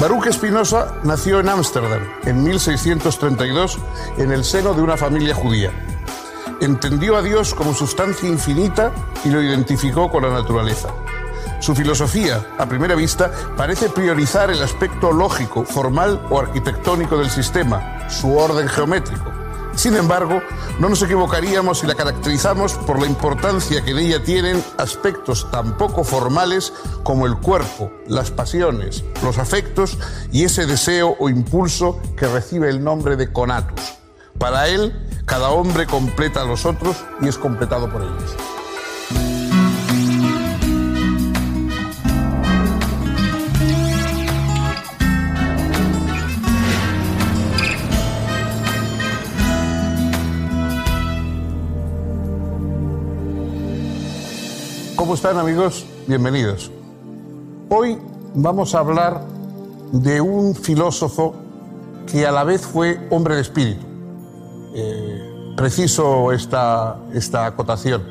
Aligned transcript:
Baruch 0.00 0.32
Spinoza 0.32 0.94
nació 1.04 1.40
en 1.40 1.50
Ámsterdam 1.50 2.00
en 2.24 2.42
1632 2.42 3.78
en 4.16 4.32
el 4.32 4.44
seno 4.44 4.72
de 4.72 4.80
una 4.80 4.96
familia 4.96 5.34
judía. 5.34 5.72
Entendió 6.62 7.16
a 7.16 7.22
Dios 7.22 7.52
como 7.52 7.74
sustancia 7.74 8.26
infinita 8.26 8.92
y 9.26 9.28
lo 9.28 9.42
identificó 9.42 10.10
con 10.10 10.22
la 10.22 10.30
naturaleza. 10.30 10.88
Su 11.60 11.74
filosofía, 11.74 12.46
a 12.56 12.64
primera 12.64 12.94
vista, 12.94 13.30
parece 13.58 13.90
priorizar 13.90 14.50
el 14.50 14.62
aspecto 14.62 15.12
lógico, 15.12 15.66
formal 15.66 16.26
o 16.30 16.40
arquitectónico 16.40 17.18
del 17.18 17.28
sistema, 17.28 18.08
su 18.08 18.34
orden 18.34 18.68
geométrico. 18.68 19.30
Sin 19.80 19.96
embargo, 19.96 20.42
no 20.78 20.90
nos 20.90 21.00
equivocaríamos 21.00 21.78
si 21.78 21.86
la 21.86 21.94
caracterizamos 21.94 22.74
por 22.74 23.00
la 23.00 23.06
importancia 23.06 23.82
que 23.82 23.92
en 23.92 23.98
ella 24.00 24.22
tienen 24.22 24.62
aspectos 24.76 25.50
tan 25.50 25.78
poco 25.78 26.04
formales 26.04 26.74
como 27.02 27.24
el 27.24 27.38
cuerpo, 27.38 27.90
las 28.06 28.30
pasiones, 28.30 29.04
los 29.24 29.38
afectos 29.38 29.96
y 30.32 30.44
ese 30.44 30.66
deseo 30.66 31.16
o 31.18 31.30
impulso 31.30 31.98
que 32.14 32.28
recibe 32.28 32.68
el 32.68 32.84
nombre 32.84 33.16
de 33.16 33.32
conatus. 33.32 33.94
Para 34.38 34.68
él, 34.68 34.92
cada 35.24 35.48
hombre 35.48 35.86
completa 35.86 36.42
a 36.42 36.44
los 36.44 36.66
otros 36.66 37.02
y 37.22 37.28
es 37.28 37.38
completado 37.38 37.90
por 37.90 38.02
ellos. 38.02 38.49
¿Cómo 55.10 55.16
están 55.16 55.38
amigos? 55.38 55.86
Bienvenidos. 56.06 56.70
Hoy 57.68 57.98
vamos 58.32 58.76
a 58.76 58.78
hablar 58.78 59.24
de 59.90 60.20
un 60.20 60.54
filósofo 60.54 61.34
que 62.06 62.28
a 62.28 62.30
la 62.30 62.44
vez 62.44 62.64
fue 62.64 63.08
hombre 63.10 63.34
de 63.34 63.40
espíritu. 63.40 63.84
Eh, 64.72 65.52
preciso 65.56 66.30
esta, 66.30 66.96
esta 67.12 67.46
acotación. 67.46 68.04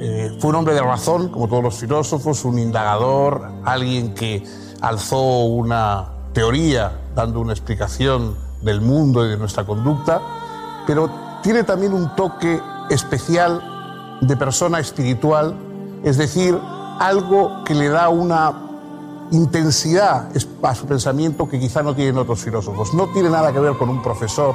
Eh, 0.00 0.34
fue 0.40 0.48
un 0.48 0.56
hombre 0.56 0.72
de 0.72 0.80
razón, 0.80 1.28
como 1.28 1.46
todos 1.46 1.62
los 1.62 1.74
filósofos, 1.74 2.42
un 2.46 2.58
indagador, 2.58 3.46
alguien 3.66 4.14
que 4.14 4.42
alzó 4.80 5.44
una 5.44 6.08
teoría 6.32 7.02
dando 7.14 7.40
una 7.40 7.52
explicación 7.52 8.34
del 8.62 8.80
mundo 8.80 9.26
y 9.26 9.28
de 9.28 9.36
nuestra 9.36 9.66
conducta, 9.66 10.22
pero 10.86 11.10
tiene 11.42 11.64
también 11.64 11.92
un 11.92 12.16
toque 12.16 12.62
especial 12.88 13.60
de 14.22 14.36
persona 14.38 14.80
espiritual 14.80 15.66
es 16.02 16.16
decir, 16.16 16.58
algo 16.98 17.64
que 17.64 17.74
le 17.74 17.88
da 17.88 18.08
una 18.08 18.52
intensidad 19.30 20.28
a 20.62 20.74
su 20.74 20.86
pensamiento 20.86 21.48
que 21.48 21.58
quizá 21.58 21.82
no 21.82 21.94
tienen 21.94 22.18
otros 22.18 22.40
filósofos. 22.40 22.94
No 22.94 23.08
tiene 23.08 23.30
nada 23.30 23.52
que 23.52 23.60
ver 23.60 23.76
con 23.76 23.88
un 23.88 24.02
profesor, 24.02 24.54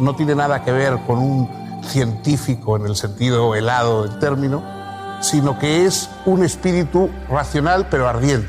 no 0.00 0.14
tiene 0.14 0.34
nada 0.34 0.62
que 0.62 0.72
ver 0.72 1.00
con 1.06 1.18
un 1.18 1.82
científico 1.86 2.76
en 2.76 2.86
el 2.86 2.96
sentido 2.96 3.54
helado 3.54 4.04
del 4.04 4.18
término, 4.18 4.62
sino 5.20 5.58
que 5.58 5.84
es 5.84 6.08
un 6.26 6.44
espíritu 6.44 7.10
racional 7.28 7.88
pero 7.90 8.08
ardiente. 8.08 8.48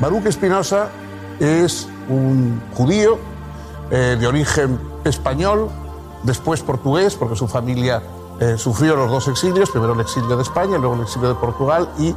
Baruch 0.00 0.30
Spinoza 0.30 0.88
es 1.38 1.86
un 2.08 2.60
judío 2.74 3.18
eh, 3.90 4.16
de 4.18 4.26
origen 4.26 4.78
español, 5.04 5.68
después 6.22 6.62
portugués, 6.62 7.14
porque 7.16 7.36
su 7.36 7.48
familia 7.48 8.02
eh, 8.40 8.56
sufrió 8.56 8.96
los 8.96 9.10
dos 9.10 9.28
exilios, 9.28 9.70
primero 9.70 9.92
el 9.92 10.00
exilio 10.00 10.36
de 10.36 10.42
España, 10.42 10.78
luego 10.78 10.94
el 10.94 11.02
exilio 11.02 11.28
de 11.28 11.34
Portugal, 11.34 11.88
y 11.98 12.14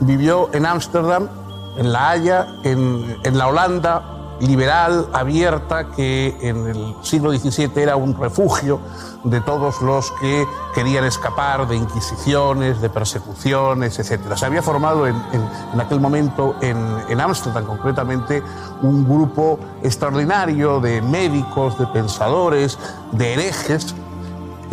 vivió 0.00 0.48
en 0.54 0.64
Ámsterdam, 0.64 1.28
en 1.76 1.92
La 1.92 2.10
Haya, 2.10 2.46
en, 2.64 3.16
en 3.22 3.38
la 3.38 3.46
Holanda 3.46 4.16
liberal, 4.40 5.08
abierta, 5.12 5.88
que 5.88 6.36
en 6.40 6.66
el 6.66 6.94
siglo 7.02 7.30
XVII 7.30 7.70
era 7.76 7.96
un 7.96 8.14
refugio 8.14 8.80
de 9.24 9.40
todos 9.40 9.80
los 9.80 10.12
que 10.20 10.46
querían 10.74 11.04
escapar 11.04 11.66
de 11.66 11.76
inquisiciones, 11.76 12.80
de 12.80 12.90
persecuciones, 12.90 13.98
etc. 13.98 14.34
Se 14.36 14.46
había 14.46 14.62
formado 14.62 15.06
en, 15.06 15.16
en, 15.32 15.48
en 15.72 15.80
aquel 15.80 16.00
momento 16.00 16.56
en 16.60 17.20
Ámsterdam 17.20 17.64
concretamente 17.64 18.42
un 18.82 19.04
grupo 19.04 19.58
extraordinario 19.82 20.80
de 20.80 21.00
médicos, 21.00 21.78
de 21.78 21.86
pensadores, 21.86 22.78
de 23.12 23.32
herejes, 23.32 23.94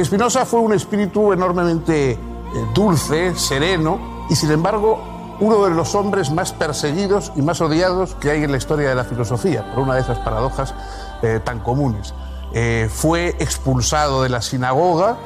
Spinoza 0.01 0.45
fue 0.45 0.59
un 0.59 0.73
espíritu 0.73 1.33
enormemente 1.33 2.11
eh, 2.11 2.17
dulce, 2.73 3.35
sereno 3.35 4.25
y 4.29 4.35
sin 4.35 4.51
embargo 4.51 4.99
uno 5.39 5.65
de 5.65 5.71
los 5.71 5.93
hombres 5.95 6.31
más 6.31 6.53
perseguidos 6.53 7.31
y 7.35 7.41
más 7.41 7.61
odiados 7.61 8.15
que 8.15 8.31
hay 8.31 8.43
en 8.43 8.51
la 8.51 8.57
historia 8.57 8.89
de 8.89 8.95
la 8.95 9.03
filosofía, 9.03 9.73
por 9.73 9.83
una 9.83 9.95
de 9.95 10.01
esas 10.01 10.19
paradojas 10.19 10.73
eh, 11.21 11.39
tan 11.43 11.59
comunes. 11.59 12.13
Eh, 12.53 12.89
fue 12.91 13.29
expulsado 13.39 14.23
de 14.23 14.29
la 14.29 14.41
sinagoga, 14.41 15.17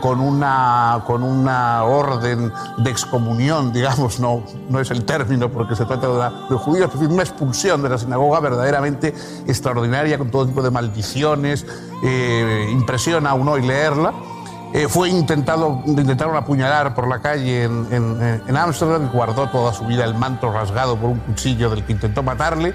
con 0.00 0.20
una, 0.20 1.02
con 1.06 1.22
una 1.22 1.84
orden 1.84 2.52
de 2.78 2.90
excomunión, 2.90 3.72
digamos, 3.72 4.20
no, 4.20 4.42
no 4.68 4.80
es 4.80 4.90
el 4.90 5.04
término 5.04 5.50
porque 5.50 5.76
se 5.76 5.84
trata 5.84 6.08
de, 6.08 6.54
de 6.54 6.56
judíos, 6.56 6.90
una 6.94 7.22
expulsión 7.22 7.82
de 7.82 7.88
la 7.88 7.98
sinagoga 7.98 8.40
verdaderamente 8.40 9.14
extraordinaria, 9.46 10.18
con 10.18 10.30
todo 10.30 10.46
tipo 10.46 10.62
de 10.62 10.70
maldiciones, 10.70 11.66
eh, 12.02 12.68
impresiona 12.70 13.30
a 13.30 13.34
uno 13.34 13.52
hoy 13.52 13.62
leerla. 13.62 14.12
Eh, 14.72 14.86
fue 14.88 15.08
intentado, 15.08 15.82
intentaron 15.84 16.36
apuñalar 16.36 16.94
por 16.94 17.08
la 17.08 17.20
calle 17.20 17.64
en 17.64 18.56
Ámsterdam, 18.56 19.02
en, 19.02 19.08
guardó 19.08 19.48
toda 19.48 19.72
su 19.72 19.84
vida 19.84 20.04
el 20.04 20.14
manto 20.14 20.52
rasgado 20.52 20.96
por 20.96 21.10
un 21.10 21.18
cuchillo 21.18 21.70
del 21.70 21.84
que 21.84 21.92
intentó 21.92 22.22
matarle. 22.22 22.74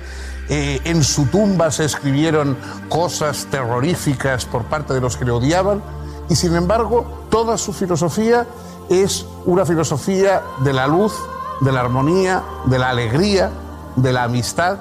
Eh, 0.50 0.80
en 0.84 1.04
su 1.04 1.26
tumba 1.26 1.72
se 1.72 1.86
escribieron 1.86 2.58
cosas 2.90 3.48
terroríficas 3.50 4.46
por 4.46 4.66
parte 4.66 4.94
de 4.94 5.02
los 5.02 5.18
que 5.18 5.26
le 5.26 5.32
odiaban 5.32 5.82
y 6.30 6.36
sin 6.36 6.56
embargo 6.56 7.06
toda 7.30 7.58
su 7.58 7.74
filosofía 7.74 8.46
es 8.90 9.26
una 9.46 9.66
filosofía 9.66 10.42
de 10.60 10.74
la 10.74 10.88
luz, 10.88 11.14
de 11.62 11.72
la 11.72 11.82
armonía, 11.82 12.44
de 12.66 12.80
la 12.80 12.90
alegría, 12.90 13.52
de 13.96 14.14
la 14.14 14.24
amistad. 14.24 14.78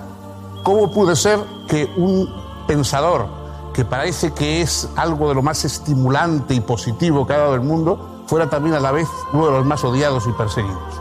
¿Cómo 0.62 0.90
puede 0.92 1.16
ser 1.16 1.38
que 1.68 1.92
un 1.96 2.28
pensador 2.66 3.26
que 3.72 3.84
parece 3.84 4.32
que 4.32 4.62
es 4.62 4.88
algo 4.96 5.28
de 5.28 5.34
lo 5.34 5.42
más 5.42 5.64
estimulante 5.64 6.54
y 6.54 6.60
positivo 6.60 7.26
que 7.26 7.34
ha 7.34 7.38
dado 7.38 7.54
el 7.54 7.60
mundo, 7.60 8.24
fuera 8.26 8.48
también 8.48 8.74
a 8.74 8.80
la 8.80 8.92
vez 8.92 9.08
uno 9.32 9.46
de 9.46 9.52
los 9.52 9.66
más 9.66 9.84
odiados 9.84 10.26
y 10.26 10.32
perseguidos? 10.32 11.00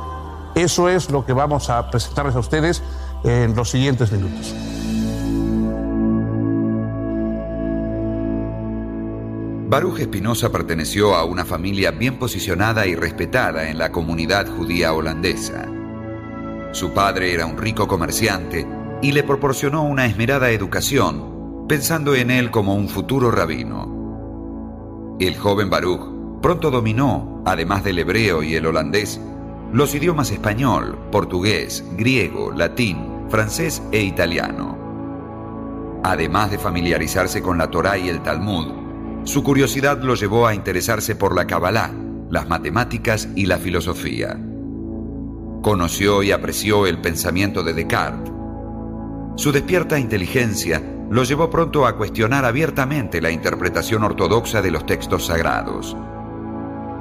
Eso 0.55 0.89
es 0.89 1.09
lo 1.09 1.25
que 1.25 1.33
vamos 1.33 1.69
a 1.69 1.89
presentarles 1.89 2.35
a 2.35 2.39
ustedes 2.39 2.83
en 3.23 3.55
los 3.55 3.69
siguientes 3.69 4.11
minutos. 4.11 4.53
Baruch 9.73 10.01
Espinosa 10.01 10.51
perteneció 10.51 11.15
a 11.15 11.25
una 11.25 11.45
familia 11.45 11.89
bien 11.89 12.19
posicionada 12.19 12.85
y 12.85 12.93
respetada 12.93 13.71
en 13.71 13.79
la 13.79 13.91
comunidad 13.91 14.45
judía 14.47 14.93
holandesa. 14.93 15.67
Su 16.73 16.91
padre 16.91 17.33
era 17.33 17.47
un 17.47 17.57
rico 17.57 17.87
comerciante 17.87 18.67
y 19.01 19.13
le 19.13 19.23
proporcionó 19.23 19.81
una 19.81 20.05
esmerada 20.05 20.51
educación, 20.51 21.65
pensando 21.67 22.13
en 22.13 22.29
él 22.29 22.51
como 22.51 22.75
un 22.75 22.87
futuro 22.87 23.31
rabino. 23.31 25.17
El 25.19 25.35
joven 25.37 25.71
Baruch 25.71 26.39
pronto 26.39 26.69
dominó, 26.69 27.41
además 27.43 27.83
del 27.83 27.97
hebreo 27.97 28.43
y 28.43 28.53
el 28.53 28.67
holandés, 28.67 29.19
los 29.71 29.95
idiomas 29.95 30.29
español, 30.29 30.99
portugués, 31.11 31.83
griego, 31.97 32.51
latín, 32.51 33.25
francés 33.27 33.81
e 33.91 34.03
italiano. 34.03 34.77
Además 36.03 36.51
de 36.51 36.59
familiarizarse 36.59 37.41
con 37.41 37.57
la 37.57 37.71
Torá 37.71 37.97
y 37.97 38.07
el 38.07 38.21
Talmud, 38.21 38.82
su 39.25 39.43
curiosidad 39.43 40.01
lo 40.01 40.15
llevó 40.15 40.47
a 40.47 40.53
interesarse 40.53 41.15
por 41.15 41.35
la 41.35 41.47
Kabbalah, 41.47 41.91
las 42.29 42.47
matemáticas 42.49 43.29
y 43.35 43.45
la 43.45 43.57
filosofía. 43.57 44.37
Conoció 45.61 46.23
y 46.23 46.31
apreció 46.31 46.87
el 46.87 46.99
pensamiento 46.99 47.63
de 47.63 47.73
Descartes. 47.73 48.31
Su 49.35 49.51
despierta 49.51 49.97
inteligencia 49.97 50.83
lo 51.09 51.23
llevó 51.23 51.49
pronto 51.49 51.85
a 51.85 51.95
cuestionar 51.95 52.43
abiertamente 52.43 53.21
la 53.21 53.31
interpretación 53.31 54.03
ortodoxa 54.03 54.61
de 54.61 54.71
los 54.71 54.85
textos 54.85 55.27
sagrados. 55.27 55.95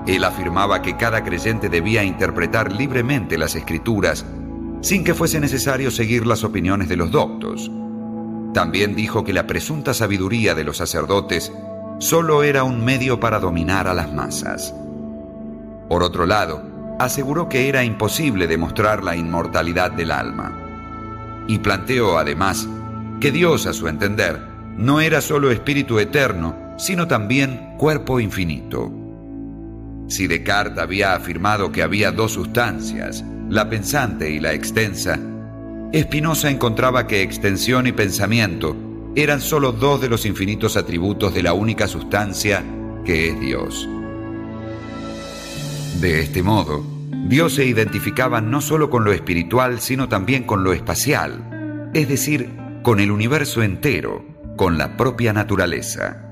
Él 0.06 0.24
afirmaba 0.24 0.82
que 0.82 0.96
cada 0.96 1.24
creyente 1.24 1.68
debía 1.68 2.04
interpretar 2.04 2.72
libremente 2.72 3.38
las 3.38 3.54
escrituras 3.54 4.24
sin 4.80 5.04
que 5.04 5.14
fuese 5.14 5.40
necesario 5.40 5.90
seguir 5.90 6.26
las 6.26 6.44
opiniones 6.44 6.88
de 6.88 6.96
los 6.96 7.10
doctos. 7.10 7.70
También 8.52 8.94
dijo 8.94 9.24
que 9.24 9.32
la 9.32 9.46
presunta 9.46 9.94
sabiduría 9.94 10.54
de 10.54 10.64
los 10.64 10.76
sacerdotes 10.76 11.52
solo 12.02 12.42
era 12.42 12.64
un 12.64 12.84
medio 12.84 13.20
para 13.20 13.38
dominar 13.38 13.86
a 13.86 13.94
las 13.94 14.12
masas. 14.12 14.74
Por 15.88 16.02
otro 16.02 16.26
lado, 16.26 16.60
aseguró 16.98 17.48
que 17.48 17.68
era 17.68 17.84
imposible 17.84 18.48
demostrar 18.48 19.04
la 19.04 19.14
inmortalidad 19.14 19.92
del 19.92 20.10
alma. 20.10 20.52
Y 21.46 21.60
planteó 21.60 22.18
además 22.18 22.68
que 23.20 23.30
Dios, 23.30 23.66
a 23.66 23.72
su 23.72 23.86
entender, 23.86 24.40
no 24.76 25.00
era 25.00 25.20
solo 25.20 25.52
espíritu 25.52 26.00
eterno, 26.00 26.74
sino 26.76 27.06
también 27.06 27.76
cuerpo 27.78 28.18
infinito. 28.18 28.90
Si 30.08 30.26
Descartes 30.26 30.82
había 30.82 31.14
afirmado 31.14 31.70
que 31.70 31.84
había 31.84 32.10
dos 32.10 32.32
sustancias, 32.32 33.24
la 33.48 33.70
pensante 33.70 34.28
y 34.28 34.40
la 34.40 34.52
extensa, 34.52 35.20
Spinoza 35.94 36.50
encontraba 36.50 37.06
que 37.06 37.22
extensión 37.22 37.86
y 37.86 37.92
pensamiento 37.92 38.91
eran 39.14 39.40
solo 39.40 39.72
dos 39.72 40.00
de 40.00 40.08
los 40.08 40.24
infinitos 40.24 40.76
atributos 40.76 41.34
de 41.34 41.42
la 41.42 41.52
única 41.52 41.86
sustancia 41.86 42.64
que 43.04 43.28
es 43.28 43.40
Dios. 43.40 43.88
De 46.00 46.20
este 46.20 46.42
modo, 46.42 46.84
Dios 47.26 47.54
se 47.54 47.64
identificaba 47.66 48.40
no 48.40 48.60
solo 48.60 48.88
con 48.88 49.04
lo 49.04 49.12
espiritual, 49.12 49.80
sino 49.80 50.08
también 50.08 50.44
con 50.44 50.64
lo 50.64 50.72
espacial, 50.72 51.90
es 51.94 52.08
decir, 52.08 52.56
con 52.82 53.00
el 53.00 53.10
universo 53.10 53.62
entero, 53.62 54.24
con 54.56 54.78
la 54.78 54.96
propia 54.96 55.32
naturaleza. 55.32 56.22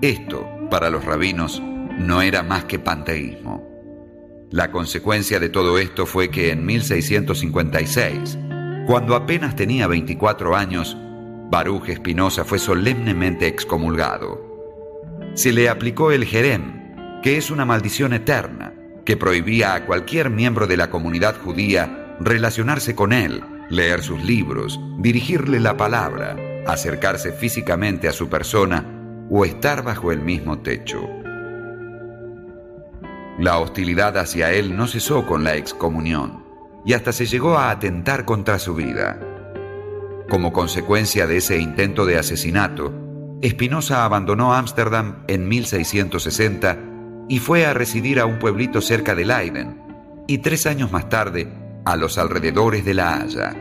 Esto, 0.00 0.48
para 0.70 0.88
los 0.88 1.04
rabinos, 1.04 1.62
no 1.98 2.22
era 2.22 2.42
más 2.42 2.64
que 2.64 2.78
panteísmo. 2.78 3.68
La 4.50 4.72
consecuencia 4.72 5.38
de 5.38 5.50
todo 5.50 5.78
esto 5.78 6.06
fue 6.06 6.30
que 6.30 6.50
en 6.50 6.64
1656, 6.64 8.38
cuando 8.86 9.14
apenas 9.14 9.54
tenía 9.54 9.86
24 9.86 10.56
años, 10.56 10.96
Baruch 11.50 11.88
Espinosa 11.88 12.44
fue 12.44 12.60
solemnemente 12.60 13.48
excomulgado. 13.48 14.40
Se 15.34 15.52
le 15.52 15.68
aplicó 15.68 16.12
el 16.12 16.24
jerem, 16.24 17.20
que 17.22 17.36
es 17.36 17.50
una 17.50 17.64
maldición 17.64 18.12
eterna, 18.12 18.72
que 19.04 19.16
prohibía 19.16 19.74
a 19.74 19.84
cualquier 19.84 20.30
miembro 20.30 20.68
de 20.68 20.76
la 20.76 20.90
comunidad 20.90 21.36
judía 21.36 22.16
relacionarse 22.20 22.94
con 22.94 23.12
él, 23.12 23.42
leer 23.68 24.02
sus 24.02 24.22
libros, 24.22 24.78
dirigirle 24.98 25.58
la 25.58 25.76
palabra, 25.76 26.36
acercarse 26.68 27.32
físicamente 27.32 28.06
a 28.06 28.12
su 28.12 28.28
persona 28.28 29.26
o 29.28 29.44
estar 29.44 29.82
bajo 29.82 30.12
el 30.12 30.20
mismo 30.20 30.60
techo. 30.60 31.08
La 33.40 33.58
hostilidad 33.58 34.18
hacia 34.18 34.52
él 34.52 34.76
no 34.76 34.86
cesó 34.86 35.26
con 35.26 35.42
la 35.42 35.56
excomunión 35.56 36.44
y 36.84 36.92
hasta 36.92 37.12
se 37.12 37.26
llegó 37.26 37.58
a 37.58 37.70
atentar 37.70 38.24
contra 38.24 38.58
su 38.58 38.74
vida. 38.74 39.18
Como 40.30 40.52
consecuencia 40.52 41.26
de 41.26 41.38
ese 41.38 41.58
intento 41.58 42.06
de 42.06 42.16
asesinato, 42.16 42.94
Espinosa 43.42 44.04
abandonó 44.04 44.54
Ámsterdam 44.54 45.24
en 45.26 45.48
1660 45.48 46.78
y 47.28 47.40
fue 47.40 47.66
a 47.66 47.74
residir 47.74 48.20
a 48.20 48.26
un 48.26 48.38
pueblito 48.38 48.80
cerca 48.80 49.16
de 49.16 49.24
Leiden 49.24 49.82
y 50.28 50.38
tres 50.38 50.66
años 50.66 50.92
más 50.92 51.08
tarde 51.08 51.52
a 51.84 51.96
los 51.96 52.16
alrededores 52.16 52.84
de 52.84 52.94
La 52.94 53.20
Haya. 53.20 53.56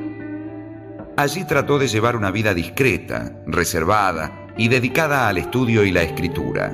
Allí 1.18 1.44
trató 1.46 1.80
de 1.80 1.88
llevar 1.88 2.16
una 2.16 2.30
vida 2.30 2.54
discreta, 2.54 3.42
reservada 3.48 4.48
y 4.56 4.68
dedicada 4.68 5.28
al 5.28 5.40
estudio 5.40 5.84
y 5.84 5.92
la 5.92 6.04
escritura. 6.04 6.72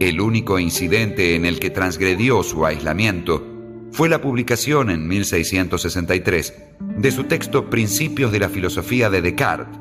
El 0.00 0.22
único 0.22 0.58
incidente 0.58 1.34
en 1.34 1.44
el 1.44 1.60
que 1.60 1.68
transgredió 1.68 2.42
su 2.42 2.64
aislamiento 2.64 3.49
fue 3.92 4.08
la 4.08 4.20
publicación 4.20 4.90
en 4.90 5.06
1663 5.06 6.54
de 6.98 7.10
su 7.10 7.24
texto 7.24 7.68
Principios 7.68 8.32
de 8.32 8.38
la 8.38 8.48
Filosofía 8.48 9.10
de 9.10 9.22
Descartes, 9.22 9.78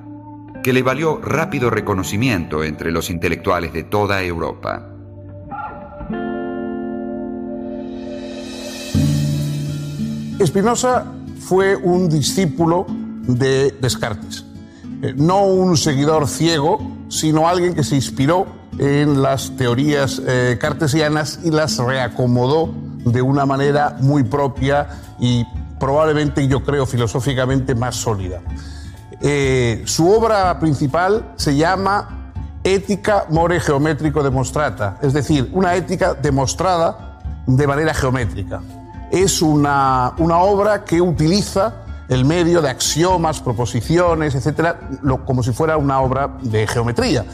que 0.63 0.73
le 0.73 0.83
valió 0.83 1.19
rápido 1.21 1.69
reconocimiento 1.69 2.63
entre 2.63 2.91
los 2.91 3.09
intelectuales 3.09 3.71
de 3.73 3.83
toda 3.83 4.21
Europa. 4.23 4.89
Spinoza 10.45 11.05
fue 11.39 11.75
un 11.75 12.09
discípulo 12.09 12.85
de 12.89 13.71
Descartes, 13.79 14.45
eh, 15.01 15.13
no 15.15 15.45
un 15.45 15.77
seguidor 15.77 16.27
ciego, 16.27 16.79
sino 17.09 17.47
alguien 17.47 17.73
que 17.73 17.83
se 17.83 17.95
inspiró 17.95 18.47
en 18.77 19.21
las 19.21 19.55
teorías 19.57 20.21
eh, 20.25 20.57
cartesianas 20.59 21.39
y 21.43 21.51
las 21.51 21.77
reacomodó 21.77 22.73
de 23.05 23.21
una 23.21 23.45
manera 23.45 23.97
muy 23.99 24.23
propia 24.23 24.87
y 25.19 25.45
probablemente, 25.79 26.47
yo 26.47 26.63
creo, 26.63 26.85
filosóficamente 26.85 27.75
más 27.75 27.95
sólida. 27.95 28.41
Eh, 29.21 29.83
su 29.85 30.09
obra 30.09 30.59
principal 30.59 31.33
se 31.35 31.55
llama 31.55 32.31
Ética 32.63 33.25
More 33.29 33.59
Geométrico 33.59 34.23
Demostrata, 34.23 34.97
es 35.01 35.13
decir, 35.13 35.49
una 35.53 35.75
ética 35.75 36.13
demostrada 36.13 37.19
de 37.47 37.67
manera 37.67 37.93
geométrica. 37.93 38.61
Es 39.11 39.41
una, 39.41 40.13
una 40.17 40.37
obra 40.39 40.83
que 40.83 41.01
utiliza 41.01 41.73
el 42.09 42.25
medio 42.25 42.61
de 42.61 42.69
axiomas, 42.69 43.39
proposiciones, 43.39 44.35
etcétera, 44.35 44.79
como 45.25 45.43
si 45.43 45.51
fuera 45.51 45.77
una 45.77 46.01
obra 46.01 46.37
de 46.41 46.67
geometría. 46.67 47.25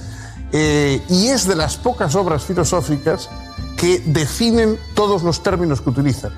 Eh, 0.52 1.02
y 1.10 1.28
es 1.28 1.48
de 1.48 1.56
las 1.56 1.78
pocas 1.78 2.16
obras 2.16 2.44
filosóficas 2.44 3.30
que 3.78 4.00
definen 4.06 4.78
todos 4.94 5.24
los 5.24 5.44
términos 5.44 5.82
que 5.82 5.90
utilizan. 5.90 6.32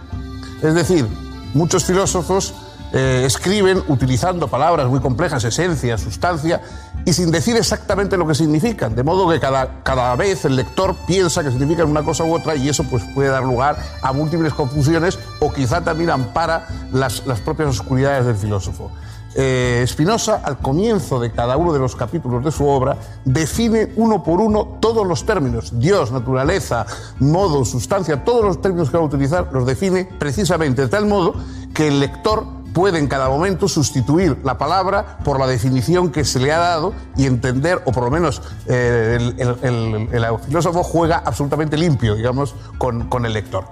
Es 0.62 0.74
decir, 0.74 1.08
muchos 1.54 1.86
filósofos 1.86 2.54
eh, 2.94 3.24
escriben 3.26 3.84
utilizando 3.90 4.48
palabras 4.48 4.88
muy 4.88 5.02
complejas, 5.02 5.44
esencia, 5.44 5.98
sustancia, 5.98 6.62
y 7.06 7.14
sin 7.14 7.32
decir 7.32 7.58
exactamente 7.58 8.18
lo 8.18 8.26
que 8.26 8.34
significan, 8.34 8.96
de 8.96 9.04
modo 9.04 9.30
que 9.30 9.40
cada, 9.40 9.84
cada 9.84 10.16
vez 10.16 10.46
el 10.46 10.56
lector 10.56 10.96
piensa 11.06 11.44
que 11.44 11.52
significan 11.52 11.90
una 11.90 12.04
cosa 12.04 12.24
u 12.24 12.34
otra 12.34 12.56
y 12.56 12.70
eso 12.70 12.86
pues, 12.86 13.04
puede 13.14 13.30
dar 13.30 13.44
lugar 13.44 13.78
a 14.02 14.14
múltiples 14.14 14.54
confusiones 14.54 15.20
o 15.40 15.52
quizá 15.52 15.82
también 15.82 16.10
ampara 16.10 16.68
las, 16.92 17.26
las 17.26 17.40
propias 17.42 17.70
oscuridades 17.70 18.26
del 18.26 18.38
filósofo. 18.38 18.92
Eh, 19.40 19.86
Spinoza, 19.88 20.42
al 20.44 20.58
comienzo 20.58 21.20
de 21.20 21.32
cada 21.32 21.58
uno 21.58 21.72
de 21.72 21.78
los 21.78 21.96
capítulos 21.96 22.44
de 22.44 22.52
su 22.52 22.68
obra, 22.68 22.98
define 23.24 23.94
uno 23.96 24.24
por 24.24 24.42
uno 24.42 24.80
todos 24.80 25.06
los 25.06 25.28
términos, 25.28 25.80
Dios, 25.80 26.12
naturaleza, 26.12 26.88
modo, 27.20 27.64
sustancia, 27.64 28.24
todos 28.26 28.44
los 28.44 28.60
términos 28.64 28.90
que 28.90 28.98
va 28.98 29.04
a 29.04 29.06
utilizar 29.06 29.50
los 29.54 29.68
define 29.68 30.06
precisamente 30.06 30.82
de 30.82 30.88
tal 30.88 31.06
modo 31.06 31.36
que 31.76 31.88
el 31.88 32.00
lector 32.00 32.48
puede 32.74 32.98
en 32.98 33.06
cada 33.06 33.30
momento 33.30 33.68
sustituir 33.68 34.40
la 34.44 34.58
palabra 34.58 35.20
por 35.24 35.40
la 35.40 35.46
definición 35.46 36.12
que 36.12 36.26
se 36.26 36.40
le 36.40 36.52
ha 36.52 36.58
dado 36.58 36.96
y 37.16 37.28
entender, 37.28 37.84
o 37.86 37.92
por 37.92 38.06
lo 38.06 38.10
menos 38.10 38.42
eh, 38.66 39.20
el, 39.38 40.26
filósofo 40.48 40.82
juega 40.82 41.22
absolutamente 41.24 41.78
limpio, 41.78 42.16
digamos, 42.16 42.56
con, 42.80 43.24
el 43.24 43.34
lector. 43.34 43.66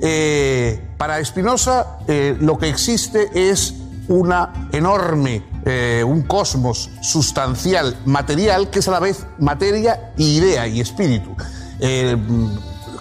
Eh, 0.00 0.84
para 0.98 1.24
Spinoza 1.24 1.98
lo 2.40 2.58
que 2.58 2.68
existe 2.68 3.30
es 3.50 3.85
una 4.08 4.68
enorme, 4.72 5.42
eh, 5.64 6.04
un 6.06 6.22
cosmos 6.22 6.90
sustancial, 7.00 7.96
material, 8.04 8.70
que 8.70 8.80
es 8.80 8.88
a 8.88 8.92
la 8.92 9.00
vez 9.00 9.26
materia 9.38 10.12
y 10.16 10.36
idea 10.38 10.66
y 10.66 10.80
espíritu. 10.80 11.34
Eh, 11.80 12.16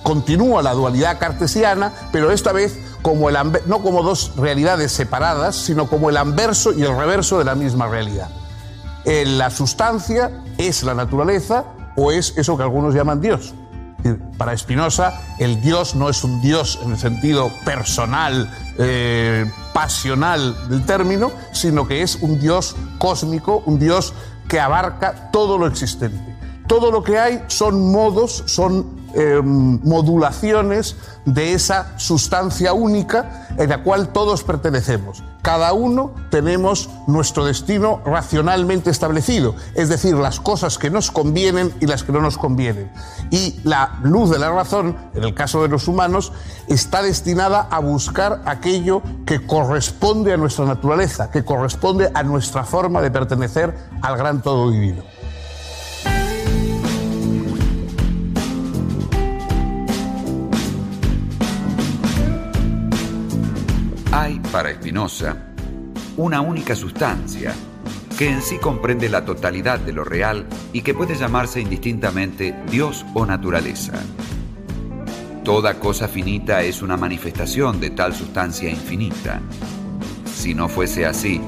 continúa 0.03 0.61
la 0.61 0.73
dualidad 0.73 1.17
cartesiana, 1.19 1.91
pero 2.11 2.31
esta 2.31 2.51
vez 2.51 2.77
como 3.01 3.29
el, 3.29 3.37
no 3.67 3.81
como 3.81 4.03
dos 4.03 4.33
realidades 4.35 4.91
separadas, 4.91 5.55
sino 5.55 5.87
como 5.87 6.09
el 6.09 6.17
anverso 6.17 6.73
y 6.73 6.83
el 6.83 6.97
reverso 6.97 7.37
de 7.37 7.45
la 7.45 7.55
misma 7.55 7.87
realidad. 7.87 8.29
Eh, 9.05 9.25
la 9.25 9.51
sustancia 9.51 10.43
es 10.57 10.83
la 10.83 10.95
naturaleza 10.95 11.65
o 11.95 12.11
es 12.11 12.33
eso 12.37 12.57
que 12.57 12.63
algunos 12.63 12.95
llaman 12.95 13.21
Dios. 13.21 13.53
Para 14.37 14.55
Spinoza, 14.57 15.13
el 15.39 15.61
Dios 15.61 15.95
no 15.95 16.09
es 16.09 16.23
un 16.23 16.41
Dios 16.41 16.79
en 16.83 16.91
el 16.91 16.97
sentido 16.97 17.51
personal, 17.63 18.51
eh, 18.77 19.49
pasional 19.73 20.69
del 20.69 20.85
término, 20.85 21.31
sino 21.51 21.87
que 21.87 22.01
es 22.01 22.17
un 22.17 22.39
Dios 22.39 22.75
cósmico, 22.97 23.63
un 23.65 23.79
Dios 23.79 24.13
que 24.47 24.59
abarca 24.59 25.31
todo 25.31 25.57
lo 25.57 25.67
existente. 25.67 26.35
Todo 26.67 26.91
lo 26.91 27.03
que 27.03 27.19
hay 27.19 27.43
son 27.47 27.91
modos, 27.91 28.43
son 28.45 29.04
Em, 29.17 29.79
modulaciones 29.81 30.97
de 31.23 31.53
esa 31.53 31.97
sustancia 31.97 32.73
única 32.73 33.47
en 33.57 33.69
la 33.69 33.81
cual 33.81 34.09
todos 34.09 34.43
pertenecemos. 34.43 35.23
Cada 35.41 35.71
uno 35.71 36.11
tenemos 36.31 36.89
nuestro 37.07 37.45
destino 37.45 38.01
racionalmente 38.05 38.89
establecido, 38.89 39.55
es 39.73 39.87
decir, 39.87 40.15
las 40.15 40.41
cosas 40.41 40.77
que 40.77 40.89
nos 40.89 41.11
convienen 41.11 41.73
y 41.79 41.85
las 41.85 42.03
que 42.03 42.11
no 42.11 42.19
nos 42.19 42.37
convienen. 42.37 42.91
Y 43.31 43.57
la 43.63 43.99
luz 44.03 44.31
de 44.31 44.39
la 44.39 44.51
razón, 44.51 44.97
en 45.13 45.23
el 45.23 45.33
caso 45.33 45.61
de 45.61 45.69
los 45.69 45.87
humanos, 45.87 46.33
está 46.67 47.01
destinada 47.01 47.69
a 47.71 47.79
buscar 47.79 48.41
aquello 48.45 49.01
que 49.25 49.47
corresponde 49.47 50.33
a 50.33 50.37
nuestra 50.37 50.65
naturaleza, 50.65 51.31
que 51.31 51.45
corresponde 51.45 52.11
a 52.13 52.21
nuestra 52.23 52.65
forma 52.65 53.01
de 53.01 53.11
pertenecer 53.11 53.73
al 54.01 54.17
gran 54.17 54.41
todo 54.41 54.71
divino. 54.71 55.03
Hay, 64.25 64.39
para 64.51 64.73
Spinoza, 64.73 65.37
una 66.17 66.41
única 66.41 66.75
sustancia 66.75 67.53
que 68.17 68.27
en 68.27 68.41
sí 68.41 68.57
comprende 68.57 69.07
la 69.07 69.23
totalidad 69.23 69.79
de 69.79 69.93
lo 69.93 70.03
real 70.03 70.47
y 70.73 70.81
que 70.81 70.95
puede 70.95 71.13
llamarse 71.13 71.61
indistintamente 71.61 72.55
Dios 72.71 73.05
o 73.13 73.23
naturaleza. 73.23 73.93
Toda 75.43 75.79
cosa 75.79 76.07
finita 76.07 76.63
es 76.63 76.81
una 76.81 76.97
manifestación 76.97 77.79
de 77.79 77.91
tal 77.91 78.15
sustancia 78.15 78.67
infinita. 78.67 79.41
Si 80.33 80.55
no 80.55 80.69
fuese 80.69 81.05
así, 81.05 81.39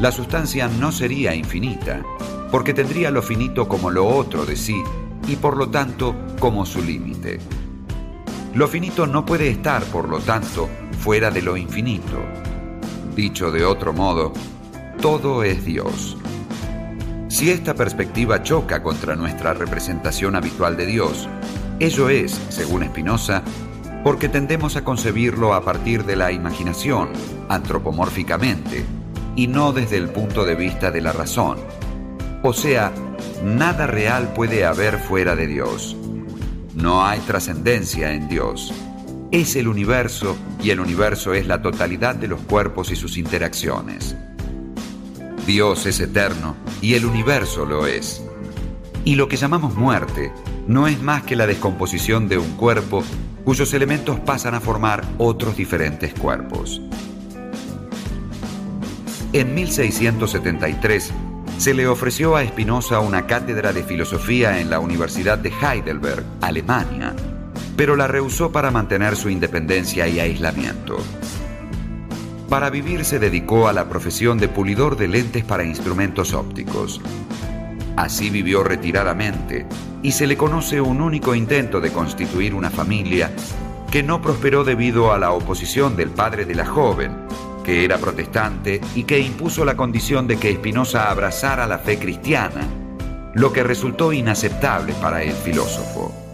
la 0.00 0.10
sustancia 0.10 0.66
no 0.66 0.90
sería 0.90 1.32
infinita, 1.32 2.02
porque 2.50 2.74
tendría 2.74 3.12
lo 3.12 3.22
finito 3.22 3.68
como 3.68 3.88
lo 3.88 4.04
otro 4.04 4.44
de 4.44 4.56
sí 4.56 4.82
y 5.28 5.36
por 5.36 5.56
lo 5.56 5.70
tanto 5.70 6.16
como 6.40 6.66
su 6.66 6.82
límite. 6.82 7.38
Lo 8.52 8.66
finito 8.66 9.06
no 9.06 9.24
puede 9.24 9.48
estar, 9.48 9.84
por 9.84 10.08
lo 10.08 10.18
tanto, 10.18 10.68
fuera 10.96 11.30
de 11.30 11.42
lo 11.42 11.56
infinito. 11.56 12.24
Dicho 13.14 13.50
de 13.50 13.64
otro 13.64 13.92
modo, 13.92 14.32
todo 15.00 15.42
es 15.42 15.64
Dios. 15.64 16.16
Si 17.28 17.50
esta 17.50 17.74
perspectiva 17.74 18.42
choca 18.42 18.82
contra 18.82 19.14
nuestra 19.14 19.54
representación 19.54 20.36
habitual 20.36 20.76
de 20.76 20.86
Dios, 20.86 21.28
ello 21.78 22.08
es, 22.08 22.32
según 22.48 22.84
Spinoza, 22.84 23.42
porque 24.02 24.28
tendemos 24.28 24.76
a 24.76 24.84
concebirlo 24.84 25.52
a 25.52 25.64
partir 25.64 26.04
de 26.04 26.16
la 26.16 26.32
imaginación, 26.32 27.10
antropomórficamente, 27.48 28.84
y 29.34 29.48
no 29.48 29.72
desde 29.72 29.96
el 29.96 30.08
punto 30.08 30.44
de 30.44 30.54
vista 30.54 30.90
de 30.90 31.00
la 31.00 31.12
razón. 31.12 31.58
O 32.42 32.52
sea, 32.52 32.92
nada 33.44 33.86
real 33.86 34.32
puede 34.32 34.64
haber 34.64 34.98
fuera 34.98 35.36
de 35.36 35.46
Dios. 35.46 35.96
No 36.74 37.04
hay 37.04 37.20
trascendencia 37.20 38.12
en 38.12 38.28
Dios. 38.28 38.72
Es 39.36 39.54
el 39.54 39.68
universo 39.68 40.34
y 40.62 40.70
el 40.70 40.80
universo 40.80 41.34
es 41.34 41.46
la 41.46 41.60
totalidad 41.60 42.14
de 42.14 42.26
los 42.26 42.40
cuerpos 42.40 42.90
y 42.90 42.96
sus 42.96 43.18
interacciones. 43.18 44.16
Dios 45.46 45.84
es 45.84 46.00
eterno 46.00 46.56
y 46.80 46.94
el 46.94 47.04
universo 47.04 47.66
lo 47.66 47.86
es. 47.86 48.24
Y 49.04 49.16
lo 49.16 49.28
que 49.28 49.36
llamamos 49.36 49.74
muerte 49.74 50.32
no 50.66 50.88
es 50.88 51.02
más 51.02 51.22
que 51.24 51.36
la 51.36 51.46
descomposición 51.46 52.28
de 52.28 52.38
un 52.38 52.56
cuerpo 52.56 53.04
cuyos 53.44 53.74
elementos 53.74 54.18
pasan 54.20 54.54
a 54.54 54.60
formar 54.60 55.04
otros 55.18 55.54
diferentes 55.54 56.14
cuerpos. 56.14 56.80
En 59.34 59.54
1673 59.54 61.12
se 61.58 61.74
le 61.74 61.86
ofreció 61.86 62.36
a 62.36 62.44
Spinoza 62.46 63.00
una 63.00 63.26
cátedra 63.26 63.74
de 63.74 63.82
filosofía 63.82 64.60
en 64.60 64.70
la 64.70 64.80
Universidad 64.80 65.36
de 65.36 65.52
Heidelberg, 65.60 66.24
Alemania, 66.40 67.14
pero 67.76 67.94
la 67.94 68.06
rehusó 68.06 68.50
para 68.50 68.70
mantener 68.70 69.16
su 69.16 69.28
independencia 69.28 70.08
y 70.08 70.18
aislamiento. 70.18 70.96
Para 72.48 72.70
vivir 72.70 73.04
se 73.04 73.18
dedicó 73.18 73.68
a 73.68 73.72
la 73.72 73.88
profesión 73.88 74.38
de 74.38 74.48
pulidor 74.48 74.96
de 74.96 75.08
lentes 75.08 75.44
para 75.44 75.64
instrumentos 75.64 76.32
ópticos. 76.32 77.00
Así 77.96 78.30
vivió 78.30 78.62
retiradamente 78.62 79.66
y 80.02 80.12
se 80.12 80.26
le 80.26 80.36
conoce 80.36 80.80
un 80.80 81.00
único 81.00 81.34
intento 81.34 81.80
de 81.80 81.92
constituir 81.92 82.54
una 82.54 82.70
familia 82.70 83.32
que 83.90 84.02
no 84.02 84.22
prosperó 84.22 84.62
debido 84.62 85.12
a 85.12 85.18
la 85.18 85.32
oposición 85.32 85.96
del 85.96 86.10
padre 86.10 86.44
de 86.44 86.54
la 86.54 86.66
joven, 86.66 87.16
que 87.64 87.84
era 87.84 87.98
protestante 87.98 88.80
y 88.94 89.04
que 89.04 89.18
impuso 89.18 89.64
la 89.64 89.76
condición 89.76 90.26
de 90.26 90.36
que 90.36 90.54
Spinoza 90.54 91.10
abrazara 91.10 91.66
la 91.66 91.78
fe 91.78 91.98
cristiana, 91.98 92.66
lo 93.34 93.52
que 93.52 93.64
resultó 93.64 94.12
inaceptable 94.12 94.92
para 95.00 95.22
el 95.22 95.32
filósofo. 95.32 96.25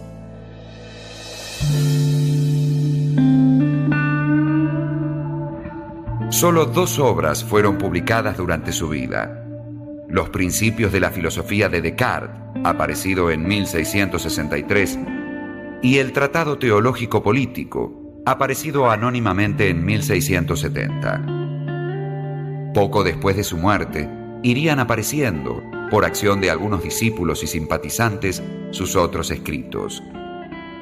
Solo 6.29 6.65
dos 6.65 6.99
obras 6.99 7.43
fueron 7.43 7.77
publicadas 7.77 8.37
durante 8.37 8.71
su 8.71 8.89
vida. 8.89 9.45
Los 10.09 10.29
Principios 10.29 10.91
de 10.91 10.99
la 10.99 11.11
Filosofía 11.11 11.69
de 11.69 11.81
Descartes, 11.81 12.43
aparecido 12.63 13.31
en 13.31 13.47
1663, 13.47 14.99
y 15.81 15.99
el 15.99 16.11
Tratado 16.11 16.57
Teológico 16.57 17.21
Político, 17.21 18.21
aparecido 18.25 18.89
anónimamente 18.89 19.69
en 19.69 19.85
1670. 19.85 22.71
Poco 22.73 23.03
después 23.03 23.35
de 23.35 23.43
su 23.43 23.57
muerte, 23.57 24.09
irían 24.41 24.79
apareciendo, 24.79 25.61
por 25.91 26.03
acción 26.03 26.41
de 26.41 26.49
algunos 26.49 26.83
discípulos 26.83 27.43
y 27.43 27.47
simpatizantes, 27.47 28.41
sus 28.71 28.95
otros 28.95 29.29
escritos. 29.29 30.01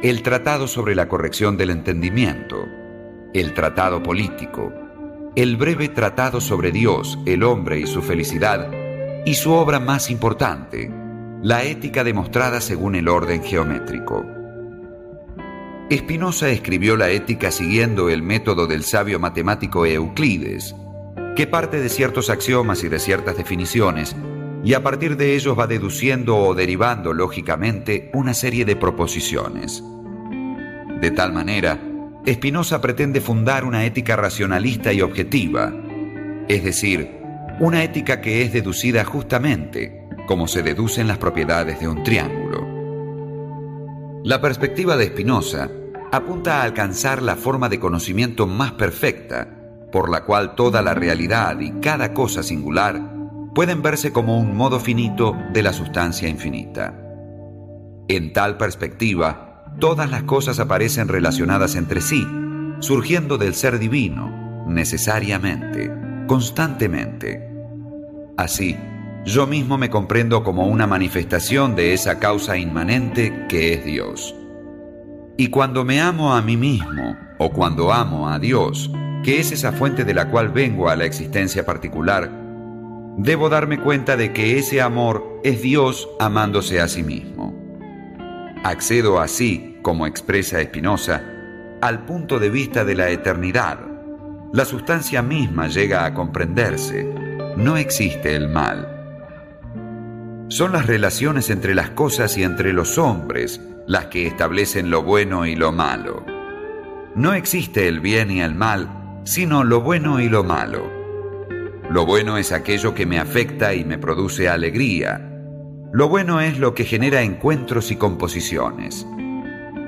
El 0.04 0.24
Tratado 0.24 0.68
sobre 0.68 0.96
la 0.96 1.08
Corrección 1.08 1.58
del 1.58 1.70
Entendimiento, 1.70 2.68
el 3.36 3.54
Tratado 3.54 4.02
Político, 4.02 4.74
el 5.36 5.58
breve 5.58 5.90
tratado 5.90 6.42
sobre 6.42 6.72
Dios, 6.72 7.20
el 7.28 7.44
hombre 7.44 7.80
y 7.80 7.86
su 7.86 8.02
felicidad, 8.02 8.72
y 9.28 9.36
su 9.36 9.52
obra 9.52 9.80
más 9.80 10.10
importante, 10.10 10.92
la 11.44 11.62
ética 11.66 12.04
demostrada 12.04 12.62
según 12.62 12.96
el 12.96 13.08
orden 13.08 13.44
geométrico. 13.44 14.26
Spinoza 15.94 16.50
escribió 16.50 16.98
la 16.98 17.12
ética 17.12 17.52
siguiendo 17.52 18.10
el 18.10 18.24
método 18.24 18.66
del 18.66 18.84
sabio 18.84 19.20
matemático 19.20 19.86
Euclides, 19.86 20.76
que 21.36 21.46
parte 21.46 21.80
de 21.80 21.90
ciertos 21.90 22.32
axiomas 22.32 22.84
y 22.84 22.90
de 22.90 22.98
ciertas 22.98 23.38
definiciones, 23.38 24.16
y 24.64 24.74
a 24.74 24.84
partir 24.84 25.18
de 25.18 25.36
ellos 25.36 25.58
va 25.58 25.68
deduciendo 25.68 26.38
o 26.38 26.54
derivando 26.54 27.14
lógicamente 27.14 28.12
una 28.14 28.34
serie 28.34 28.66
de 28.66 28.76
proposiciones. 28.76 29.84
De 31.00 31.12
tal 31.12 31.34
manera, 31.34 31.80
Spinoza 32.28 32.80
pretende 32.80 33.22
fundar 33.22 33.66
una 33.66 33.86
ética 33.86 34.16
racionalista 34.16 34.94
y 34.94 35.02
objetiva, 35.02 35.74
es 36.48 36.64
decir, 36.64 37.10
una 37.60 37.84
ética 37.84 38.22
que 38.22 38.44
es 38.44 38.54
deducida 38.54 39.04
justamente 39.04 40.08
como 40.28 40.48
se 40.48 40.62
deducen 40.62 41.08
las 41.08 41.18
propiedades 41.18 41.80
de 41.80 41.88
un 41.88 42.04
triángulo. 42.04 42.68
La 44.24 44.40
perspectiva 44.40 44.96
de 44.96 45.08
Spinoza 45.08 45.70
apunta 46.12 46.60
a 46.60 46.64
alcanzar 46.64 47.24
la 47.24 47.36
forma 47.36 47.70
de 47.70 47.80
conocimiento 47.80 48.46
más 48.46 48.74
perfecta, 48.74 49.48
por 49.92 50.10
la 50.10 50.24
cual 50.24 50.54
toda 50.56 50.82
la 50.82 50.94
realidad 50.94 51.60
y 51.60 51.72
cada 51.82 52.14
cosa 52.14 52.44
singular 52.44 53.21
pueden 53.54 53.82
verse 53.82 54.12
como 54.12 54.38
un 54.38 54.56
modo 54.56 54.80
finito 54.80 55.36
de 55.54 55.64
la 55.64 55.74
sustancia 55.74 56.28
infinita. 56.30 56.98
En 58.08 58.34
tal 58.34 58.58
perspectiva, 58.58 59.66
todas 59.80 60.10
las 60.10 60.24
cosas 60.24 60.60
aparecen 60.60 61.08
relacionadas 61.08 61.76
entre 61.76 62.02
sí, 62.02 62.26
surgiendo 62.80 63.38
del 63.38 63.54
ser 63.54 63.80
divino, 63.80 64.66
necesariamente, 64.68 65.92
constantemente. 66.28 67.50
Así, 68.38 68.78
yo 69.26 69.46
mismo 69.48 69.78
me 69.78 69.90
comprendo 69.90 70.44
como 70.44 70.68
una 70.68 70.88
manifestación 70.88 71.76
de 71.76 71.94
esa 71.94 72.20
causa 72.20 72.58
inmanente 72.58 73.46
que 73.48 73.74
es 73.74 73.86
Dios. 73.86 74.36
Y 75.38 75.48
cuando 75.48 75.86
me 75.86 76.02
amo 76.02 76.34
a 76.34 76.42
mí 76.42 76.58
mismo, 76.58 77.18
o 77.38 77.52
cuando 77.52 77.92
amo 77.92 78.30
a 78.30 78.40
Dios, 78.40 78.92
que 79.24 79.40
es 79.40 79.52
esa 79.52 79.72
fuente 79.72 80.04
de 80.06 80.14
la 80.14 80.30
cual 80.30 80.50
vengo 80.50 80.90
a 80.90 80.96
la 80.96 81.06
existencia 81.06 81.66
particular, 81.66 82.41
debo 83.18 83.50
darme 83.50 83.80
cuenta 83.80 84.18
de 84.18 84.34
que 84.34 84.58
ese 84.58 84.82
amor 84.82 85.40
es 85.44 85.62
Dios 85.62 86.10
amándose 86.20 86.80
a 86.80 86.88
sí 86.88 87.04
mismo. 87.04 87.54
Accedo 88.64 89.20
así, 89.20 89.80
como 89.82 90.06
expresa 90.06 90.62
Spinoza, 90.62 91.24
al 91.82 92.06
punto 92.06 92.40
de 92.40 92.50
vista 92.50 92.86
de 92.86 92.96
la 92.96 93.10
eternidad. 93.10 93.80
La 94.54 94.66
sustancia 94.66 95.22
misma 95.22 95.68
llega 95.68 96.06
a 96.06 96.14
comprenderse. 96.14 97.12
No 97.58 97.78
existe 97.78 98.36
el 98.36 98.50
mal. 98.50 98.88
Son 100.50 100.74
las 100.74 100.86
relaciones 100.86 101.50
entre 101.50 101.74
las 101.74 101.92
cosas 101.92 102.38
y 102.38 102.44
entre 102.44 102.74
los 102.74 102.98
hombres 102.98 103.62
las 103.88 104.08
que 104.08 104.28
establecen 104.28 104.90
lo 104.90 105.02
bueno 105.02 105.46
y 105.46 105.56
lo 105.56 105.72
malo. 105.72 106.26
No 107.16 107.34
existe 107.34 107.88
el 107.88 108.00
bien 108.00 108.30
y 108.32 108.42
el 108.42 108.54
mal, 108.56 109.22
sino 109.24 109.64
lo 109.64 109.82
bueno 109.82 110.20
y 110.20 110.30
lo 110.30 110.44
malo. 110.44 111.01
Lo 111.92 112.06
bueno 112.06 112.38
es 112.38 112.54
aquello 112.54 112.96
que 112.96 113.06
me 113.06 113.20
afecta 113.20 113.74
y 113.74 113.84
me 113.84 113.98
produce 113.98 114.48
alegría, 114.48 115.28
lo 115.92 116.08
bueno 116.08 116.40
es 116.40 116.58
lo 116.58 116.74
que 116.74 116.86
genera 116.86 117.22
encuentros 117.22 117.92
y 117.92 117.98
composiciones. 117.98 119.06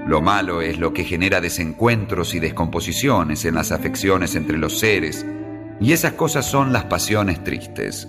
Lo 0.05 0.21
malo 0.21 0.61
es 0.61 0.79
lo 0.79 0.91
que 0.91 1.05
genera 1.05 1.39
desencuentros 1.39 2.35
y 2.35 2.41
descomposiciones 2.41 3.45
en 3.45 3.55
las 3.55 3.71
afecciones 3.71 4.35
entre 4.35 4.57
los 4.57 4.79
seres, 4.79 5.25
y 5.79 5.93
esas 5.93 6.11
cosas 6.11 6.45
son 6.45 6.73
las 6.73 6.83
pasiones 6.83 7.41
tristes. 7.41 8.05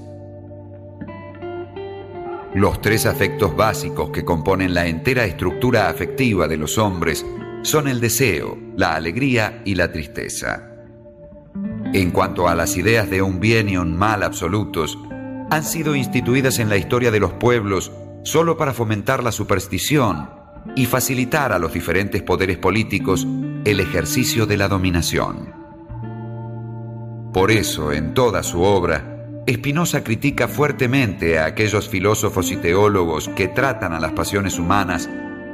Los 2.53 2.81
tres 2.81 3.07
afectos 3.07 3.55
básicos 3.55 4.11
que 4.11 4.25
componen 4.25 4.75
la 4.75 4.89
entera 4.89 5.25
estructura 5.25 5.89
afectiva 5.89 6.49
de 6.49 6.57
los 6.57 6.79
hombres 6.79 7.25
son 7.63 7.87
el 7.87 8.01
deseo, 8.01 8.59
la 8.77 8.97
alegría 8.97 9.63
y 9.65 9.77
la 9.77 9.93
tristeza. 9.93 10.74
En 11.95 12.11
cuanto 12.11 12.49
a 12.49 12.57
las 12.57 12.77
ideas 12.77 13.09
de 13.09 13.23
un 13.23 13.39
bien 13.39 13.69
y 13.69 13.77
un 13.77 13.97
mal 13.97 14.25
absolutos, 14.25 14.99
han 15.49 15.63
sido 15.63 15.95
instituidas 15.95 16.59
en 16.59 16.69
la 16.69 16.77
historia 16.77 17.13
de 17.13 17.21
los 17.21 17.35
pueblos 17.35 17.93
solo 18.25 18.57
para 18.57 18.75
fomentar 18.75 19.23
la 19.23 19.31
superstición 19.31 20.29
y 20.75 20.87
facilitar 20.87 21.53
a 21.53 21.61
los 21.61 21.73
diferentes 21.73 22.21
poderes 22.21 22.59
políticos 22.59 23.25
el 23.65 23.79
ejercicio 23.79 24.45
de 24.45 24.57
la 24.57 24.67
dominación. 24.67 25.53
Por 27.33 27.53
eso, 27.53 27.93
en 27.93 28.13
toda 28.13 28.43
su 28.43 28.63
obra, 28.63 29.31
Spinoza 29.49 30.03
critica 30.03 30.49
fuertemente 30.49 31.39
a 31.39 31.45
aquellos 31.45 31.89
filósofos 31.89 32.51
y 32.51 32.57
teólogos 32.57 33.29
que 33.37 33.47
tratan 33.47 33.93
a 33.93 34.01
las 34.01 34.11
pasiones 34.15 34.59
humanas 34.59 35.09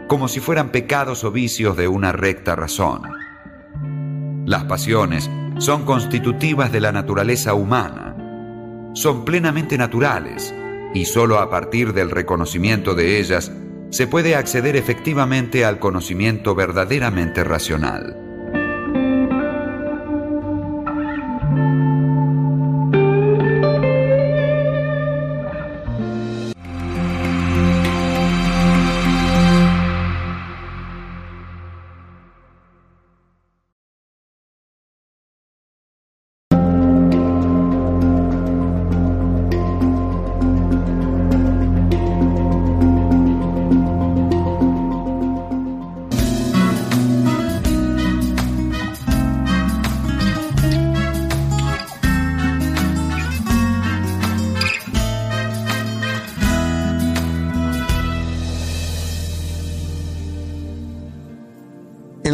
como 0.08 0.26
si 0.26 0.40
fueran 0.40 0.70
pecados 0.70 1.22
o 1.22 1.32
vicios 1.32 1.76
de 1.76 1.86
una 1.86 2.12
recta 2.12 2.56
razón. 2.56 3.02
Las 4.46 4.64
pasiones 4.64 5.28
son 5.60 5.84
constitutivas 5.84 6.72
de 6.72 6.80
la 6.80 6.90
naturaleza 6.90 7.54
humana 7.54 8.16
son 8.94 9.24
plenamente 9.24 9.78
naturales 9.78 10.54
y 10.94 11.04
solo 11.04 11.38
a 11.38 11.48
partir 11.48 11.92
del 11.92 12.10
reconocimiento 12.10 12.94
de 12.94 13.20
ellas 13.20 13.52
se 13.90 14.06
puede 14.06 14.34
acceder 14.34 14.76
efectivamente 14.76 15.64
al 15.64 15.78
conocimiento 15.78 16.54
verdaderamente 16.54 17.44
racional. 17.44 18.29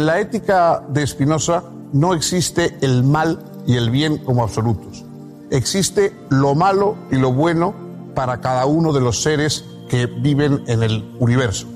La 0.07 0.21
ética 0.21 0.83
de 0.87 1.05
Spinoza 1.05 1.63
no 1.91 2.13
existe 2.13 2.77
el 2.79 3.03
mal 3.03 3.43
y 3.67 3.75
el 3.75 3.89
bien 3.89 4.17
como 4.19 4.41
absolutos. 4.41 5.03
Existe 5.51 6.13
lo 6.29 6.55
malo 6.55 6.95
y 7.11 7.17
lo 7.17 7.33
bueno 7.33 7.75
para 8.15 8.39
cada 8.39 8.65
uno 8.67 8.93
de 8.93 9.01
los 9.01 9.21
seres 9.21 9.65
que 9.89 10.05
viven 10.05 10.63
en 10.67 10.81
el 10.81 11.13
universo. 11.19 11.67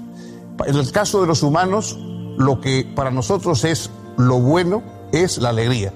En 0.65 0.77
el 0.77 0.89
caso 0.93 1.19
de 1.19 1.27
los 1.27 1.43
humanos, 1.43 1.99
lo 2.37 2.61
que 2.61 2.89
para 2.95 3.11
nosotros 3.11 3.65
es 3.65 3.89
lo 4.17 4.39
bueno 4.39 4.81
es 5.11 5.37
la 5.37 5.49
alegría 5.49 5.91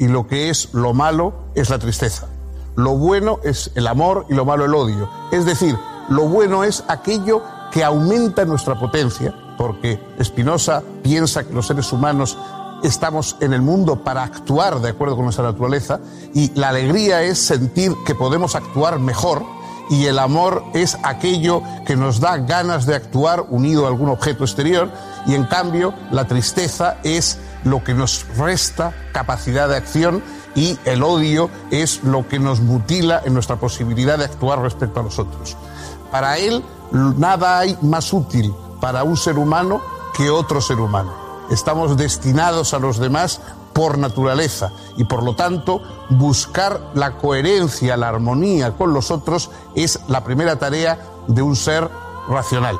y 0.00 0.08
lo 0.08 0.26
que 0.26 0.50
es 0.50 0.74
lo 0.74 0.92
malo 0.92 1.34
es 1.54 1.70
la 1.70 1.78
tristeza. 1.78 2.26
Lo 2.74 2.96
bueno 2.96 3.38
es 3.44 3.70
el 3.76 3.86
amor 3.86 4.26
y 4.28 4.34
lo 4.34 4.44
malo 4.44 4.64
el 4.64 4.74
odio. 4.74 5.08
Es 5.30 5.44
decir, 5.44 5.78
lo 6.08 6.22
bueno 6.22 6.64
es 6.64 6.82
aquello 6.88 7.44
que 7.70 7.84
aumenta 7.84 8.44
nuestra 8.44 8.76
potencia, 8.76 9.32
porque 9.56 10.00
Spinoza 10.22 10.82
piensa 11.02 11.44
que 11.44 11.54
los 11.54 11.66
seres 11.66 11.92
humanos 11.92 12.36
estamos 12.82 13.36
en 13.40 13.52
el 13.52 13.62
mundo 13.62 14.02
para 14.04 14.22
actuar 14.22 14.80
de 14.80 14.90
acuerdo 14.90 15.16
con 15.16 15.24
nuestra 15.24 15.44
naturaleza 15.44 16.00
y 16.34 16.52
la 16.54 16.68
alegría 16.68 17.22
es 17.22 17.38
sentir 17.38 17.94
que 18.04 18.14
podemos 18.14 18.54
actuar 18.54 18.98
mejor 18.98 19.44
y 19.88 20.06
el 20.06 20.18
amor 20.18 20.64
es 20.74 20.98
aquello 21.02 21.62
que 21.86 21.96
nos 21.96 22.20
da 22.20 22.36
ganas 22.38 22.86
de 22.86 22.94
actuar 22.94 23.46
unido 23.50 23.84
a 23.84 23.88
algún 23.88 24.08
objeto 24.08 24.44
exterior 24.44 24.90
y 25.26 25.34
en 25.34 25.44
cambio 25.44 25.94
la 26.10 26.26
tristeza 26.26 26.98
es 27.02 27.38
lo 27.64 27.82
que 27.82 27.94
nos 27.94 28.26
resta 28.36 28.92
capacidad 29.12 29.68
de 29.68 29.76
acción 29.76 30.22
y 30.54 30.78
el 30.84 31.02
odio 31.02 31.50
es 31.70 32.02
lo 32.02 32.26
que 32.28 32.38
nos 32.38 32.60
mutila 32.60 33.22
en 33.24 33.34
nuestra 33.34 33.56
posibilidad 33.56 34.18
de 34.18 34.24
actuar 34.24 34.60
respecto 34.60 35.00
a 35.00 35.02
los 35.02 35.18
otros. 35.18 35.56
Para 36.10 36.38
él 36.38 36.64
nada 36.92 37.58
hay 37.58 37.76
más 37.82 38.12
útil 38.12 38.54
para 38.80 39.04
un 39.04 39.16
ser 39.16 39.38
humano 39.38 39.80
que 40.14 40.30
otro 40.30 40.60
ser 40.60 40.80
humano. 40.80 41.12
Estamos 41.50 41.96
destinados 41.96 42.74
a 42.74 42.78
los 42.78 42.98
demás 42.98 43.40
por 43.72 43.98
naturaleza 43.98 44.72
y 44.96 45.04
por 45.04 45.22
lo 45.22 45.34
tanto 45.36 45.82
buscar 46.08 46.92
la 46.94 47.18
coherencia, 47.18 47.96
la 47.96 48.08
armonía 48.08 48.76
con 48.76 48.92
los 48.94 49.10
otros 49.10 49.50
es 49.74 50.00
la 50.08 50.24
primera 50.24 50.58
tarea 50.58 50.98
de 51.26 51.42
un 51.42 51.54
ser 51.54 51.88
racional. 52.28 52.78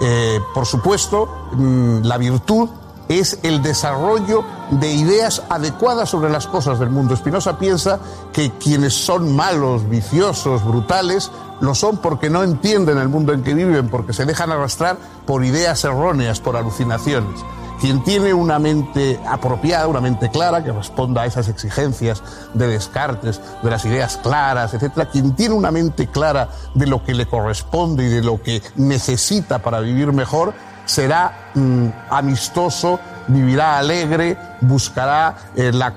Eh, 0.00 0.40
por 0.52 0.66
supuesto, 0.66 1.28
mm, 1.52 2.02
la 2.02 2.18
virtud 2.18 2.68
es 3.08 3.38
el 3.42 3.62
desarrollo 3.62 4.44
de 4.70 4.92
ideas 4.92 5.42
adecuadas 5.48 6.08
sobre 6.08 6.30
las 6.30 6.46
cosas 6.46 6.78
del 6.78 6.90
mundo. 6.90 7.16
Spinoza 7.16 7.58
piensa 7.58 7.98
que 8.32 8.50
quienes 8.52 8.94
son 8.94 9.34
malos, 9.34 9.88
viciosos, 9.88 10.64
brutales, 10.64 11.30
lo 11.60 11.74
son 11.74 11.98
porque 11.98 12.30
no 12.30 12.42
entienden 12.42 12.98
el 12.98 13.08
mundo 13.08 13.32
en 13.32 13.42
que 13.42 13.54
viven, 13.54 13.88
porque 13.88 14.12
se 14.12 14.26
dejan 14.26 14.50
arrastrar 14.50 14.96
por 15.26 15.44
ideas 15.44 15.84
erróneas, 15.84 16.40
por 16.40 16.56
alucinaciones. 16.56 17.40
Quien 17.80 18.04
tiene 18.04 18.32
una 18.32 18.60
mente 18.60 19.18
apropiada, 19.28 19.88
una 19.88 20.00
mente 20.00 20.30
clara, 20.30 20.62
que 20.62 20.70
responda 20.70 21.22
a 21.22 21.26
esas 21.26 21.48
exigencias 21.48 22.22
de 22.54 22.68
Descartes, 22.68 23.40
de 23.60 23.70
las 23.70 23.84
ideas 23.84 24.18
claras, 24.22 24.72
etcétera, 24.72 25.08
quien 25.10 25.34
tiene 25.34 25.54
una 25.54 25.72
mente 25.72 26.06
clara 26.06 26.48
de 26.74 26.86
lo 26.86 27.02
que 27.02 27.12
le 27.12 27.26
corresponde 27.26 28.04
y 28.04 28.08
de 28.08 28.22
lo 28.22 28.40
que 28.40 28.62
necesita 28.76 29.58
para 29.58 29.80
vivir 29.80 30.12
mejor, 30.12 30.54
será 30.92 31.50
mm, 31.54 31.86
amistoso, 32.10 33.00
vivirá 33.28 33.78
alegre, 33.78 34.36
buscará 34.60 35.36
eh, 35.56 35.72
la, 35.72 35.94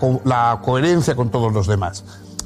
coherencia 0.64 1.16
con 1.16 1.30
todos 1.30 1.52
los 1.52 1.68
demás. 1.68 2.04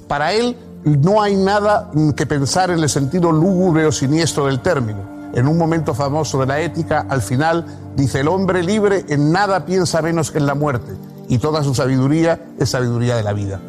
Para 0.08 0.34
él 0.34 0.58
no 0.84 1.22
hay 1.22 1.36
nada 1.36 1.90
mm, 1.94 2.12
que 2.12 2.26
pensar 2.26 2.72
en 2.72 2.80
el 2.80 2.90
sentido 2.90 3.32
lúgubre 3.32 3.86
o 3.86 3.92
siniestro 3.92 4.48
del 4.48 4.62
término 4.62 5.20
en 5.34 5.48
un 5.48 5.60
momento 5.60 5.94
famoso 5.94 6.40
de 6.40 6.48
la 6.48 6.60
ética, 6.60 7.06
al 7.08 7.22
final 7.22 7.64
dice, 7.96 8.22
el 8.22 8.28
hombre 8.28 8.64
libre 8.64 9.06
en 9.10 9.32
nada 9.32 9.64
piensa 9.64 10.02
menos 10.02 10.32
que 10.32 10.40
en 10.40 10.48
la 10.48 10.56
muerte, 10.56 10.94
y 11.28 11.38
toda 11.38 11.64
su 11.64 11.76
sabiduría 11.76 12.48
es 12.58 12.70
sabiduría 12.70 13.16
de 13.16 13.22
la 13.22 13.34
vida. 13.34 13.60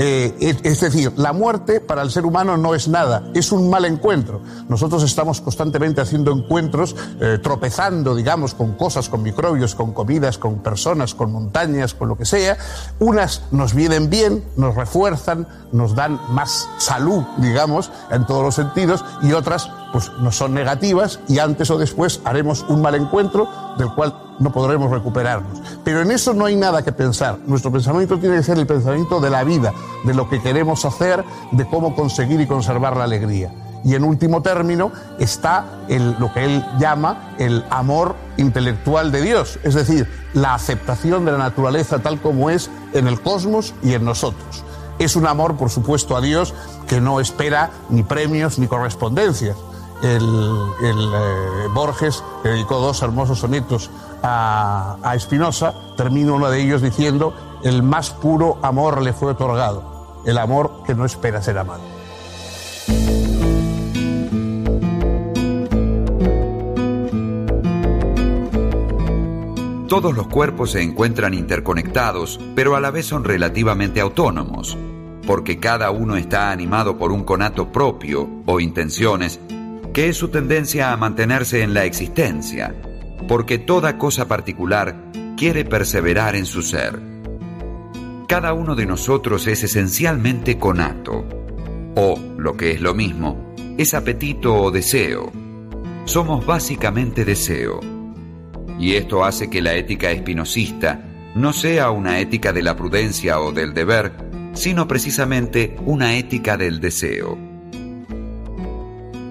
Eh, 0.00 0.56
es 0.62 0.80
decir, 0.80 1.12
la 1.16 1.32
muerte 1.32 1.80
para 1.80 2.02
el 2.02 2.12
ser 2.12 2.24
humano 2.24 2.56
no 2.56 2.76
es 2.76 2.86
nada, 2.86 3.30
es 3.34 3.50
un 3.50 3.68
mal 3.68 3.84
encuentro. 3.84 4.40
Nosotros 4.68 5.02
estamos 5.02 5.40
constantemente 5.40 6.00
haciendo 6.00 6.32
encuentros, 6.32 6.94
eh, 7.20 7.38
tropezando, 7.42 8.14
digamos, 8.14 8.54
con 8.54 8.74
cosas, 8.74 9.08
con 9.08 9.24
microbios, 9.24 9.74
con 9.74 9.92
comidas, 9.92 10.38
con 10.38 10.62
personas, 10.62 11.16
con 11.16 11.32
montañas, 11.32 11.94
con 11.94 12.08
lo 12.08 12.16
que 12.16 12.24
sea. 12.24 12.56
Unas 13.00 13.42
nos 13.50 13.74
vienen 13.74 14.08
bien, 14.08 14.44
nos 14.56 14.76
refuerzan, 14.76 15.48
nos 15.72 15.96
dan 15.96 16.20
más 16.30 16.68
salud, 16.78 17.24
digamos, 17.38 17.90
en 18.12 18.24
todos 18.24 18.44
los 18.44 18.54
sentidos, 18.54 19.04
y 19.22 19.32
otras 19.32 19.68
pues 19.92 20.12
no 20.20 20.30
son 20.30 20.54
negativas 20.54 21.18
y 21.28 21.38
antes 21.38 21.70
o 21.70 21.78
después 21.78 22.20
haremos 22.24 22.64
un 22.68 22.82
mal 22.82 22.94
encuentro 22.94 23.48
del 23.78 23.92
cual 23.94 24.27
no 24.38 24.52
podremos 24.52 24.90
recuperarnos. 24.90 25.60
Pero 25.84 26.02
en 26.02 26.10
eso 26.10 26.34
no 26.34 26.46
hay 26.46 26.56
nada 26.56 26.82
que 26.82 26.92
pensar. 26.92 27.38
Nuestro 27.46 27.72
pensamiento 27.72 28.18
tiene 28.18 28.36
que 28.36 28.42
ser 28.42 28.58
el 28.58 28.66
pensamiento 28.66 29.20
de 29.20 29.30
la 29.30 29.44
vida, 29.44 29.72
de 30.04 30.14
lo 30.14 30.28
que 30.28 30.40
queremos 30.40 30.84
hacer, 30.84 31.24
de 31.52 31.66
cómo 31.66 31.94
conseguir 31.94 32.40
y 32.40 32.46
conservar 32.46 32.96
la 32.96 33.04
alegría. 33.04 33.52
Y 33.84 33.94
en 33.94 34.04
último 34.04 34.42
término 34.42 34.90
está 35.18 35.64
el, 35.88 36.16
lo 36.18 36.32
que 36.32 36.44
él 36.44 36.64
llama 36.78 37.34
el 37.38 37.64
amor 37.70 38.16
intelectual 38.36 39.12
de 39.12 39.22
Dios, 39.22 39.58
es 39.62 39.74
decir, 39.74 40.08
la 40.34 40.54
aceptación 40.54 41.24
de 41.24 41.32
la 41.32 41.38
naturaleza 41.38 42.00
tal 42.00 42.20
como 42.20 42.50
es 42.50 42.70
en 42.92 43.06
el 43.06 43.20
cosmos 43.20 43.74
y 43.82 43.94
en 43.94 44.04
nosotros. 44.04 44.64
Es 44.98 45.14
un 45.14 45.26
amor, 45.28 45.56
por 45.56 45.70
supuesto, 45.70 46.16
a 46.16 46.20
Dios 46.20 46.54
que 46.88 47.00
no 47.00 47.20
espera 47.20 47.70
ni 47.88 48.02
premios 48.02 48.58
ni 48.58 48.66
correspondencias, 48.66 49.56
el, 50.02 50.22
eh, 50.82 51.68
Borges, 51.74 52.22
que 52.42 52.50
dedicó 52.50 52.78
dos 52.78 53.02
hermosos 53.02 53.40
sonetos 53.40 53.90
a, 54.22 54.96
a 55.02 55.18
Spinoza, 55.18 55.74
termina 55.96 56.32
uno 56.32 56.50
de 56.50 56.62
ellos 56.62 56.82
diciendo, 56.82 57.34
el 57.62 57.82
más 57.82 58.10
puro 58.10 58.58
amor 58.62 59.02
le 59.02 59.12
fue 59.12 59.32
otorgado, 59.32 60.22
el 60.26 60.38
amor 60.38 60.82
que 60.86 60.94
no 60.94 61.04
espera 61.04 61.42
ser 61.42 61.58
amado. 61.58 61.98
Todos 69.88 70.14
los 70.14 70.28
cuerpos 70.28 70.72
se 70.72 70.82
encuentran 70.82 71.32
interconectados, 71.32 72.38
pero 72.54 72.76
a 72.76 72.80
la 72.80 72.90
vez 72.90 73.06
son 73.06 73.24
relativamente 73.24 74.02
autónomos, 74.02 74.76
porque 75.26 75.58
cada 75.58 75.90
uno 75.90 76.16
está 76.16 76.50
animado 76.50 76.98
por 76.98 77.10
un 77.10 77.24
conato 77.24 77.72
propio 77.72 78.28
o 78.44 78.60
intenciones 78.60 79.40
que 79.94 80.10
es 80.10 80.16
su 80.18 80.28
tendencia 80.28 80.92
a 80.92 80.96
mantenerse 80.98 81.62
en 81.62 81.72
la 81.72 81.84
existencia, 81.84 82.74
porque 83.26 83.58
toda 83.58 83.98
cosa 83.98 84.28
particular 84.28 84.96
quiere 85.36 85.64
perseverar 85.64 86.36
en 86.36 86.46
su 86.46 86.62
ser. 86.62 87.00
Cada 88.28 88.52
uno 88.52 88.74
de 88.74 88.86
nosotros 88.86 89.46
es 89.46 89.64
esencialmente 89.64 90.58
conato, 90.58 91.24
o, 91.96 92.18
lo 92.36 92.56
que 92.56 92.72
es 92.72 92.80
lo 92.80 92.94
mismo, 92.94 93.54
es 93.78 93.94
apetito 93.94 94.54
o 94.54 94.70
deseo. 94.70 95.32
Somos 96.04 96.44
básicamente 96.44 97.24
deseo. 97.24 97.80
Y 98.78 98.94
esto 98.94 99.24
hace 99.24 99.48
que 99.48 99.62
la 99.62 99.74
ética 99.74 100.10
espinosista 100.10 101.04
no 101.34 101.52
sea 101.52 101.90
una 101.90 102.20
ética 102.20 102.52
de 102.52 102.62
la 102.62 102.76
prudencia 102.76 103.40
o 103.40 103.52
del 103.52 103.74
deber, 103.74 104.12
sino 104.54 104.88
precisamente 104.88 105.76
una 105.86 106.16
ética 106.16 106.56
del 106.56 106.80
deseo. 106.80 107.38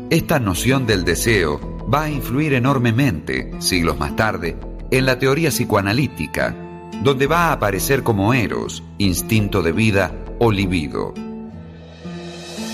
Esta 0.09 0.39
noción 0.39 0.87
del 0.87 1.03
deseo 1.03 1.76
va 1.91 2.03
a 2.03 2.09
influir 2.09 2.53
enormemente, 2.53 3.51
siglos 3.59 3.97
más 3.97 4.15
tarde, 4.15 4.57
en 4.91 5.05
la 5.05 5.19
teoría 5.19 5.49
psicoanalítica, 5.49 6.55
donde 7.03 7.27
va 7.27 7.45
a 7.47 7.53
aparecer 7.53 8.03
como 8.03 8.33
eros, 8.33 8.83
instinto 8.97 9.61
de 9.61 9.71
vida 9.71 10.13
o 10.39 10.51
libido. 10.51 11.13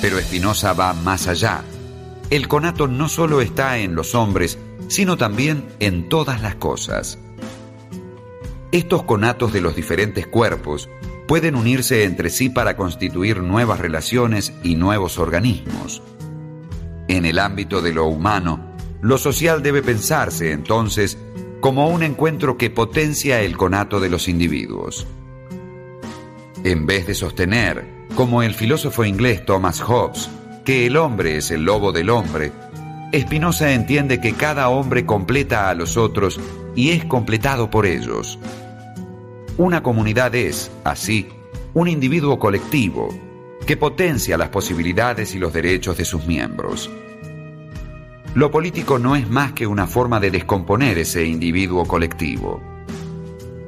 Pero 0.01 0.19
Spinoza 0.19 0.73
va 0.73 0.93
más 0.93 1.27
allá. 1.27 1.63
El 2.29 2.47
conato 2.47 2.87
no 2.87 3.09
solo 3.09 3.41
está 3.41 3.77
en 3.77 3.95
los 3.95 4.15
hombres, 4.15 4.57
sino 4.87 5.17
también 5.17 5.65
en 5.79 6.09
todas 6.09 6.41
las 6.41 6.55
cosas. 6.55 7.19
Estos 8.71 9.03
conatos 9.03 9.53
de 9.53 9.61
los 9.61 9.75
diferentes 9.75 10.25
cuerpos 10.25 10.89
pueden 11.27 11.55
unirse 11.55 12.03
entre 12.03 12.29
sí 12.29 12.49
para 12.49 12.75
constituir 12.75 13.41
nuevas 13.41 13.79
relaciones 13.79 14.53
y 14.63 14.75
nuevos 14.75 15.19
organismos. 15.19 16.01
En 17.07 17.25
el 17.25 17.39
ámbito 17.39 17.81
de 17.81 17.93
lo 17.93 18.05
humano, 18.07 18.72
lo 19.03 19.17
social 19.17 19.61
debe 19.61 19.83
pensarse 19.83 20.53
entonces 20.53 21.17
como 21.59 21.89
un 21.89 22.03
encuentro 22.03 22.57
que 22.57 22.69
potencia 22.69 23.41
el 23.41 23.57
conato 23.57 23.99
de 23.99 24.09
los 24.09 24.29
individuos. 24.29 25.05
En 26.63 26.85
vez 26.85 27.05
de 27.05 27.13
sostener, 27.13 28.07
como 28.15 28.43
el 28.43 28.53
filósofo 28.53 29.03
inglés 29.03 29.45
Thomas 29.45 29.81
Hobbes, 29.81 30.29
que 30.63 30.85
el 30.85 30.95
hombre 30.95 31.35
es 31.35 31.51
el 31.51 31.65
lobo 31.65 31.91
del 31.91 32.09
hombre, 32.09 32.53
Spinoza 33.13 33.73
entiende 33.73 34.21
que 34.21 34.33
cada 34.33 34.69
hombre 34.69 35.05
completa 35.05 35.69
a 35.69 35.75
los 35.75 35.97
otros 35.97 36.39
y 36.73 36.91
es 36.91 37.03
completado 37.03 37.69
por 37.69 37.85
ellos. 37.85 38.39
Una 39.57 39.83
comunidad 39.83 40.33
es, 40.33 40.71
así, 40.85 41.27
un 41.73 41.89
individuo 41.89 42.39
colectivo, 42.39 43.09
que 43.67 43.75
potencia 43.75 44.37
las 44.37 44.47
posibilidades 44.47 45.35
y 45.35 45.39
los 45.39 45.51
derechos 45.51 45.97
de 45.97 46.05
sus 46.05 46.25
miembros. 46.25 46.89
Lo 48.35 48.49
político 48.49 48.97
no 48.97 49.15
es 49.15 49.29
más 49.29 49.53
que 49.53 49.67
una 49.67 49.85
forma 49.85 50.19
de 50.19 50.31
descomponer 50.31 50.97
ese 50.97 51.23
individuo 51.23 51.85
colectivo. 51.85 52.61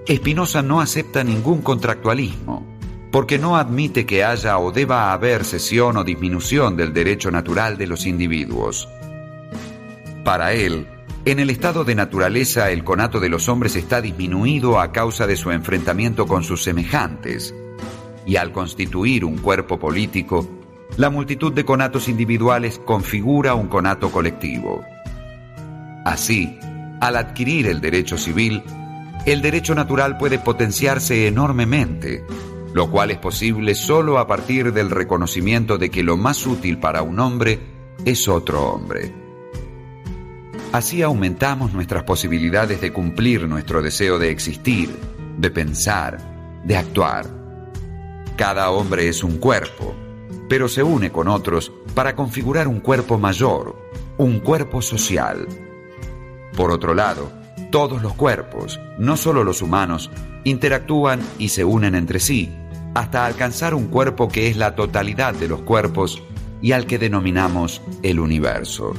Spinoza 0.09 0.63
no 0.63 0.81
acepta 0.81 1.23
ningún 1.23 1.61
contractualismo, 1.61 2.65
porque 3.11 3.37
no 3.37 3.57
admite 3.57 4.07
que 4.07 4.23
haya 4.23 4.57
o 4.57 4.71
deba 4.71 5.13
haber 5.13 5.45
cesión 5.45 5.97
o 5.97 6.03
disminución 6.03 6.75
del 6.77 6.93
derecho 6.93 7.29
natural 7.29 7.77
de 7.77 7.85
los 7.85 8.07
individuos. 8.07 8.89
Para 10.23 10.53
él, 10.53 10.87
en 11.25 11.39
el 11.39 11.51
estado 11.51 11.83
de 11.83 11.93
naturaleza 11.93 12.71
el 12.71 12.83
conato 12.83 13.19
de 13.19 13.29
los 13.29 13.47
hombres 13.49 13.75
está 13.75 14.01
disminuido 14.01 14.79
a 14.79 14.91
causa 14.91 15.27
de 15.27 15.37
su 15.37 15.51
enfrentamiento 15.51 16.25
con 16.25 16.43
sus 16.43 16.63
semejantes, 16.63 17.53
y 18.25 18.37
al 18.37 18.51
constituir 18.51 19.25
un 19.25 19.37
cuerpo 19.37 19.77
político, 19.77 20.47
la 20.97 21.09
multitud 21.09 21.51
de 21.51 21.65
conatos 21.65 22.07
individuales 22.07 22.79
configura 22.79 23.53
un 23.53 23.67
conato 23.67 24.11
colectivo. 24.11 24.83
Así, 26.05 26.57
al 27.01 27.17
adquirir 27.17 27.67
el 27.67 27.81
derecho 27.81 28.17
civil, 28.17 28.63
el 29.25 29.41
derecho 29.41 29.75
natural 29.75 30.17
puede 30.17 30.39
potenciarse 30.39 31.27
enormemente, 31.27 32.23
lo 32.73 32.89
cual 32.89 33.11
es 33.11 33.17
posible 33.17 33.75
solo 33.75 34.19
a 34.19 34.27
partir 34.27 34.71
del 34.71 34.89
reconocimiento 34.89 35.77
de 35.77 35.89
que 35.89 36.03
lo 36.03 36.15
más 36.15 36.45
útil 36.45 36.77
para 36.77 37.01
un 37.01 37.19
hombre 37.19 37.59
es 38.05 38.27
otro 38.27 38.63
hombre. 38.71 39.13
Así 40.71 41.01
aumentamos 41.01 41.73
nuestras 41.73 42.03
posibilidades 42.03 42.81
de 42.81 42.91
cumplir 42.93 43.47
nuestro 43.47 43.81
deseo 43.81 44.19
de 44.19 44.29
existir, 44.29 44.89
de 45.37 45.49
pensar, 45.49 46.19
de 46.63 46.77
actuar. 46.77 47.25
Cada 48.35 48.69
hombre 48.69 49.07
es 49.07 49.23
un 49.23 49.37
cuerpo, 49.37 49.95
pero 50.47 50.67
se 50.67 50.83
une 50.83 51.11
con 51.11 51.27
otros 51.27 51.71
para 51.93 52.15
configurar 52.15 52.67
un 52.67 52.79
cuerpo 52.79 53.17
mayor, 53.17 53.75
un 54.17 54.39
cuerpo 54.39 54.81
social. 54.81 55.47
Por 56.55 56.71
otro 56.71 56.93
lado, 56.93 57.31
todos 57.71 58.01
los 58.01 58.13
cuerpos, 58.13 58.79
no 58.97 59.17
solo 59.17 59.43
los 59.43 59.61
humanos, 59.61 60.11
interactúan 60.43 61.21
y 61.39 61.49
se 61.49 61.63
unen 61.63 61.95
entre 61.95 62.19
sí, 62.19 62.53
hasta 62.93 63.25
alcanzar 63.25 63.73
un 63.73 63.87
cuerpo 63.87 64.29
que 64.29 64.47
es 64.47 64.55
la 64.55 64.75
totalidad 64.75 65.33
de 65.33 65.47
los 65.47 65.61
cuerpos 65.61 66.23
y 66.61 66.71
al 66.71 66.85
que 66.85 66.97
denominamos 66.97 67.81
el 68.03 68.19
universo, 68.19 68.93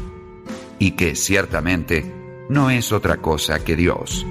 y 0.79 0.93
que 0.93 1.17
ciertamente 1.17 2.45
no 2.49 2.71
es 2.71 2.93
otra 2.93 3.17
cosa 3.17 3.65
que 3.65 3.77
Dios. 3.77 4.27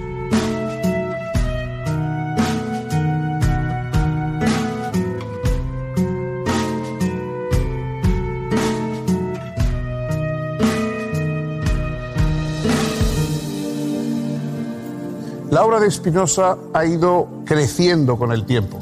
De 15.86 16.58
ha 16.74 16.84
ido 16.84 17.28
creciendo 17.44 18.16
con 18.18 18.32
el 18.32 18.44
tiempo. 18.44 18.78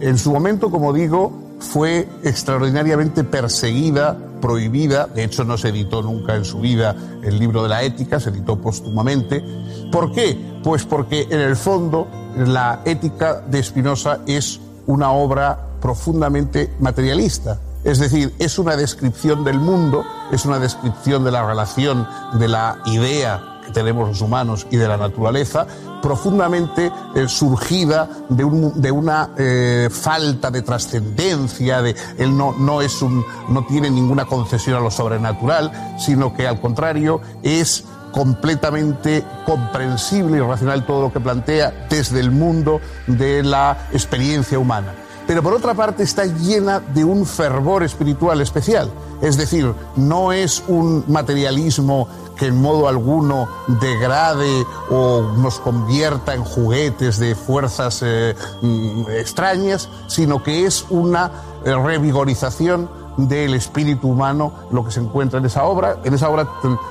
En 0.00 0.18
su 0.18 0.30
momento, 0.30 0.70
como 0.70 0.92
digo, 0.92 1.32
fue 1.58 2.08
extraordinariamente 2.22 3.24
perseguida, 3.24 4.16
prohibida, 4.40 5.06
de 5.06 5.24
hecho 5.24 5.44
no 5.44 5.56
se 5.56 5.70
editó 5.70 6.02
nunca 6.02 6.36
en 6.36 6.44
su 6.44 6.60
vida 6.60 6.94
el 7.22 7.38
libro 7.38 7.62
de 7.62 7.70
la 7.70 7.82
ética, 7.82 8.20
se 8.20 8.30
editó 8.30 8.60
póstumamente. 8.60 9.42
¿Por 9.90 10.12
qué? 10.12 10.38
Pues 10.62 10.84
porque 10.84 11.26
en 11.30 11.40
el 11.40 11.56
fondo 11.56 12.06
la 12.36 12.82
ética 12.84 13.40
de 13.40 13.62
Spinoza 13.62 14.18
es 14.26 14.60
una 14.86 15.10
obra 15.12 15.58
profundamente 15.80 16.72
materialista, 16.80 17.58
es 17.84 17.98
decir, 17.98 18.34
es 18.38 18.58
una 18.58 18.76
descripción 18.76 19.44
del 19.44 19.58
mundo, 19.58 20.04
es 20.32 20.44
una 20.44 20.58
descripción 20.58 21.24
de 21.24 21.30
la 21.30 21.46
relación 21.46 22.06
de 22.38 22.48
la 22.48 22.78
idea 22.86 23.55
que 23.66 23.72
tenemos 23.72 24.08
los 24.08 24.20
humanos 24.20 24.66
y 24.70 24.76
de 24.76 24.88
la 24.88 24.96
naturaleza, 24.96 25.66
profundamente 26.00 26.92
eh, 27.14 27.28
surgida 27.28 28.08
de, 28.28 28.44
una 28.44 29.30
eh, 29.36 29.88
falta 29.90 30.50
de 30.50 30.62
trascendencia, 30.62 31.82
de 31.82 31.96
él 32.18 32.36
no, 32.36 32.54
no, 32.58 32.80
es 32.80 33.02
un, 33.02 33.24
no 33.48 33.64
tiene 33.66 33.90
ninguna 33.90 34.24
concesión 34.24 34.76
a 34.76 34.80
lo 34.80 34.90
sobrenatural, 34.90 35.96
sino 35.98 36.32
que 36.32 36.46
al 36.46 36.60
contrario 36.60 37.20
es 37.42 37.84
completamente 38.12 39.24
comprensible 39.44 40.38
y 40.38 40.40
racional 40.40 40.86
todo 40.86 41.02
lo 41.02 41.12
que 41.12 41.20
plantea 41.20 41.86
desde 41.90 42.20
el 42.20 42.30
mundo 42.30 42.80
de 43.06 43.42
la 43.42 43.88
experiencia 43.92 44.58
humana. 44.58 44.94
Pero 45.26 45.42
por 45.42 45.52
otra 45.52 45.74
parte 45.74 46.04
está 46.04 46.24
llena 46.24 46.80
de 46.80 47.04
un 47.04 47.26
fervor 47.26 47.82
espiritual 47.82 48.40
especial. 48.40 48.90
Es 49.20 49.36
decir, 49.36 49.74
no 49.96 50.32
es 50.32 50.62
un 50.68 51.04
materialismo 51.08 52.08
que 52.36 52.46
en 52.46 52.60
modo 52.60 52.88
alguno 52.88 53.48
degrade 53.66 54.66
o 54.90 55.22
nos 55.36 55.58
convierta 55.58 56.34
en 56.34 56.44
juguetes 56.44 57.18
de 57.18 57.34
fuerzas 57.34 58.02
eh, 58.04 58.34
mm, 58.62 59.10
extrañas, 59.10 59.88
sino 60.06 60.42
que 60.42 60.66
es 60.66 60.86
una 60.90 61.30
eh, 61.64 61.74
revigorización 61.74 62.88
del 63.16 63.54
espíritu 63.54 64.08
humano 64.08 64.52
lo 64.70 64.84
que 64.84 64.90
se 64.90 65.00
encuentra 65.00 65.38
en 65.38 65.46
esa 65.46 65.64
obra, 65.64 65.96
en 66.04 66.12
esa 66.12 66.28
obra 66.28 66.46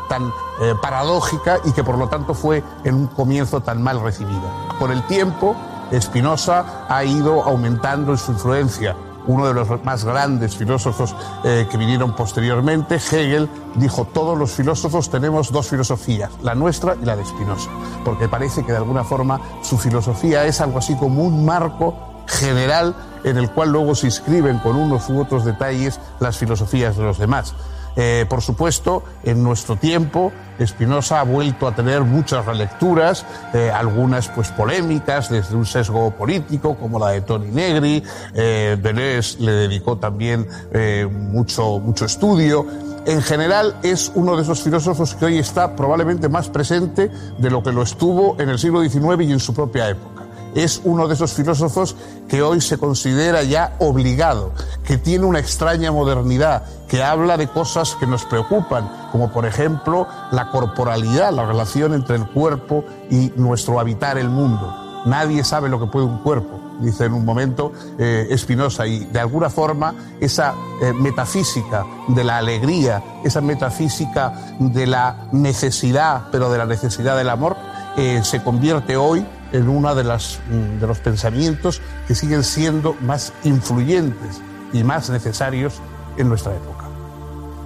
tan, 0.10 0.31
eh, 0.62 0.73
paradójica 0.81 1.60
y 1.65 1.71
que 1.71 1.84
por 1.84 1.97
lo 1.97 2.08
tanto 2.08 2.34
fue 2.34 2.63
en 2.84 2.95
un 2.95 3.08
comienzo 3.08 3.62
tan 3.62 3.81
mal 3.81 4.01
recibida. 4.01 4.51
Con 4.79 4.91
el 4.91 5.03
tiempo, 5.03 5.55
Spinoza 5.93 6.86
ha 6.89 7.03
ido 7.03 7.43
aumentando 7.43 8.13
en 8.13 8.17
su 8.17 8.31
influencia 8.31 8.95
uno 9.27 9.47
de 9.47 9.53
los 9.53 9.83
más 9.83 10.05
grandes 10.05 10.55
filósofos 10.55 11.15
eh, 11.43 11.67
que 11.69 11.77
vinieron 11.77 12.15
posteriormente, 12.15 12.95
Hegel, 12.95 13.49
dijo, 13.75 14.05
todos 14.05 14.38
los 14.38 14.51
filósofos 14.51 15.09
tenemos 15.09 15.51
dos 15.51 15.67
filosofías, 15.67 16.31
la 16.41 16.55
nuestra 16.55 16.95
y 17.01 17.05
la 17.05 17.15
de 17.15 17.25
Spinoza, 17.25 17.69
porque 18.03 18.27
parece 18.27 18.63
que 18.63 18.71
de 18.71 18.77
alguna 18.77 19.03
forma 19.03 19.39
su 19.61 19.77
filosofía 19.77 20.45
es 20.45 20.61
algo 20.61 20.79
así 20.79 20.95
como 20.95 21.23
un 21.23 21.45
marco 21.45 21.95
general 22.27 22.95
en 23.23 23.38
el 23.38 23.49
cual 23.51 23.71
luego 23.71 23.95
se 23.95 24.07
inscriben 24.07 24.59
con 24.59 24.75
unos 24.75 25.09
u 25.09 25.19
otros 25.19 25.45
detalles 25.45 25.99
las 26.19 26.38
filosofías 26.38 26.95
de 26.95 27.03
los 27.03 27.17
demás. 27.17 27.53
Eh, 27.95 28.25
por 28.27 28.41
supuesto, 28.41 29.03
en 29.23 29.41
nuestro 29.43 29.77
tiempo, 29.77 30.31
Spinoza 30.63 31.19
ha 31.19 31.23
vuelto 31.23 31.67
a 31.67 31.75
tener 31.75 32.01
muchas 32.01 32.45
relecturas, 32.45 33.25
eh, 33.53 33.71
algunas 33.73 34.29
pues 34.29 34.49
polémicas 34.51 35.29
desde 35.29 35.55
un 35.55 35.65
sesgo 35.65 36.12
político, 36.12 36.75
como 36.75 36.99
la 36.99 37.10
de 37.10 37.21
Tony 37.21 37.49
Negri. 37.49 38.03
Eh, 38.34 38.77
Deleuze 38.81 39.39
le 39.39 39.51
dedicó 39.51 39.97
también 39.97 40.47
eh, 40.71 41.08
mucho, 41.12 41.79
mucho 41.79 42.05
estudio. 42.05 42.65
En 43.05 43.21
general, 43.21 43.75
es 43.84 44.12
uno 44.15 44.36
de 44.36 44.43
esos 44.43 44.62
filósofos 44.62 45.13
que 45.15 45.25
hoy 45.25 45.38
está 45.38 45.75
probablemente 45.75 46.27
más 46.27 46.49
presente 46.49 47.12
de 47.38 47.49
lo 47.51 47.62
que 47.62 47.71
lo 47.71 47.84
estuvo 47.84 48.36
en 48.39 48.49
el 48.49 48.58
siglo 48.58 48.81
XIX 48.81 49.27
y 49.27 49.31
en 49.31 49.39
su 49.39 49.53
propia 49.53 49.89
época 49.89 50.25
es 50.55 50.79
uno 50.86 51.08
de 51.08 51.13
esos 51.13 51.34
filósofos 51.34 51.95
que 52.29 52.41
hoy 52.41 52.62
se 52.62 52.77
considera 52.77 53.43
ya 53.43 53.75
obligado, 53.79 54.53
que 54.86 54.97
tiene 54.97 55.25
una 55.25 55.39
extraña 55.39 55.91
modernidad, 55.91 56.63
que 56.87 57.03
habla 57.03 57.37
de 57.37 57.47
cosas 57.47 57.95
que 57.95 58.07
nos 58.07 58.25
preocupan, 58.25 58.89
como 59.11 59.31
por 59.31 59.45
ejemplo 59.45 60.07
la 60.31 60.49
corporalidad, 60.51 61.31
la 61.31 61.45
relación 61.45 61.93
entre 61.93 62.15
el 62.15 62.27
cuerpo 62.27 62.83
y 63.09 63.31
nuestro 63.35 63.79
habitar 63.79 64.17
el 64.17 64.29
mundo. 64.29 65.03
Nadie 65.05 65.43
sabe 65.43 65.69
lo 65.69 65.79
que 65.79 65.85
puede 65.85 66.05
un 66.05 66.17
cuerpo, 66.19 66.59
dice 66.79 67.05
en 67.05 67.13
un 67.13 67.25
momento 67.25 67.71
eh, 67.99 68.27
Espinosa, 68.29 68.87
y 68.87 69.05
de 69.05 69.19
alguna 69.19 69.49
forma 69.49 69.93
esa 70.19 70.55
eh, 70.81 70.93
metafísica 70.93 71.85
de 72.07 72.23
la 72.23 72.37
alegría, 72.37 73.03
esa 73.23 73.41
metafísica 73.41 74.33
de 74.59 74.87
la 74.87 75.27
necesidad, 75.31 76.23
pero 76.31 76.51
de 76.51 76.57
la 76.57 76.65
necesidad 76.65 77.15
del 77.17 77.29
amor, 77.29 77.55
eh, 77.97 78.21
se 78.23 78.41
convierte 78.43 78.97
hoy 78.97 79.25
en 79.51 79.69
uno 79.69 79.93
mm, 79.93 80.79
de 80.79 80.87
los 80.87 80.99
pensamientos 80.99 81.81
que 82.07 82.15
siguen 82.15 82.43
siendo 82.43 82.95
más 83.01 83.31
influyentes 83.43 84.41
y 84.73 84.83
más 84.83 85.09
necesarios 85.09 85.75
en 86.17 86.29
nuestra 86.29 86.53
época. 86.53 86.74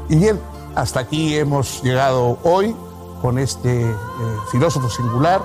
Y 0.10 0.16
bien, 0.16 0.40
hasta 0.76 1.02
aquí 1.02 1.38
hemos 1.38 1.84
llegado 1.84 2.40
hoy 2.44 2.76
con 3.22 3.38
este 3.38 3.92
eh, 3.92 3.96
filósofo 4.52 4.90
singular. 4.90 5.42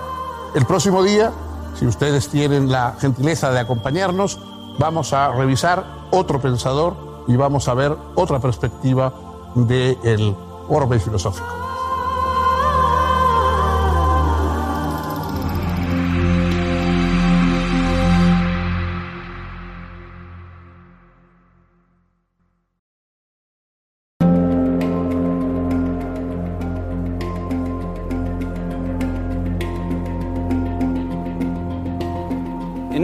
El 0.54 0.64
próximo 0.64 1.02
día, 1.02 1.32
si 1.78 1.86
ustedes 1.86 2.28
tienen 2.28 2.72
la 2.72 2.96
gentileza 2.98 3.50
de 3.50 3.60
acompañarnos, 3.60 4.40
vamos 4.78 5.12
a 5.12 5.32
revisar 5.32 5.84
otro 6.10 6.40
pensador 6.40 6.96
y 7.28 7.36
vamos 7.36 7.68
a 7.68 7.74
ver 7.74 7.94
otra 8.14 8.40
perspectiva 8.40 9.12
del 9.54 10.34
orbe 10.68 10.98
filosófico. 10.98 11.63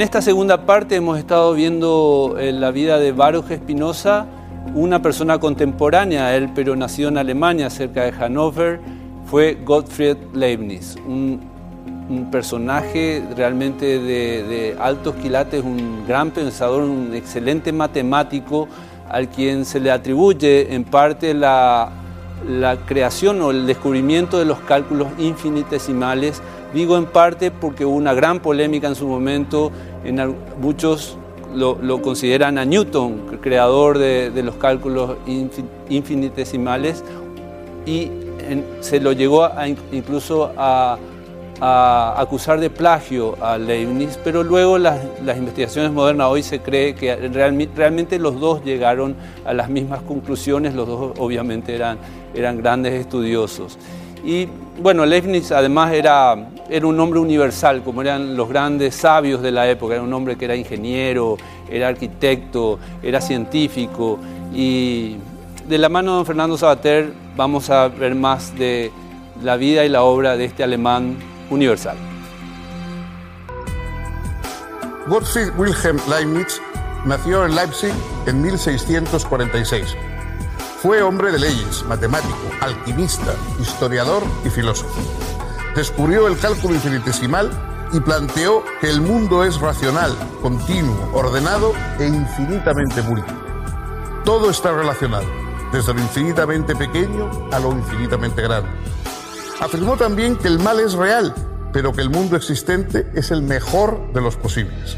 En 0.01 0.05
esta 0.05 0.23
segunda 0.23 0.65
parte 0.65 0.97
hemos 0.97 1.19
estado 1.19 1.53
viendo 1.53 2.37
eh, 2.41 2.53
la 2.53 2.71
vida 2.71 2.99
de 2.99 3.13
Baruch 3.13 3.53
Spinoza, 3.55 4.25
una 4.75 5.03
persona 5.03 5.39
contemporánea 5.39 6.29
a 6.29 6.37
él, 6.37 6.49
pero 6.55 6.75
nacido 6.75 7.11
en 7.11 7.19
Alemania, 7.19 7.69
cerca 7.69 8.05
de 8.05 8.13
Hannover, 8.13 8.81
fue 9.27 9.59
Gottfried 9.63 10.17
Leibniz, 10.33 10.97
un 11.07 11.41
un 12.09 12.31
personaje 12.31 13.23
realmente 13.37 13.99
de, 13.99 14.75
altos 14.81 15.17
quilates, 15.17 15.63
un 15.63 16.07
gran 16.09 16.31
pensador, 16.31 16.83
un 16.83 17.15
excelente 17.15 17.71
matemático, 17.71 18.69
al 19.07 19.29
quien 19.29 19.67
se 19.67 19.81
le 19.81 19.91
atribuye 19.91 20.75
en 20.75 20.85
parte 20.85 21.35
la, 21.35 21.91
la 22.49 22.77
creación 22.87 23.41
o 23.43 23.51
el 23.51 23.67
descubrimiento 23.67 24.39
de 24.39 24.45
los 24.47 24.61
cálculos 24.61 25.09
infinitesimales. 25.19 26.43
Digo 26.73 26.97
en 26.97 27.07
parte 27.07 27.51
porque 27.51 27.85
hubo 27.85 27.97
una 27.97 28.15
gran 28.15 28.41
polémica 28.41 28.87
en 28.87 28.95
su 28.95 29.07
momento, 29.07 29.73
en 30.05 30.35
muchos 30.61 31.17
lo, 31.55 32.03
consideran 32.03 32.59
a 32.59 32.65
Newton, 32.65 33.39
creador 33.41 33.99
de, 33.99 34.43
los 34.43 34.57
cálculos 34.57 35.17
infinitesimales, 35.89 37.05
y 37.87 38.11
se 38.81 39.01
lo 39.01 39.13
llegó 39.13 39.49
incluso 39.93 40.53
a, 40.57 40.99
acusar 42.17 42.59
de 42.59 42.71
plagio 42.71 43.37
a 43.43 43.59
Leibniz, 43.59 44.19
pero 44.25 44.43
luego 44.43 44.79
las, 44.79 44.99
investigaciones 45.37 45.93
modernas 45.93 46.29
hoy 46.29 46.43
se 46.43 46.61
cree 46.61 46.95
que 46.95 47.15
realmente 47.17 48.19
los 48.19 48.41
dos 48.41 48.65
llegaron 48.65 49.15
a 49.45 49.53
las 49.53 49.69
mismas 49.69 50.01
conclusiones, 50.03 50.75
los 50.75 50.87
dos 50.87 51.13
obviamente 51.19 51.75
eran, 51.75 51.99
eran 52.35 52.57
grandes 52.59 52.95
estudiosos. 52.95 53.79
Y 54.25 54.49
bueno, 54.83 55.05
Leibniz 55.05 55.53
además 55.53 55.93
era, 55.93 56.49
era 56.70 56.87
un 56.87 56.98
hombre 57.00 57.18
universal, 57.18 57.83
como 57.83 58.00
eran 58.00 58.37
los 58.37 58.48
grandes 58.48 58.94
sabios 58.94 59.42
de 59.42 59.50
la 59.50 59.68
época, 59.68 59.94
era 59.94 60.02
un 60.02 60.12
hombre 60.12 60.37
que 60.37 60.44
era 60.44 60.54
ingeniero, 60.54 61.37
era 61.68 61.88
arquitecto, 61.88 62.78
era 63.02 63.20
científico 63.20 64.18
y 64.54 65.16
de 65.68 65.78
la 65.78 65.88
mano 65.88 66.12
de 66.12 66.16
don 66.18 66.26
Fernando 66.26 66.56
Sabater 66.56 67.12
vamos 67.37 67.70
a 67.70 67.88
ver 67.88 68.14
más 68.14 68.56
de 68.56 68.90
la 69.42 69.56
vida 69.56 69.85
y 69.85 69.88
la 69.88 70.02
obra 70.02 70.37
de 70.37 70.44
este 70.44 70.62
alemán 70.62 71.16
universal. 71.50 71.96
Gottfried 75.09 75.50
Wilhelm 75.56 75.98
Leibniz 76.09 76.61
nació 77.04 77.46
en 77.46 77.54
Leipzig 77.56 77.92
en 78.26 78.42
1646. 78.42 79.96
Fue 80.83 81.02
hombre 81.02 81.33
de 81.33 81.38
leyes, 81.40 81.85
matemático, 81.85 82.37
alquimista, 82.61 83.35
historiador 83.61 84.22
y 84.44 84.50
filósofo. 84.50 85.00
Descubrió 85.74 86.26
el 86.26 86.38
cálculo 86.38 86.74
infinitesimal 86.74 87.50
y 87.92 88.00
planteó 88.00 88.64
que 88.80 88.88
el 88.88 89.00
mundo 89.00 89.44
es 89.44 89.61
racional, 89.61 90.16
continuo, 90.42 91.11
ordenado 91.12 91.72
e 91.98 92.06
infinitamente 92.06 93.02
múltiple. 93.02 93.35
Todo 94.24 94.50
está 94.50 94.72
relacionado 94.72 95.26
desde 95.72 95.94
lo 95.94 96.00
infinitamente 96.00 96.74
pequeño 96.74 97.30
a 97.52 97.59
lo 97.59 97.72
infinitamente 97.72 98.42
grande. 98.42 98.68
Afirmó 99.61 99.96
también 99.96 100.37
que 100.37 100.48
el 100.48 100.59
mal 100.59 100.80
es 100.80 100.94
real, 100.94 101.35
pero 101.72 101.92
que 101.92 102.00
el 102.00 102.11
mundo 102.11 102.37
existente 102.37 103.06
es 103.14 103.30
el 103.30 103.42
mejor 103.42 104.12
de 104.12 104.20
los 104.20 104.37
posibles. 104.37 104.96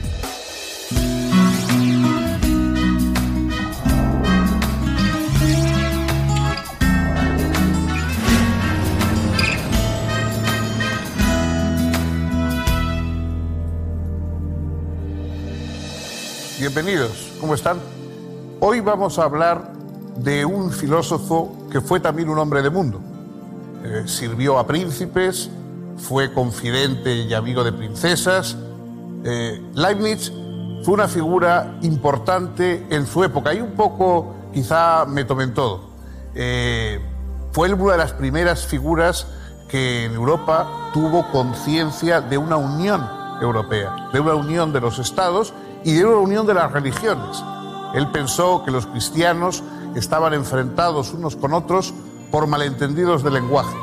Bienvenidos, 16.74 17.34
¿cómo 17.38 17.52
están? 17.52 17.76
Hoy 18.58 18.80
vamos 18.80 19.18
a 19.18 19.24
hablar 19.24 19.74
de 20.16 20.46
un 20.46 20.72
filósofo 20.72 21.68
que 21.70 21.82
fue 21.82 22.00
también 22.00 22.30
un 22.30 22.38
hombre 22.38 22.62
de 22.62 22.70
mundo. 22.70 22.98
Eh, 23.84 24.04
sirvió 24.06 24.58
a 24.58 24.66
príncipes, 24.66 25.50
fue 25.98 26.32
confidente 26.32 27.14
y 27.14 27.34
amigo 27.34 27.62
de 27.62 27.74
princesas. 27.74 28.56
Eh, 29.22 29.60
Leibniz 29.74 30.32
fue 30.82 30.94
una 30.94 31.08
figura 31.08 31.76
importante 31.82 32.86
en 32.88 33.06
su 33.06 33.22
época 33.22 33.52
y 33.52 33.60
un 33.60 33.72
poco 33.72 34.34
quizá 34.54 35.04
me 35.04 35.26
tomen 35.26 35.52
todo. 35.52 35.90
Eh, 36.34 36.98
fue 37.52 37.70
una 37.70 37.92
de 37.92 37.98
las 37.98 38.14
primeras 38.14 38.64
figuras 38.64 39.26
que 39.68 40.06
en 40.06 40.14
Europa 40.14 40.90
tuvo 40.94 41.30
conciencia 41.32 42.22
de 42.22 42.38
una 42.38 42.56
unión 42.56 43.06
europea, 43.42 44.08
de 44.10 44.20
una 44.20 44.36
unión 44.36 44.72
de 44.72 44.80
los 44.80 44.98
estados 44.98 45.52
y 45.84 45.92
de 45.94 46.04
una 46.04 46.18
unión 46.18 46.46
de 46.46 46.54
las 46.54 46.70
religiones. 46.72 47.42
Él 47.94 48.10
pensó 48.10 48.64
que 48.64 48.70
los 48.70 48.86
cristianos 48.86 49.62
estaban 49.94 50.32
enfrentados 50.34 51.12
unos 51.12 51.36
con 51.36 51.52
otros 51.52 51.92
por 52.30 52.46
malentendidos 52.46 53.22
de 53.22 53.30
lenguaje. 53.30 53.76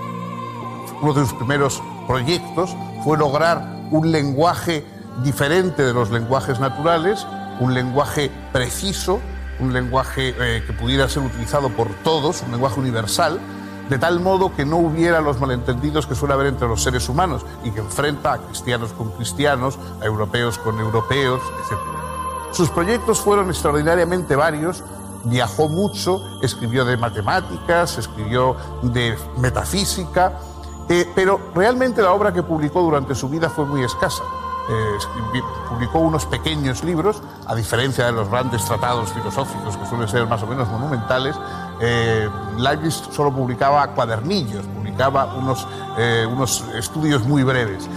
Uno 1.02 1.14
de 1.14 1.22
sus 1.22 1.34
primeros 1.34 1.82
proyectos 2.08 2.76
fue 3.04 3.18
lograr 3.18 3.88
un 3.92 4.12
lenguaje 4.12 4.86
diferente 5.24 5.84
de 5.84 5.94
los 5.94 6.12
lenguajes 6.12 6.60
naturales, 6.60 7.26
un 7.60 7.74
lenguaje 7.74 8.32
preciso, 8.52 9.20
un 9.60 9.74
lenguaje 9.74 10.34
eh, 10.40 10.64
que 10.66 10.74
pudiera 10.74 11.08
ser 11.10 11.24
utilizado 11.24 11.70
por 11.70 11.90
todos, 12.04 12.42
un 12.44 12.52
lenguaje 12.52 12.80
universal, 12.80 13.40
de 13.90 13.98
tal 13.98 14.20
modo 14.20 14.54
que 14.56 14.66
no 14.66 14.78
hubiera 14.78 15.20
los 15.20 15.40
malentendidos 15.40 16.06
que 16.06 16.16
suele 16.16 16.36
haber 16.36 16.48
entre 16.48 16.68
los 16.68 16.84
seres 16.84 17.10
humanos 17.10 17.46
y 17.64 17.72
que 17.72 17.80
enfrenta 17.80 18.34
a 18.34 18.38
cristianos 18.38 18.94
con 18.94 19.10
cristianos, 19.12 19.80
a 20.02 20.06
europeos 20.06 20.58
con 20.60 20.80
europeos, 20.80 21.42
etc. 21.66 21.78
Sus 22.52 22.70
proyectos 22.70 23.20
fueron 23.20 23.50
extraordinariamente 23.50 24.36
varios, 24.36 24.84
viajó 25.24 25.70
mucho, 25.70 26.22
escribió 26.42 26.86
de 26.86 26.98
matemáticas, 26.98 27.98
escribió 27.98 28.56
de 28.84 29.18
metafísica, 29.38 30.34
eh, 30.88 31.08
pero 31.16 31.40
realmente 31.54 32.02
la 32.02 32.14
obra 32.14 32.34
que 32.34 32.44
publicó 32.44 32.82
durante 32.82 33.16
su 33.16 33.30
vida 33.30 33.50
fue 33.50 33.66
muy 33.66 33.84
escasa. 33.84 34.24
Eh, 34.72 35.42
publicó 35.68 35.98
unos 35.98 36.28
pequeños 36.28 36.84
libros, 36.84 37.24
a 37.48 37.56
diferencia 37.56 38.06
de 38.06 38.12
los 38.12 38.30
grandes 38.30 38.64
tratados 38.66 39.12
filosóficos 39.12 39.76
que 39.76 39.86
suelen 39.88 40.08
ser 40.08 40.28
más 40.28 40.44
o 40.44 40.48
menos 40.48 40.68
monumentales, 40.70 41.36
eh, 41.82 42.30
Leibniz 42.58 42.96
solo 43.12 43.34
publicaba 43.34 43.88
cuadernillos, 43.90 44.66
publicaba 44.66 45.36
unos, 45.36 45.68
eh, 45.98 46.28
unos 46.30 46.64
estudios 46.76 47.24
muy 47.24 47.44
breves. 47.44 47.90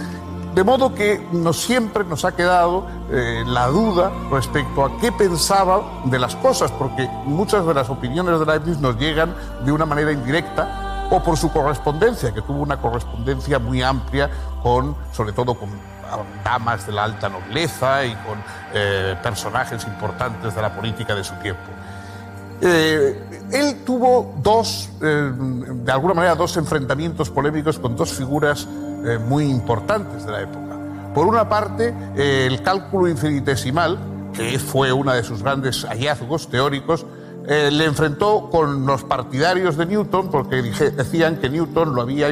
De 0.55 0.63
modo 0.63 0.93
que 0.93 1.27
nos, 1.31 1.61
siempre 1.61 2.03
nos 2.03 2.25
ha 2.25 2.35
quedado 2.35 2.85
eh, 3.09 3.43
la 3.47 3.67
duda 3.67 4.11
respecto 4.29 4.85
a 4.85 4.97
qué 4.99 5.11
pensaba 5.11 5.81
de 6.05 6.19
las 6.19 6.35
cosas, 6.35 6.71
porque 6.71 7.09
muchas 7.25 7.65
de 7.65 7.73
las 7.73 7.89
opiniones 7.89 8.39
de 8.39 8.45
Leibniz 8.45 8.77
nos 8.77 8.97
llegan 8.97 9.33
de 9.65 9.71
una 9.71 9.85
manera 9.85 10.11
indirecta 10.11 11.07
o 11.09 11.23
por 11.23 11.37
su 11.37 11.51
correspondencia, 11.51 12.31
que 12.33 12.41
tuvo 12.43 12.61
una 12.61 12.77
correspondencia 12.77 13.57
muy 13.57 13.81
amplia 13.81 14.29
con, 14.61 14.95
sobre 15.11 15.33
todo 15.33 15.55
con 15.55 15.69
damas 16.43 16.85
de 16.85 16.91
la 16.91 17.05
alta 17.05 17.29
nobleza 17.29 18.05
y 18.05 18.13
con 18.15 18.37
eh, 18.73 19.15
personajes 19.23 19.85
importantes 19.85 20.55
de 20.55 20.61
la 20.61 20.73
política 20.75 21.15
de 21.15 21.23
su 21.23 21.33
tiempo. 21.35 21.63
Eh, 22.65 23.19
él 23.51 23.75
tuvo 23.85 24.33
dos, 24.41 24.89
de 24.99 25.91
alguna 25.91 26.13
manera, 26.15 26.33
dos 26.33 26.57
enfrentamientos 26.57 27.29
polémicos 27.29 27.77
con 27.77 27.95
dos 27.95 28.11
figuras 28.11 28.67
eh, 29.05 29.17
muy 29.17 29.49
importantes 29.49 30.25
de 30.25 30.31
la 30.31 30.41
época. 30.41 30.77
Por 31.13 31.27
una 31.27 31.49
parte, 31.49 31.93
eh, 32.15 32.47
el 32.49 32.61
cálculo 32.63 33.09
infinitesimal, 33.09 33.99
que 34.33 34.57
fue 34.57 34.93
uno 34.93 35.11
de 35.11 35.23
sus 35.23 35.43
grandes 35.43 35.83
hallazgos 35.83 36.47
teóricos, 36.47 37.05
eh, 37.45 37.69
le 37.69 37.83
enfrentó 37.83 38.49
con 38.49 38.85
los 38.85 39.03
partidarios 39.03 39.75
de 39.75 39.85
Newton 39.85 40.31
porque 40.31 40.61
decían 40.61 41.35
que 41.35 41.49
Newton 41.49 41.93
lo 41.93 42.01
había 42.01 42.29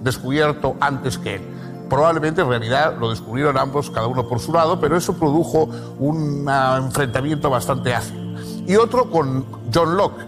descubierto 0.00 0.76
antes 0.80 1.18
que 1.18 1.34
él. 1.34 1.42
Probablemente 1.90 2.40
en 2.40 2.48
realidad 2.48 2.96
lo 2.98 3.10
descubrieron 3.10 3.58
ambos, 3.58 3.90
cada 3.90 4.06
uno 4.06 4.26
por 4.26 4.40
su 4.40 4.52
lado, 4.52 4.80
pero 4.80 4.96
eso 4.96 5.12
produjo 5.18 5.68
un 5.98 6.48
enfrentamiento 6.48 7.50
bastante 7.50 7.94
ácido. 7.94 8.23
Y 8.66 8.76
otro 8.76 9.10
con 9.10 9.44
John 9.72 9.96
Locke, 9.96 10.24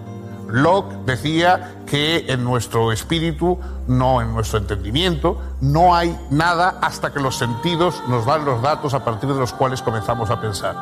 Locke 0.48 0.94
decía 1.06 1.82
que 1.86 2.26
en 2.28 2.44
nuestro 2.44 2.92
espíritu, 2.92 3.58
no 3.88 4.20
en 4.20 4.32
nuestro 4.32 4.58
entendimiento, 4.58 5.40
no 5.60 5.94
hay 5.94 6.16
nada 6.30 6.78
hasta 6.80 7.12
que 7.12 7.20
los 7.20 7.36
sentidos 7.36 8.02
nos 8.08 8.26
dan 8.26 8.44
los 8.44 8.62
datos 8.62 8.94
a 8.94 9.04
partir 9.04 9.32
de 9.32 9.40
los 9.40 9.52
cuales 9.52 9.82
comenzamos 9.82 10.30
a 10.30 10.40
pensar. 10.40 10.76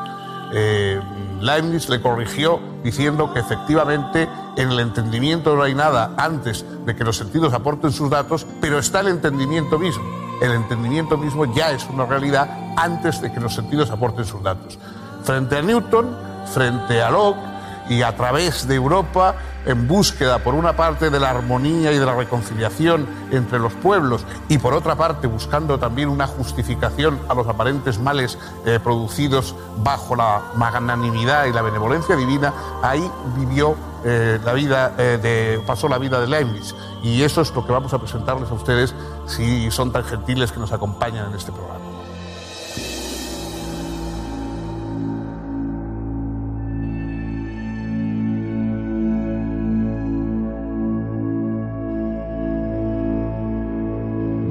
Eh, 0.53 1.01
Leibniz 1.41 1.89
le 1.89 2.01
corrigió 2.01 2.61
diciendo 2.83 3.33
que 3.33 3.41
efectivamente 3.41 4.29
en 4.57 4.71
el 4.71 4.81
entendimiento 4.81 5.57
no 5.57 5.63
hay 5.63 5.75
nada 5.75 6.13
antes 6.17 6.65
de 6.85 6.95
que 6.95 7.05
los 7.05 7.17
sentidos 7.17 7.53
aporten 7.55 7.91
sus 7.91 8.11
datos, 8.11 8.47
pero 8.61 8.79
está 8.79 9.01
el 9.01 9.09
entendimiento 9.09 9.79
mismo. 9.79 10.05
El 10.41 10.53
entendimiento 10.53 11.17
mismo 11.17 11.47
ya 11.55 11.71
es 11.71 11.87
una 11.89 12.07
realidad 12.07 12.49
antes 12.77 13.21
de 13.21 13.33
que 13.33 13.41
los 13.41 13.55
sentidos 13.55 13.91
aporten 13.91 14.25
sus 14.25 14.43
datos. 14.43 14.79
Frente 15.23 15.57
a 15.57 15.63
Newton, 15.63 16.34
frente 16.47 17.03
a 17.03 17.11
Locke 17.11 17.55
y 17.89 18.03
a 18.03 18.17
través 18.17 18.67
de 18.67 18.75
Europa, 18.75 19.35
en 19.67 19.87
búsqueda, 19.87 20.39
por 20.39 20.55
una 20.55 20.75
parte, 20.75 21.11
de 21.11 21.21
la 21.21 21.31
armonía 21.31 21.93
y 21.93 21.99
de 21.99 22.07
la 22.07 22.15
reconciliación 22.15 23.07
entre 23.31 23.59
los 23.59 23.73
pueblos 23.75 24.25
y, 24.49 24.59
por 24.59 24.75
otra 24.75 24.95
parte, 24.95 25.27
buscando 25.27 25.79
también 25.79 26.09
una 26.09 26.27
justificación 26.27 27.19
a 27.29 27.35
los 27.35 27.47
aparentes 27.47 27.99
males 27.99 28.39
eh, 28.65 28.79
producidos 28.83 29.55
bajo 29.79 30.17
la 30.17 30.43
magnanimidad 30.57 31.47
y 31.47 31.53
la 31.53 31.63
benevolencia 31.63 32.17
divina, 32.17 32.53
ahí 32.83 33.11
vivió 33.37 33.77
eh, 34.05 34.39
la 34.45 34.53
vida 34.53 34.91
de, 34.91 35.63
pasó 35.67 35.89
la 35.89 35.99
vida 35.99 36.21
de 36.21 36.27
Leibniz. 36.27 36.75
Y 37.03 37.23
eso 37.23 37.41
es 37.41 37.55
lo 37.55 37.67
que 37.67 37.73
vamos 37.73 37.93
a 37.93 37.99
presentarles 37.99 38.51
a 38.51 38.55
ustedes 38.55 38.95
si 39.27 39.71
son 39.71 39.93
tan 39.93 40.05
gentiles 40.05 40.53
que 40.53 40.61
nos 40.61 40.73
acompañan 40.73 41.29
en 41.29 41.37
este 41.37 41.53
programa. 41.53 41.84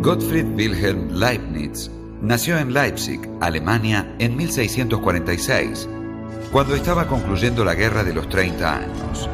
Gottfried 0.04 0.48
Wilhelm 0.58 1.14
Leibniz 1.14 1.90
nació 2.22 2.58
en 2.58 2.74
Leipzig, 2.74 3.22
Alemania, 3.40 4.14
en 4.20 4.36
1646, 4.36 5.88
cuando 6.52 6.76
estaba 6.76 7.08
concluyendo 7.08 7.64
la 7.64 7.74
Guerra 7.74 8.04
de 8.04 8.14
los 8.14 8.28
30 8.28 8.80
años. 8.80 9.30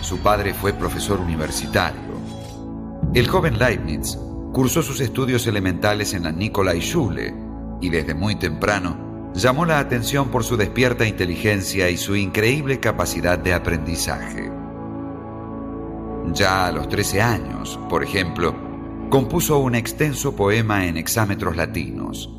Su 0.00 0.18
padre 0.18 0.54
fue 0.54 0.72
profesor 0.72 1.20
universitario. 1.20 2.00
El 3.14 3.28
joven 3.28 3.60
Leibniz 3.60 4.18
cursó 4.52 4.82
sus 4.82 5.00
estudios 5.00 5.46
elementales 5.46 6.14
en 6.14 6.24
la 6.24 6.32
Nikolai-Schule 6.32 7.32
y 7.80 7.90
desde 7.90 8.12
muy 8.12 8.34
temprano 8.34 9.30
llamó 9.34 9.66
la 9.66 9.78
atención 9.78 10.30
por 10.30 10.42
su 10.42 10.56
despierta 10.56 11.06
inteligencia 11.06 11.88
y 11.88 11.96
su 11.96 12.16
increíble 12.16 12.80
capacidad 12.80 13.38
de 13.38 13.54
aprendizaje. 13.54 14.50
Ya 16.32 16.66
a 16.66 16.72
los 16.72 16.88
13 16.88 17.22
años, 17.22 17.78
por 17.88 18.02
ejemplo, 18.02 18.69
compuso 19.10 19.58
un 19.58 19.74
extenso 19.74 20.36
poema 20.36 20.86
en 20.86 20.96
hexámetros 20.96 21.56
latinos. 21.56 22.30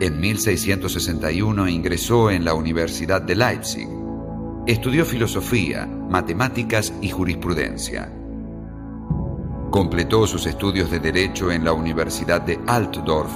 En 0.00 0.18
1661 0.18 1.68
ingresó 1.68 2.30
en 2.30 2.42
la 2.42 2.54
Universidad 2.54 3.20
de 3.20 3.36
Leipzig. 3.36 3.86
Estudió 4.66 5.04
filosofía, 5.04 5.86
matemáticas 5.86 6.94
y 7.02 7.10
jurisprudencia. 7.10 8.10
Completó 9.70 10.26
sus 10.26 10.46
estudios 10.46 10.90
de 10.90 11.00
Derecho 11.00 11.52
en 11.52 11.66
la 11.66 11.74
Universidad 11.74 12.40
de 12.40 12.58
Altdorf, 12.66 13.30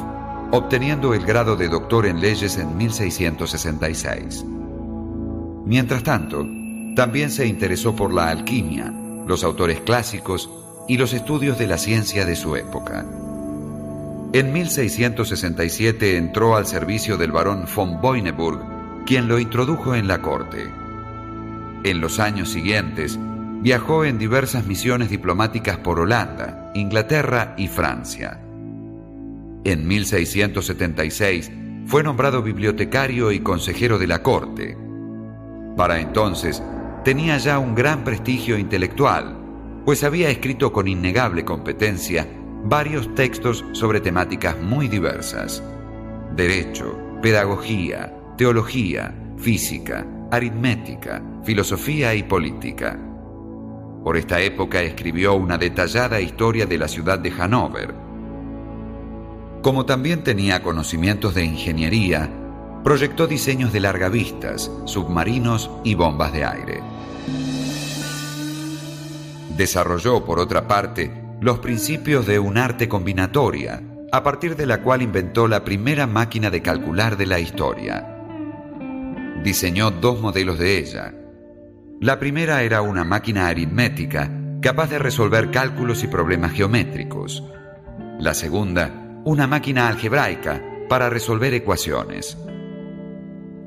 obteniendo 0.53 1.13
el 1.13 1.27
grado 1.27 1.55
de 1.55 1.69
doctor 1.69 2.07
en 2.07 2.19
leyes 2.19 2.57
en 2.57 2.79
1666. 2.79 4.47
Mientras 5.67 6.03
tanto, 6.03 6.47
también 6.97 7.31
se 7.31 7.47
interesó 7.47 7.95
por 7.95 8.11
la 8.15 8.31
alquimia, 8.31 8.91
los 9.27 9.45
autores 9.45 9.81
clásicos 9.81 10.49
y 10.91 10.97
los 10.97 11.13
estudios 11.13 11.57
de 11.57 11.69
la 11.69 11.79
ciencia 11.79 12.27
de 12.27 12.35
su 12.35 12.57
época. 12.57 13.07
En 14.33 14.53
1667 14.53 16.17
entró 16.17 16.57
al 16.57 16.67
servicio 16.67 17.17
del 17.17 17.31
barón 17.31 17.65
von 17.77 18.01
Boineburg, 18.01 19.05
quien 19.07 19.29
lo 19.29 19.39
introdujo 19.39 19.95
en 19.95 20.09
la 20.09 20.21
corte. 20.21 20.69
En 21.85 22.01
los 22.01 22.19
años 22.19 22.49
siguientes, 22.49 23.17
viajó 23.63 24.05
en 24.05 24.19
diversas 24.19 24.67
misiones 24.67 25.11
diplomáticas 25.11 25.79
por 25.79 26.01
Holanda, 26.01 26.73
Inglaterra 26.75 27.55
y 27.57 27.69
Francia. 27.69 28.41
En 29.63 29.87
1676 29.87 31.53
fue 31.87 32.03
nombrado 32.03 32.43
bibliotecario 32.43 33.31
y 33.31 33.39
consejero 33.39 33.97
de 33.97 34.09
la 34.09 34.25
corte. 34.25 34.77
Para 35.77 36.01
entonces, 36.01 36.61
tenía 37.05 37.39
ya 37.39 37.61
un 37.61 37.77
gran 37.77 38.03
prestigio 38.03 38.59
intelectual 38.59 39.40
pues 39.85 40.05
había 40.05 40.31
escrito 40.31 40.73
con 40.73 40.89
innegable 40.89 41.45
competencia 41.45 42.27
varios 42.65 43.15
textos 43.15 43.65
sobre 43.73 44.01
temáticas 44.01 44.61
muy 44.61 44.89
diversas. 44.89 45.63
Derecho, 46.37 46.99
pedagogía, 47.23 48.15
teología, 48.37 49.15
física, 49.37 50.07
aritmética, 50.31 51.23
filosofía 51.45 52.15
y 52.15 52.23
política. 52.23 52.99
Por 54.05 54.17
esta 54.17 54.41
época 54.41 54.83
escribió 54.83 55.35
una 55.35 55.59
detallada 55.59 56.21
historia 56.21 56.67
de 56.67 56.79
la 56.79 56.89
ciudad 56.89 57.19
de 57.19 57.31
Hannover. 57.31 57.95
Como 59.63 59.85
también 59.85 60.25
tenía 60.25 60.63
conocimientos 60.63 61.35
de 61.35 61.45
ingeniería, 61.45 62.31
proyectó 62.83 63.27
diseños 63.27 63.73
de 63.73 63.81
largavistas, 63.81 64.71
submarinos 64.87 65.71
y 65.85 65.95
bombas 65.95 66.33
de 66.33 66.45
aire. 66.45 66.81
Desarrolló, 69.61 70.25
por 70.25 70.39
otra 70.39 70.67
parte, 70.67 71.13
los 71.43 71.59
principios 71.59 72.25
de 72.27 72.39
un 72.39 72.57
arte 72.57 72.89
combinatoria, 72.89 73.83
a 74.11 74.23
partir 74.23 74.57
de 74.57 74.65
la 74.65 74.81
cual 74.81 75.03
inventó 75.03 75.49
la 75.49 75.65
primera 75.65 76.07
máquina 76.07 76.49
de 76.49 76.63
calcular 76.63 77.19
de 77.19 77.27
la 77.27 77.41
historia. 77.41 78.09
Diseñó 79.45 79.91
dos 79.91 80.19
modelos 80.19 80.59
de 80.59 80.79
ella. 80.79 81.15
La 82.01 82.19
primera 82.19 82.63
era 82.63 82.81
una 82.81 83.05
máquina 83.05 83.49
aritmética 83.49 84.31
capaz 84.63 84.89
de 84.89 84.99
resolver 84.99 85.51
cálculos 85.51 86.05
y 86.05 86.07
problemas 86.07 86.53
geométricos. 86.53 87.45
La 88.19 88.33
segunda, 88.33 89.21
una 89.27 89.47
máquina 89.47 89.89
algebraica 89.89 90.63
para 90.89 91.11
resolver 91.11 91.53
ecuaciones. 91.53 92.39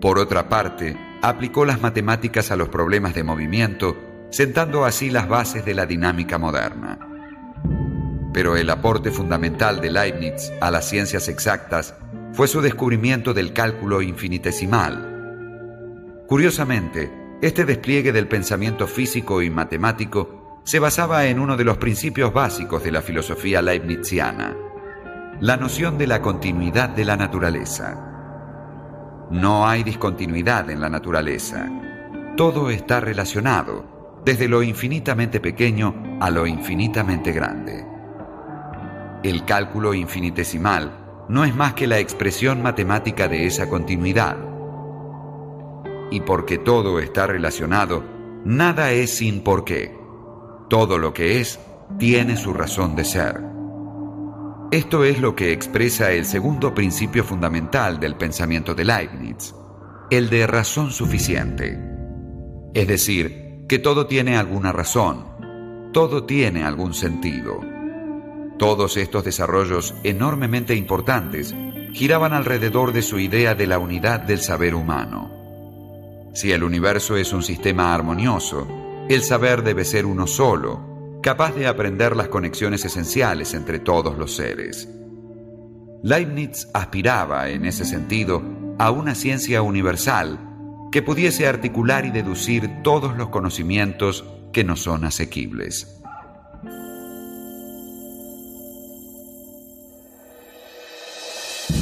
Por 0.02 0.18
otra 0.18 0.50
parte, 0.50 0.98
aplicó 1.22 1.66
las 1.66 1.82
matemáticas 1.82 2.50
a 2.50 2.56
los 2.56 2.70
problemas 2.70 3.14
de 3.14 3.24
movimiento 3.24 4.13
sentando 4.34 4.84
así 4.84 5.12
las 5.12 5.30
bases 5.30 5.64
de 5.64 5.76
la 5.76 5.86
dinámica 5.86 6.40
moderna. 6.40 6.98
Pero 8.34 8.58
el 8.58 8.68
aporte 8.72 9.12
fundamental 9.12 9.80
de 9.80 9.92
Leibniz 9.92 10.52
a 10.60 10.72
las 10.72 10.90
ciencias 10.90 11.28
exactas 11.28 11.94
fue 12.32 12.48
su 12.48 12.60
descubrimiento 12.60 13.36
del 13.36 13.54
cálculo 13.54 14.02
infinitesimal. 14.02 16.26
Curiosamente, 16.28 17.12
este 17.44 17.64
despliegue 17.64 18.12
del 18.12 18.28
pensamiento 18.28 18.88
físico 18.88 19.44
y 19.44 19.52
matemático 19.52 20.60
se 20.64 20.80
basaba 20.80 21.26
en 21.26 21.40
uno 21.40 21.56
de 21.56 21.66
los 21.66 21.78
principios 21.78 22.34
básicos 22.34 22.84
de 22.84 22.92
la 22.92 23.04
filosofía 23.04 23.62
leibniziana, 23.62 24.58
la 25.42 25.58
noción 25.58 26.00
de 26.00 26.08
la 26.08 26.24
continuidad 26.24 26.90
de 26.90 27.06
la 27.06 27.18
naturaleza. 27.18 29.28
No 29.30 29.68
hay 29.68 29.84
discontinuidad 29.84 30.72
en 30.72 30.82
la 30.82 30.90
naturaleza. 30.90 31.70
Todo 32.36 32.72
está 32.72 33.00
relacionado 33.00 33.93
desde 34.26 34.48
lo 34.48 34.64
infinitamente 34.64 35.40
pequeño 35.40 36.18
a 36.20 36.30
lo 36.30 36.48
infinitamente 36.48 37.32
grande. 37.32 37.86
El 39.24 39.46
cálculo 39.46 39.94
infinitesimal 39.94 41.26
no 41.30 41.46
es 41.46 41.56
más 41.56 41.74
que 41.74 41.88
la 41.88 42.00
expresión 42.00 42.62
matemática 42.62 43.28
de 43.28 43.46
esa 43.46 43.70
continuidad. 43.70 44.38
Y 46.12 46.22
porque 46.22 46.58
todo 46.58 47.00
está 47.00 47.28
relacionado, 47.28 48.04
nada 48.46 48.92
es 48.92 49.16
sin 49.16 49.42
por 49.42 49.64
qué. 49.64 49.98
Todo 50.70 50.98
lo 50.98 51.14
que 51.14 51.40
es 51.40 51.60
tiene 51.98 52.38
su 52.38 52.54
razón 52.54 52.96
de 52.96 53.06
ser. 53.06 53.42
Esto 54.72 55.04
es 55.04 55.20
lo 55.20 55.36
que 55.36 55.52
expresa 55.52 56.12
el 56.12 56.26
segundo 56.26 56.74
principio 56.74 57.24
fundamental 57.24 58.00
del 58.00 58.16
pensamiento 58.16 58.74
de 58.74 58.86
Leibniz, 58.86 59.54
el 60.10 60.30
de 60.30 60.48
razón 60.48 60.92
suficiente. 60.92 61.80
Es 62.74 62.88
decir, 62.88 63.43
que 63.68 63.80
todo 63.80 64.08
tiene 64.08 64.38
alguna 64.38 64.72
razón, 64.72 65.92
todo 65.94 66.26
tiene 66.26 66.64
algún 66.64 66.94
sentido. 66.94 67.62
Todos 68.58 68.98
estos 68.98 69.24
desarrollos 69.24 69.96
enormemente 70.04 70.76
importantes 70.76 71.56
giraban 71.94 72.34
alrededor 72.34 72.92
de 72.94 73.02
su 73.02 73.20
idea 73.20 73.56
de 73.56 73.68
la 73.68 73.80
unidad 73.80 74.22
del 74.22 74.40
saber 74.40 74.76
humano. 74.76 75.32
Si 76.34 76.52
el 76.52 76.64
universo 76.64 77.16
es 77.16 77.32
un 77.32 77.44
sistema 77.44 77.94
armonioso, 77.94 78.68
el 79.10 79.22
saber 79.22 79.64
debe 79.64 79.86
ser 79.86 80.06
uno 80.06 80.28
solo, 80.28 81.20
capaz 81.22 81.56
de 81.56 81.68
aprender 81.68 82.16
las 82.16 82.28
conexiones 82.28 82.84
esenciales 82.86 83.54
entre 83.54 83.80
todos 83.80 84.18
los 84.18 84.36
seres. 84.36 84.90
Leibniz 86.02 86.68
aspiraba, 86.74 87.50
en 87.50 87.66
ese 87.66 87.86
sentido, 87.86 88.42
a 88.78 88.92
una 88.92 89.16
ciencia 89.16 89.62
universal 89.62 90.53
que 90.94 91.02
pudiese 91.02 91.48
articular 91.48 92.06
y 92.06 92.12
deducir 92.12 92.84
todos 92.84 93.18
los 93.18 93.30
conocimientos 93.30 94.26
que 94.52 94.64
no 94.64 94.76
son 94.76 95.06
asequibles. 95.06 96.00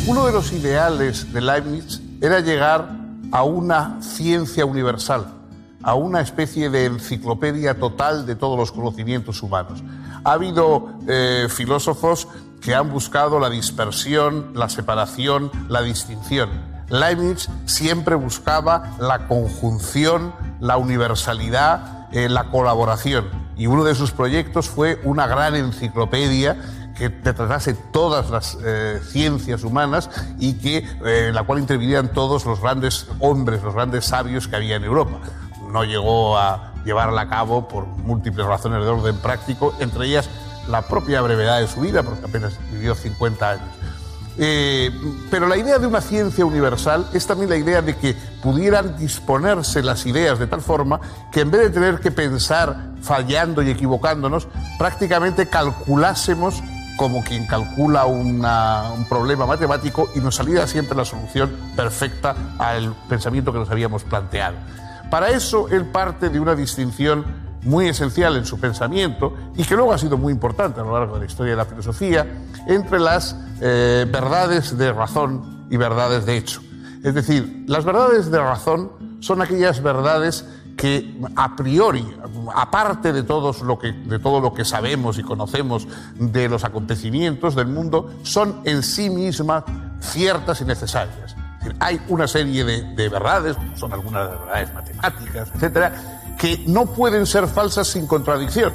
Uno 0.08 0.26
de 0.26 0.32
los 0.32 0.54
ideales 0.54 1.34
de 1.34 1.42
Leibniz 1.42 2.02
era 2.22 2.40
llegar 2.40 2.90
a 3.34 3.44
una 3.44 4.02
ciencia 4.02 4.66
universal, 4.66 5.26
a 5.84 5.94
una 5.96 6.22
especie 6.22 6.70
de 6.70 6.86
enciclopedia 6.86 7.78
total 7.78 8.26
de 8.26 8.38
todos 8.38 8.58
los 8.58 8.72
conocimientos 8.72 9.44
humanos. 9.44 9.84
Ha 10.24 10.32
habido 10.32 10.94
eh, 11.10 11.48
filósofos 11.50 12.30
que 12.62 12.74
han 12.74 12.90
buscado 12.90 13.42
la 13.42 13.50
dispersión, 13.50 14.54
la 14.56 14.70
separación, 14.70 15.52
la 15.68 15.82
distinción. 15.82 16.71
Leibniz 16.92 17.48
siempre 17.66 18.16
buscaba 18.16 18.98
la 19.00 19.28
conjunción, 19.28 20.34
la 20.60 20.76
universalidad, 20.76 22.10
eh, 22.12 22.28
la 22.28 22.46
colaboración. 22.46 23.30
Y 23.56 23.68
uno 23.68 23.86
de 23.86 23.96
sus 23.96 24.12
proyectos 24.12 24.70
fue 24.70 25.00
una 25.04 25.26
gran 25.26 25.56
enciclopedia 25.56 26.58
que 26.98 27.10
tratase 27.10 27.74
todas 27.74 28.30
las 28.30 28.58
eh, 28.64 29.00
ciencias 29.10 29.64
humanas 29.64 30.10
y 30.38 30.54
que, 30.56 30.80
eh, 30.80 31.28
en 31.30 31.34
la 31.34 31.44
cual 31.44 31.60
intervinieran 31.60 32.12
todos 32.12 32.46
los 32.46 32.60
grandes 32.60 33.08
hombres, 33.20 33.64
los 33.64 33.74
grandes 33.74 34.06
sabios 34.06 34.50
que 34.50 34.58
había 34.58 34.76
en 34.76 34.84
Europa. 34.84 35.20
no 35.72 35.86
llegó 35.86 36.38
a 36.38 36.74
llevarla 36.84 37.22
a 37.22 37.30
cabo 37.30 37.70
por 37.70 37.88
múltiples 37.88 38.46
razones 38.46 38.84
de 38.84 38.90
orden 38.90 39.16
práctico, 39.20 39.74
entre 39.80 40.08
ellas 40.08 40.30
la 40.68 40.82
propia 40.82 41.22
brevedad 41.22 41.62
de 41.62 41.68
su 41.70 41.80
vida, 41.80 42.04
porque 42.04 42.26
apenas 42.26 42.60
vivió 42.74 42.94
50 42.94 43.50
años. 43.50 43.70
Eh, 44.38 44.92
pero 45.30 45.48
la 45.48 45.58
idea 45.58 45.78
de 45.78 45.88
una 45.88 46.02
ciencia 46.02 46.46
universal 46.46 47.08
es 47.14 47.28
también 47.28 47.50
la 47.50 47.58
idea 47.58 47.82
de 47.82 47.98
que 47.98 48.16
pudieran 48.42 48.98
disponerse 48.98 49.84
las 49.84 50.06
ideas 50.06 50.40
de 50.40 50.48
tal 50.48 50.62
forma 50.62 51.00
que 51.32 51.42
en 51.42 51.52
vez 51.52 51.62
de 51.62 51.70
tener 51.70 52.00
que 52.00 52.12
pensar 52.12 52.92
fallando 53.02 53.62
y 53.62 53.70
equivocándonos, 53.70 54.48
prácticamente 54.78 55.48
calculásemos 55.48 56.64
como 56.98 57.24
quien 57.24 57.48
calcula 57.48 58.06
un 58.06 58.46
problema 59.10 59.46
matemático 59.46 60.10
y 60.14 60.20
nos 60.20 60.36
saliera 60.36 60.68
siempre 60.68 60.96
la 60.96 61.06
solución 61.06 61.52
perfecta 61.76 62.36
al 62.60 62.94
pensamiento 63.10 63.52
que 63.52 63.60
nos 63.60 63.72
habíamos 63.72 64.04
planteado. 64.04 64.56
Para 65.10 65.30
eso 65.30 65.68
él 65.70 65.86
parte 65.86 66.30
de 66.30 66.40
una 66.40 66.56
distinción 66.56 67.26
muy 67.64 67.88
esencial 67.88 68.36
en 68.38 68.46
su 68.46 68.60
pensamiento 68.60 69.34
y 69.56 69.64
que 69.64 69.76
luego 69.76 69.94
ha 69.94 69.98
sido 69.98 70.18
muy 70.18 70.34
importante 70.34 70.80
a 70.80 70.84
lo 70.84 70.98
largo 70.98 71.16
de 71.16 71.22
la 71.22 71.26
historia 71.26 71.52
de 71.52 71.58
la 71.58 71.66
filosofía 71.66 72.26
entre 72.68 73.00
las 73.00 73.36
eh, 73.62 74.06
verdades 74.12 74.78
de 74.78 74.92
razón 74.92 75.68
y 75.70 75.78
verdades 75.78 76.26
de 76.26 76.38
hecho. 76.38 76.62
Es 77.04 77.14
decir, 77.14 77.66
las 77.68 77.84
verdades 77.86 78.30
de 78.30 78.40
razón 78.40 78.92
son 79.20 79.42
aquellas 79.42 79.82
verdades 79.82 80.46
que 80.78 81.20
a 81.36 81.56
priori, 81.56 82.06
aparte 82.56 83.14
de, 83.14 83.24
todos 83.24 83.62
lo 83.62 83.78
que, 83.78 83.92
de 83.92 84.20
todo 84.20 84.40
lo 84.40 84.54
que 84.54 84.66
sabemos 84.66 85.18
y 85.20 85.24
conocemos 85.24 85.88
de 86.16 86.50
los 86.50 86.64
acontecimientos 86.64 87.56
del 87.56 87.68
mundo, 87.68 88.12
son 88.24 88.62
en 88.64 88.82
sí 88.82 89.10
mismas 89.10 89.64
ciertas 90.00 90.62
y 90.62 90.66
necesarias. 90.66 91.36
hay 91.80 92.02
una 92.08 92.28
serie 92.28 92.64
de, 92.64 92.82
de 92.96 93.10
verdades, 93.10 93.56
son 93.76 93.94
algunas 93.94 94.30
verdades 94.30 94.74
matemáticas, 94.74 95.52
etcétera, 95.54 96.21
que 96.42 96.64
no 96.66 96.88
pueden 96.88 97.28
ser 97.28 97.48
falsas 97.48 97.88
sin 97.88 98.08
contradicción. 98.08 98.74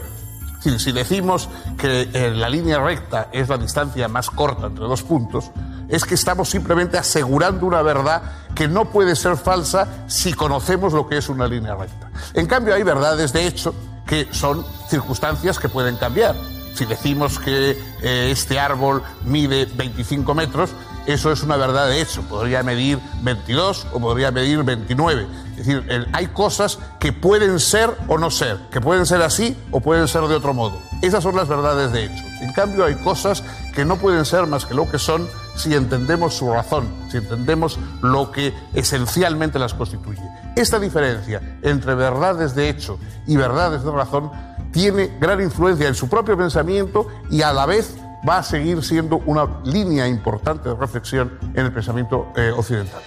Si 0.78 0.92
decimos 0.92 1.48
que 1.76 2.08
eh, 2.12 2.30
la 2.30 2.48
línea 2.48 2.78
recta 2.78 3.28
es 3.32 3.48
la 3.48 3.58
distancia 3.58 4.06
más 4.06 4.30
corta 4.30 4.68
entre 4.68 4.84
dos 4.84 5.02
puntos, 5.02 5.50
es 5.88 6.04
que 6.04 6.14
estamos 6.14 6.48
simplemente 6.48 6.96
asegurando 6.96 7.66
una 7.66 7.82
verdad 7.82 8.22
que 8.54 8.68
no 8.68 8.84
puede 8.84 9.16
ser 9.16 9.36
falsa 9.36 9.88
si 10.06 10.32
conocemos 10.32 10.92
lo 10.92 11.08
que 11.08 11.18
es 11.18 11.28
una 11.28 11.48
línea 11.48 11.74
recta. 11.74 12.08
En 12.34 12.46
cambio, 12.46 12.72
hay 12.72 12.84
verdades 12.84 13.32
de 13.32 13.48
hecho 13.48 13.74
que 14.06 14.28
son 14.30 14.64
circunstancias 14.88 15.58
que 15.58 15.68
pueden 15.68 15.96
cambiar. 15.96 16.36
Si 16.74 16.84
decimos 16.84 17.40
que 17.40 17.70
eh, 18.02 18.30
este 18.30 18.60
árbol 18.60 19.02
mide 19.24 19.66
25 19.74 20.34
metros, 20.34 20.70
eso 21.06 21.32
es 21.32 21.42
una 21.42 21.56
verdad 21.56 21.88
de 21.88 22.00
hecho. 22.00 22.22
Podría 22.22 22.62
medir 22.62 22.98
22 23.22 23.86
o 23.92 24.00
podría 24.00 24.30
medir 24.30 24.62
29. 24.62 25.26
Es 25.50 25.66
decir, 25.66 26.08
hay 26.12 26.26
cosas 26.28 26.78
que 26.98 27.12
pueden 27.12 27.58
ser 27.60 27.96
o 28.08 28.18
no 28.18 28.30
ser, 28.30 28.58
que 28.70 28.80
pueden 28.80 29.06
ser 29.06 29.22
así 29.22 29.56
o 29.70 29.80
pueden 29.80 30.06
ser 30.08 30.22
de 30.22 30.34
otro 30.34 30.52
modo. 30.52 30.78
Esas 31.02 31.22
son 31.22 31.36
las 31.36 31.48
verdades 31.48 31.92
de 31.92 32.04
hecho. 32.04 32.24
En 32.40 32.52
cambio, 32.52 32.84
hay 32.84 32.94
cosas 32.96 33.42
que 33.74 33.84
no 33.84 33.96
pueden 33.96 34.24
ser 34.24 34.46
más 34.46 34.66
que 34.66 34.74
lo 34.74 34.90
que 34.90 34.98
son 34.98 35.28
si 35.56 35.74
entendemos 35.74 36.34
su 36.34 36.52
razón, 36.52 36.88
si 37.10 37.16
entendemos 37.16 37.78
lo 38.02 38.30
que 38.30 38.52
esencialmente 38.74 39.58
las 39.58 39.74
constituye. 39.74 40.22
Esta 40.54 40.78
diferencia 40.78 41.58
entre 41.62 41.94
verdades 41.94 42.54
de 42.54 42.68
hecho 42.68 42.98
y 43.26 43.36
verdades 43.36 43.82
de 43.82 43.90
razón 43.90 44.30
tiene 44.72 45.16
gran 45.20 45.40
influencia 45.40 45.88
en 45.88 45.94
su 45.94 46.08
propio 46.08 46.36
pensamiento 46.36 47.08
y 47.30 47.42
a 47.42 47.52
la 47.52 47.66
vez 47.66 47.96
va 48.28 48.38
a 48.38 48.42
seguir 48.42 48.82
siendo 48.82 49.18
una 49.18 49.60
línea 49.64 50.08
importante 50.08 50.68
de 50.68 50.74
reflexión 50.74 51.38
en 51.54 51.66
el 51.66 51.72
pensamiento 51.72 52.32
eh, 52.36 52.50
occidental. 52.50 53.02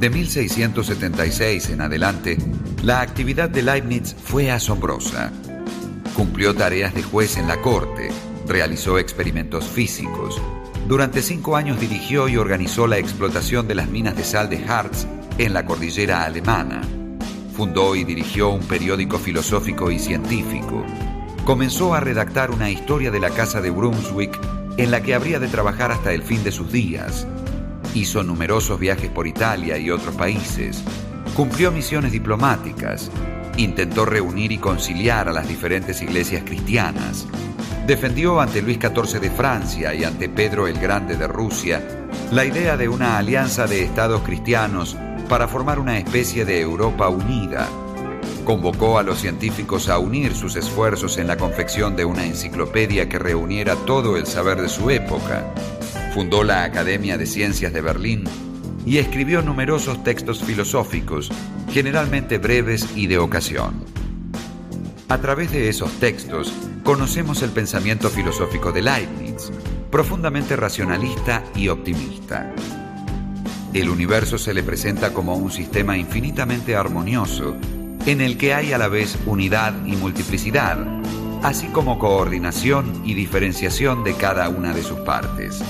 De 0.00 0.08
1676 0.08 1.70
en 1.70 1.82
adelante, 1.82 2.38
la 2.82 3.02
actividad 3.02 3.50
de 3.50 3.62
Leibniz 3.62 4.14
fue 4.14 4.50
asombrosa. 4.50 5.30
Cumplió 6.16 6.54
tareas 6.54 6.94
de 6.94 7.02
juez 7.02 7.36
en 7.36 7.46
la 7.46 7.60
corte, 7.60 8.08
realizó 8.46 8.98
experimentos 8.98 9.66
físicos. 9.66 10.40
Durante 10.88 11.20
cinco 11.20 11.56
años 11.56 11.78
dirigió 11.78 12.28
y 12.28 12.38
organizó 12.38 12.86
la 12.86 12.96
explotación 12.96 13.68
de 13.68 13.74
las 13.74 13.88
minas 13.88 14.16
de 14.16 14.24
sal 14.24 14.48
de 14.48 14.64
Harz 14.66 15.06
en 15.36 15.52
la 15.52 15.66
cordillera 15.66 16.24
alemana. 16.24 16.99
Fundó 17.60 17.94
y 17.94 18.04
dirigió 18.04 18.48
un 18.48 18.62
periódico 18.62 19.18
filosófico 19.18 19.90
y 19.90 19.98
científico. 19.98 20.82
Comenzó 21.44 21.92
a 21.92 22.00
redactar 22.00 22.50
una 22.50 22.70
historia 22.70 23.10
de 23.10 23.20
la 23.20 23.28
Casa 23.28 23.60
de 23.60 23.68
Brunswick 23.68 24.40
en 24.78 24.90
la 24.90 25.02
que 25.02 25.14
habría 25.14 25.38
de 25.38 25.46
trabajar 25.46 25.92
hasta 25.92 26.14
el 26.14 26.22
fin 26.22 26.42
de 26.42 26.52
sus 26.52 26.72
días. 26.72 27.26
Hizo 27.94 28.22
numerosos 28.22 28.80
viajes 28.80 29.10
por 29.10 29.26
Italia 29.26 29.76
y 29.76 29.90
otros 29.90 30.14
países. 30.14 30.82
Cumplió 31.36 31.70
misiones 31.70 32.12
diplomáticas. 32.12 33.10
Intentó 33.58 34.06
reunir 34.06 34.52
y 34.52 34.56
conciliar 34.56 35.28
a 35.28 35.32
las 35.32 35.46
diferentes 35.46 36.00
iglesias 36.00 36.44
cristianas. 36.46 37.26
Defendió 37.86 38.40
ante 38.40 38.62
Luis 38.62 38.78
XIV 38.78 39.20
de 39.20 39.30
Francia 39.30 39.94
y 39.94 40.04
ante 40.04 40.30
Pedro 40.30 40.66
el 40.66 40.78
Grande 40.78 41.14
de 41.14 41.28
Rusia 41.28 41.86
la 42.32 42.46
idea 42.46 42.78
de 42.78 42.88
una 42.88 43.18
alianza 43.18 43.66
de 43.66 43.82
estados 43.82 44.22
cristianos 44.22 44.96
para 45.30 45.48
formar 45.48 45.78
una 45.78 45.96
especie 45.96 46.44
de 46.44 46.60
Europa 46.60 47.08
unida. 47.08 47.66
Convocó 48.44 48.98
a 48.98 49.02
los 49.02 49.20
científicos 49.20 49.88
a 49.88 49.98
unir 49.98 50.34
sus 50.34 50.56
esfuerzos 50.56 51.16
en 51.16 51.26
la 51.26 51.38
confección 51.38 51.96
de 51.96 52.04
una 52.04 52.26
enciclopedia 52.26 53.08
que 53.08 53.18
reuniera 53.18 53.76
todo 53.86 54.18
el 54.18 54.26
saber 54.26 54.60
de 54.60 54.68
su 54.68 54.90
época 54.90 55.54
Fundó 56.14 56.42
la 56.42 56.64
Academia 56.64 57.16
de 57.16 57.24
Ciencias 57.24 57.72
de 57.72 57.80
Berlín 57.80 58.24
y 58.84 58.98
escribió 58.98 59.42
numerosos 59.42 60.02
textos 60.02 60.42
filosóficos, 60.42 61.30
generalmente 61.70 62.38
breves 62.38 62.96
y 62.96 63.06
de 63.06 63.18
ocasión. 63.18 63.84
A 65.08 65.18
través 65.18 65.52
de 65.52 65.68
esos 65.68 65.92
textos 66.00 66.52
conocemos 66.82 67.42
el 67.42 67.50
pensamiento 67.50 68.10
filosófico 68.10 68.72
de 68.72 68.82
Leibniz, 68.82 69.52
profundamente 69.90 70.56
racionalista 70.56 71.44
y 71.54 71.68
optimista. 71.68 72.52
El 73.72 73.88
universo 73.88 74.36
se 74.36 74.52
le 74.52 74.64
presenta 74.64 75.14
como 75.14 75.36
un 75.36 75.52
sistema 75.52 75.96
infinitamente 75.96 76.74
armonioso, 76.74 77.54
en 78.04 78.20
el 78.20 78.36
que 78.36 78.52
hay 78.52 78.72
a 78.72 78.78
la 78.78 78.88
vez 78.88 79.16
unidad 79.26 79.86
y 79.86 79.94
multiplicidad, 79.94 80.76
así 81.44 81.68
como 81.68 82.00
coordinación 82.00 83.02
y 83.04 83.14
diferenciación 83.14 84.02
de 84.02 84.14
cada 84.14 84.48
una 84.48 84.74
de 84.74 84.82
sus 84.82 84.98
partes. 85.00 85.62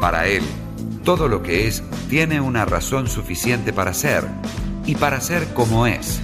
Para 0.00 0.26
él, 0.26 0.42
todo 1.04 1.28
lo 1.28 1.40
que 1.40 1.68
es 1.68 1.84
tiene 2.10 2.40
una 2.40 2.64
razón 2.64 3.06
suficiente 3.06 3.72
para 3.72 3.94
ser 3.94 4.24
y 4.84 4.96
para 4.96 5.20
ser 5.20 5.54
como 5.54 5.86
es. 5.86 6.20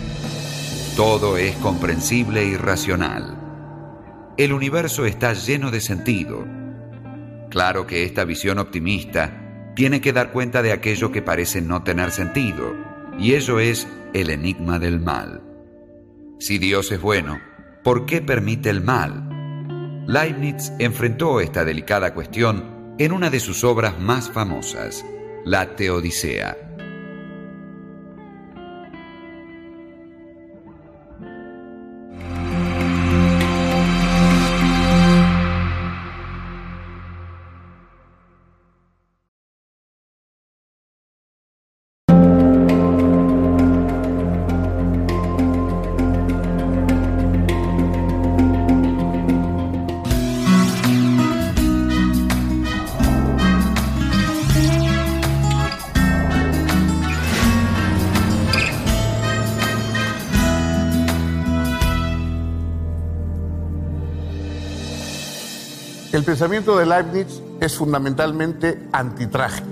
Todo 0.97 1.37
es 1.37 1.55
comprensible 1.57 2.47
y 2.47 2.57
racional. 2.57 3.39
El 4.37 4.53
universo 4.53 5.07
está 5.07 5.35
lleno 5.35 5.71
de 5.71 5.81
sentido. 5.81 6.45
Claro 7.51 7.87
que 7.87 8.03
esta 8.03 8.25
visión 8.25 8.59
optimista 8.59 9.44
tiene 9.75 10.01
que 10.01 10.13
dar 10.13 10.33
cuenta 10.33 10.63
de 10.63 10.73
aquello 10.73 11.11
que 11.11 11.23
parece 11.23 11.61
no 11.61 11.83
tener 11.83 12.11
sentido, 12.11 12.75
y 13.19 13.35
ello 13.35 13.59
es 13.61 13.89
el 14.13 14.31
enigma 14.31 14.79
del 14.79 15.01
mal. 15.01 15.43
Si 16.39 16.59
Dios 16.59 16.91
es 16.93 17.01
bueno, 17.01 17.41
¿por 17.83 18.07
qué 18.07 18.21
permite 18.21 18.71
el 18.71 18.83
mal? 18.83 19.29
Leibniz 20.07 20.73
enfrentó 20.79 21.41
esta 21.41 21.65
delicada 21.65 22.15
cuestión 22.15 22.95
en 22.99 23.13
una 23.13 23.31
de 23.31 23.41
sus 23.41 23.65
obras 23.65 23.99
más 23.99 24.31
famosas, 24.31 25.05
La 25.45 25.75
Teodicea. 25.75 26.64
Pensamiento 66.65 66.79
de 66.79 66.87
Leibniz 66.87 67.43
es 67.61 67.77
fundamentalmente 67.77 68.89
antitraje. 68.93 69.63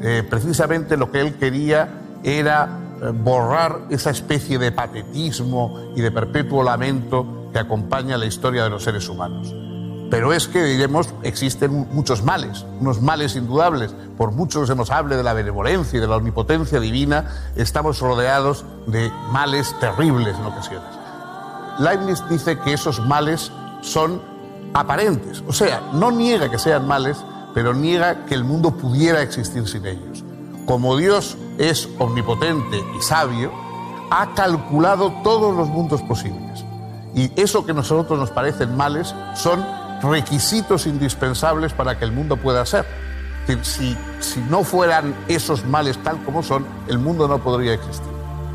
Eh, 0.00 0.24
precisamente 0.28 0.96
lo 0.96 1.10
que 1.10 1.20
él 1.20 1.34
quería 1.34 2.00
era 2.22 2.96
eh, 3.02 3.12
borrar 3.12 3.82
esa 3.90 4.10
especie 4.10 4.58
de 4.58 4.72
patetismo 4.72 5.92
y 5.94 6.00
de 6.00 6.10
perpetuo 6.10 6.62
lamento 6.62 7.50
que 7.52 7.58
acompaña 7.58 8.16
la 8.16 8.24
historia 8.24 8.64
de 8.64 8.70
los 8.70 8.84
seres 8.84 9.08
humanos. 9.08 9.54
pero 10.10 10.32
es 10.32 10.48
que, 10.48 10.62
diremos, 10.64 11.12
existen 11.22 11.86
muchos 11.92 12.22
males, 12.22 12.64
unos 12.80 13.02
males 13.02 13.36
indudables. 13.36 13.94
Por 14.16 14.32
mucho 14.32 14.62
que 14.62 14.68
se 14.68 14.74
nos 14.74 14.90
hable 14.90 15.16
de 15.16 15.22
la 15.22 15.34
benevolencia 15.34 15.98
y 15.98 16.00
de 16.00 16.06
la 16.06 16.16
omnipotencia 16.16 16.80
divina, 16.80 17.26
estamos 17.56 18.00
rodeados 18.00 18.64
de 18.86 19.12
males 19.30 19.78
terribles 19.80 20.34
en 20.38 20.46
ocasiones. 20.46 20.88
Leibniz 21.78 22.22
dice 22.30 22.58
que 22.58 22.72
esos 22.72 23.04
males 23.04 23.52
son 23.82 24.37
aparentes, 24.74 25.42
o 25.46 25.52
sea, 25.52 25.90
no 25.92 26.10
niega 26.10 26.50
que 26.50 26.58
sean 26.58 26.86
males, 26.86 27.18
pero 27.54 27.74
niega 27.74 28.26
que 28.26 28.34
el 28.34 28.44
mundo 28.44 28.72
pudiera 28.72 29.22
existir 29.22 29.66
sin 29.66 29.86
ellos. 29.86 30.24
Como 30.66 30.96
Dios 30.96 31.36
es 31.58 31.88
omnipotente 31.98 32.84
y 32.96 33.02
sabio, 33.02 33.50
ha 34.10 34.34
calculado 34.34 35.12
todos 35.24 35.56
los 35.56 35.68
mundos 35.68 36.02
posibles. 36.02 36.64
Y 37.14 37.32
eso 37.40 37.64
que 37.64 37.72
a 37.72 37.74
nosotros 37.74 38.18
nos 38.18 38.30
parecen 38.30 38.76
males 38.76 39.14
son 39.34 39.64
requisitos 40.02 40.86
indispensables 40.86 41.72
para 41.72 41.98
que 41.98 42.04
el 42.04 42.12
mundo 42.12 42.36
pueda 42.36 42.64
ser. 42.66 42.86
Si, 43.62 43.96
si 44.20 44.40
no 44.50 44.62
fueran 44.62 45.14
esos 45.26 45.64
males 45.64 45.96
tal 46.02 46.22
como 46.22 46.42
son, 46.42 46.66
el 46.86 46.98
mundo 46.98 47.26
no 47.28 47.38
podría 47.38 47.72
existir. 47.72 48.12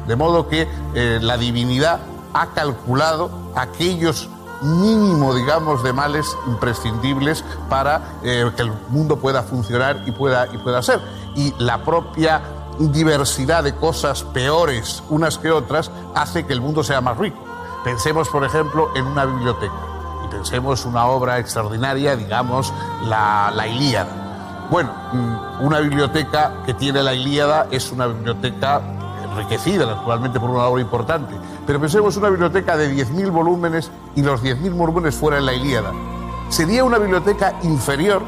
De 0.07 0.16
modo 0.16 0.47
que 0.47 0.68
eh, 0.93 1.20
la 1.22 1.38
divinidad 1.38 1.99
ha 2.34 2.47
calculado 2.53 3.51
aquellos 3.55 4.30
mínimo, 4.64 5.36
digamos, 5.36 5.84
de 5.84 5.93
males 5.93 6.36
imprescindibles 6.47 7.43
para 7.70 8.01
eh, 8.24 8.49
que 8.55 8.61
el 8.64 8.72
mundo 8.89 9.18
pueda 9.18 9.43
funcionar 9.43 10.03
y 10.05 10.11
pueda, 10.11 10.47
y 10.53 10.57
pueda 10.57 10.82
ser. 10.82 10.99
Y 11.36 11.53
la 11.59 11.84
propia 11.84 12.41
diversidad 12.80 13.64
de 13.64 13.76
cosas 13.76 14.24
peores 14.24 15.03
unas 15.09 15.38
que 15.38 15.51
otras 15.51 15.91
hace 16.16 16.45
que 16.45 16.53
el 16.53 16.61
mundo 16.61 16.84
sea 16.84 17.01
más 17.01 17.18
rico. 17.18 17.38
Pensemos, 17.84 18.30
por 18.30 18.43
ejemplo, 18.43 18.89
en 18.95 19.05
una 19.05 19.26
biblioteca 19.26 19.93
pensemos 20.34 20.86
una 20.86 21.05
obra 21.05 21.38
extraordinaria, 21.38 22.16
digamos, 22.16 22.74
la, 23.05 23.51
la 23.55 23.68
Ilíada. 23.68 24.68
Bueno, 24.70 24.91
mm, 25.14 25.66
una 25.66 25.80
biblioteca 25.80 26.64
que 26.66 26.74
tiene 26.74 27.03
la 27.03 27.14
Ilíada 27.14 27.68
es 27.70 27.91
una 27.91 28.07
biblioteca 28.07 28.82
enriquecida, 29.24 29.86
naturalmente, 29.86 30.39
por 30.39 30.49
una 30.49 30.66
obra 30.66 30.82
importante. 30.82 31.36
Pero 31.66 31.80
pensemos 31.80 32.18
una 32.18 32.30
biblioteca 32.30 32.76
de 32.76 32.93
10.000 32.93 33.32
volúmenes 33.32 33.89
y 34.16 34.22
los 34.22 34.43
10.000 34.43 34.74
volúmenes 34.74 35.16
fuera 35.16 35.38
en 35.38 35.45
la 35.45 35.53
Ilíada. 35.53 35.93
Sería 36.49 36.84
una 36.84 36.97
biblioteca 36.97 37.53
inferior 37.64 38.22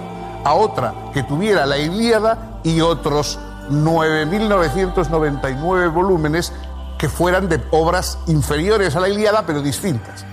a 0.43 0.53
otra 0.53 0.93
que 1.13 1.23
tuviera 1.23 1.65
la 1.65 1.77
Ilíada 1.77 2.61
y 2.63 2.79
otros 2.81 3.39
9.999 3.69 5.93
volúmenes 5.93 6.53
que 6.97 7.09
fueran 7.09 7.49
de 7.49 7.61
obras 7.71 8.17
inferiores 8.27 8.95
a 8.95 9.01
la 9.01 9.09
Ilíada, 9.09 9.43
pero 9.45 9.61
distintas. 9.61 10.25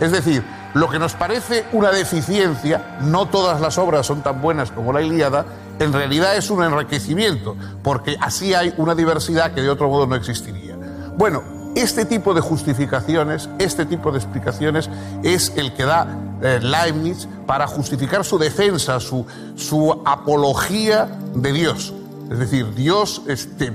Es 0.00 0.12
decir, 0.12 0.44
lo 0.74 0.88
que 0.88 0.98
nos 0.98 1.14
parece 1.14 1.64
una 1.72 1.90
deficiencia, 1.90 2.98
no 3.02 3.26
todas 3.26 3.60
las 3.60 3.78
obras 3.78 4.06
son 4.06 4.22
tan 4.22 4.40
buenas 4.40 4.70
como 4.70 4.92
la 4.92 5.02
Ilíada, 5.02 5.44
en 5.78 5.92
realidad 5.92 6.36
es 6.36 6.50
un 6.50 6.62
enriquecimiento, 6.62 7.56
porque 7.82 8.16
así 8.20 8.54
hay 8.54 8.74
una 8.76 8.94
diversidad 8.94 9.52
que 9.52 9.62
de 9.62 9.70
otro 9.70 9.88
modo 9.88 10.06
no 10.06 10.14
existiría. 10.14 10.76
Bueno, 11.16 11.42
este 11.74 12.04
tipo 12.04 12.34
de 12.34 12.40
justificaciones, 12.40 13.48
este 13.58 13.86
tipo 13.86 14.10
de 14.10 14.18
explicaciones 14.18 14.90
es 15.22 15.52
el 15.56 15.72
que 15.72 15.84
da 15.84 16.06
eh, 16.42 16.58
Leibniz 16.60 17.28
para 17.46 17.66
justificar 17.66 18.24
su 18.24 18.38
defensa, 18.38 18.98
su, 19.00 19.26
apología 20.04 21.08
de 21.34 21.52
Dios. 21.52 21.92
Es 22.30 22.38
decir, 22.38 22.74
Dios, 22.74 23.22
este, 23.26 23.72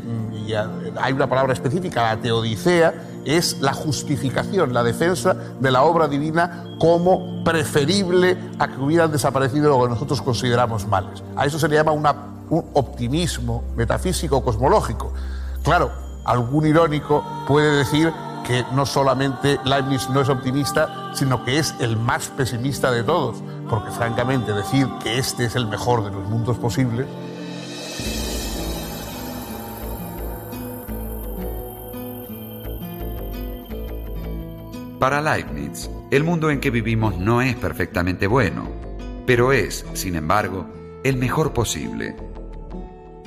hay 1.02 1.14
una 1.14 1.28
palabra 1.28 1.54
específica, 1.54 2.04
la 2.04 2.22
teodicea, 2.22 2.94
es 3.26 3.60
la 3.60 3.74
justificación, 3.74 4.74
la 4.74 4.84
defensa 4.84 5.36
de 5.60 5.72
la 5.72 5.84
obra 5.84 6.08
divina 6.08 6.66
como 6.80 7.44
preferible 7.44 8.38
a 8.60 8.68
que 8.68 8.78
hubieran 8.78 9.12
desaparecido 9.12 9.70
lo 9.70 9.84
que 9.84 9.90
nosotros 9.90 10.22
consideramos 10.22 10.88
males. 10.88 11.24
A 11.36 11.46
eso 11.46 11.60
se 11.60 11.68
le 11.68 11.76
llama 11.76 11.92
un 11.92 12.66
optimismo 12.74 13.64
metafísico 13.76 14.44
cosmológico. 14.44 15.12
Claro, 15.64 16.05
algún 16.26 16.68
irónico 16.68 17.24
puede 17.48 17.78
decir 17.78 18.12
que 18.46 18.64
no 18.74 18.86
solamente 18.86 19.60
Leibniz 19.64 20.10
no 20.10 20.22
es 20.22 20.30
optimista, 20.30 21.12
sino 21.14 21.44
que 21.44 21.58
es 21.58 21.74
el 21.80 21.98
más 21.98 22.28
pesimista 22.28 22.92
de 22.92 23.04
todos, 23.04 23.38
porque 23.70 23.92
francamente 23.92 24.52
decir 24.54 24.88
que 25.02 25.18
este 25.18 25.46
es 25.46 25.56
el 25.56 25.68
mejor 25.68 26.04
de 26.04 26.12
los 26.12 26.28
mundos 26.30 26.58
posibles 26.58 27.08
Para 35.06 35.22
Leibniz, 35.22 35.90
el 36.10 36.24
mundo 36.24 36.50
en 36.50 36.60
que 36.60 36.72
vivimos 36.72 37.18
no 37.18 37.42
es 37.42 37.56
perfectamente 37.56 38.26
bueno, 38.26 38.68
pero 39.28 39.52
es, 39.52 39.86
sin 39.94 40.16
embargo, 40.16 40.68
el 41.04 41.18
mejor 41.18 41.54
posible. 41.54 42.16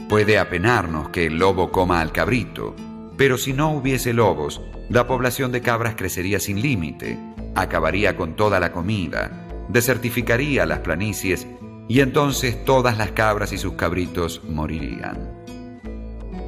Puede 0.09 0.41
apenarnos 0.41 1.11
que 1.11 1.27
el 1.27 1.39
lobo 1.39 1.71
coma 1.71 2.01
al 2.01 2.11
cabrito, 2.11 2.75
pero 3.19 3.37
si 3.37 3.53
no 3.53 3.73
hubiese 3.73 4.15
lobos, 4.15 4.63
la 4.89 5.09
población 5.09 5.51
de 5.51 5.61
cabras 5.61 5.97
crecería 5.97 6.39
sin 6.39 6.63
límite, 6.63 7.19
acabaría 7.57 8.17
con 8.17 8.37
toda 8.37 8.61
la 8.61 8.71
comida, 8.71 9.45
desertificaría 9.69 10.65
las 10.65 10.79
planicies 10.79 11.47
y 11.89 11.99
entonces 11.99 12.65
todas 12.65 12.97
las 12.97 13.11
cabras 13.11 13.53
y 13.53 13.59
sus 13.59 13.73
cabritos 13.75 14.41
morirían. 14.49 15.45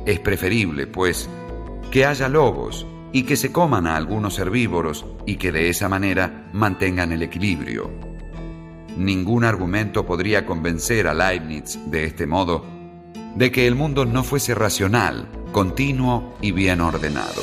Es 0.07 0.21
preferible, 0.21 0.87
pues, 0.87 1.29
que 1.91 2.07
haya 2.07 2.29
lobos 2.29 2.87
y 3.13 3.25
que 3.25 3.35
se 3.35 3.51
coman 3.51 3.89
a 3.89 3.97
algunos 3.97 4.39
herbívoros 4.39 5.05
y 5.27 5.37
que 5.37 5.51
de 5.51 5.71
esa 5.71 5.89
manera 5.89 6.49
mantengan 6.53 7.11
el 7.11 7.23
equilibrio. 7.23 7.91
Ningún 8.97 9.43
argumento 9.43 10.07
podría 10.07 10.47
convencer 10.47 11.09
a 11.09 11.15
Leibniz 11.15 11.79
de 11.87 12.05
este 12.05 12.29
modo 12.29 12.65
de 13.35 13.51
que 13.51 13.67
el 13.67 13.75
mundo 13.75 14.05
no 14.05 14.23
fuese 14.23 14.55
racional, 14.55 15.27
continuo 15.53 16.37
y 16.41 16.53
bien 16.53 16.81
ordenado. 16.81 17.43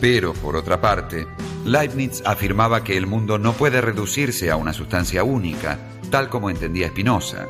Pero, 0.00 0.32
por 0.32 0.56
otra 0.56 0.80
parte, 0.80 1.26
Leibniz 1.64 2.22
afirmaba 2.24 2.82
que 2.82 2.96
el 2.96 3.06
mundo 3.06 3.38
no 3.38 3.52
puede 3.52 3.80
reducirse 3.80 4.50
a 4.50 4.56
una 4.56 4.72
sustancia 4.72 5.24
única, 5.24 5.78
tal 6.10 6.28
como 6.28 6.48
entendía 6.48 6.88
Spinoza. 6.88 7.46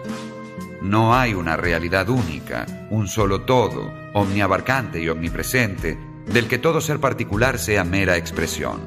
No 0.83 1.14
hay 1.14 1.35
una 1.35 1.57
realidad 1.57 2.09
única, 2.09 2.66
un 2.91 3.07
solo 3.07 3.43
todo, 3.43 3.93
omniabarcante 4.14 5.01
y 5.01 5.09
omnipresente, 5.09 5.99
del 6.26 6.49
que 6.49 6.59
todo 6.59 6.81
ser 6.81 6.99
particular 6.99 7.59
sea 7.59 7.85
mera 7.85 8.16
expresión. 8.16 8.81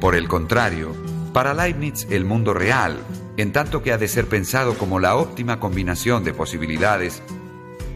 Por 0.00 0.14
el 0.14 0.28
contrario, 0.28 0.94
para 1.32 1.54
Leibniz 1.54 2.06
el 2.10 2.24
mundo 2.24 2.52
real, 2.54 3.00
en 3.36 3.52
tanto 3.52 3.82
que 3.82 3.92
ha 3.92 3.98
de 3.98 4.08
ser 4.08 4.26
pensado 4.26 4.74
como 4.74 5.00
la 5.00 5.16
óptima 5.16 5.58
combinación 5.58 6.24
de 6.24 6.34
posibilidades, 6.34 7.22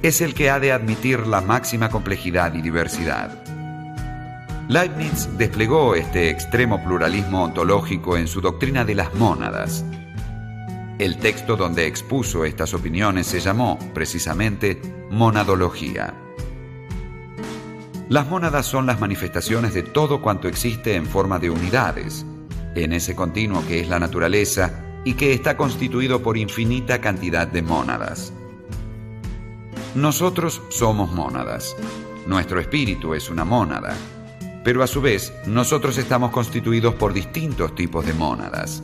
es 0.02 0.20
el 0.20 0.34
que 0.34 0.50
ha 0.50 0.60
de 0.60 0.72
admitir 0.72 1.26
la 1.26 1.40
máxima 1.40 1.88
complejidad 1.88 2.54
y 2.54 2.62
diversidad. 2.62 3.42
Leibniz 4.68 5.28
desplegó 5.38 5.94
este 5.94 6.28
extremo 6.28 6.82
pluralismo 6.82 7.44
ontológico 7.44 8.16
en 8.16 8.26
su 8.26 8.40
doctrina 8.40 8.84
de 8.84 8.96
las 8.96 9.14
mónadas. 9.14 9.84
El 10.98 11.18
texto 11.18 11.56
donde 11.56 11.86
expuso 11.86 12.44
estas 12.44 12.74
opiniones 12.74 13.26
se 13.26 13.38
llamó, 13.38 13.78
precisamente, 13.94 14.80
Monadología. 15.10 16.14
Las 18.08 18.28
mónadas 18.28 18.66
son 18.66 18.86
las 18.86 19.00
manifestaciones 19.00 19.74
de 19.74 19.82
todo 19.82 20.20
cuanto 20.20 20.48
existe 20.48 20.94
en 20.94 21.06
forma 21.06 21.38
de 21.38 21.50
unidades, 21.50 22.24
en 22.74 22.92
ese 22.92 23.14
continuo 23.14 23.64
que 23.66 23.80
es 23.80 23.88
la 23.88 24.00
naturaleza 24.00 24.84
y 25.04 25.14
que 25.14 25.32
está 25.32 25.56
constituido 25.56 26.22
por 26.22 26.36
infinita 26.36 27.00
cantidad 27.00 27.46
de 27.46 27.62
mónadas. 27.62 28.32
Nosotros 29.96 30.60
somos 30.68 31.10
mónadas. 31.10 31.74
Nuestro 32.26 32.60
espíritu 32.60 33.14
es 33.14 33.30
una 33.30 33.46
mónada. 33.46 33.96
Pero 34.62 34.82
a 34.82 34.86
su 34.86 35.00
vez, 35.00 35.32
nosotros 35.46 35.96
estamos 35.96 36.32
constituidos 36.32 36.94
por 36.96 37.14
distintos 37.14 37.74
tipos 37.74 38.04
de 38.04 38.12
mónadas. 38.12 38.82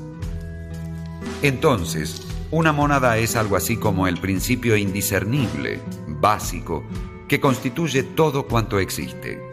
Entonces, 1.42 2.26
una 2.50 2.72
mónada 2.72 3.18
es 3.18 3.36
algo 3.36 3.56
así 3.56 3.76
como 3.76 4.06
el 4.06 4.16
principio 4.20 4.74
indiscernible, 4.74 5.80
básico, 6.08 6.82
que 7.28 7.38
constituye 7.38 8.04
todo 8.04 8.46
cuanto 8.46 8.78
existe. 8.78 9.50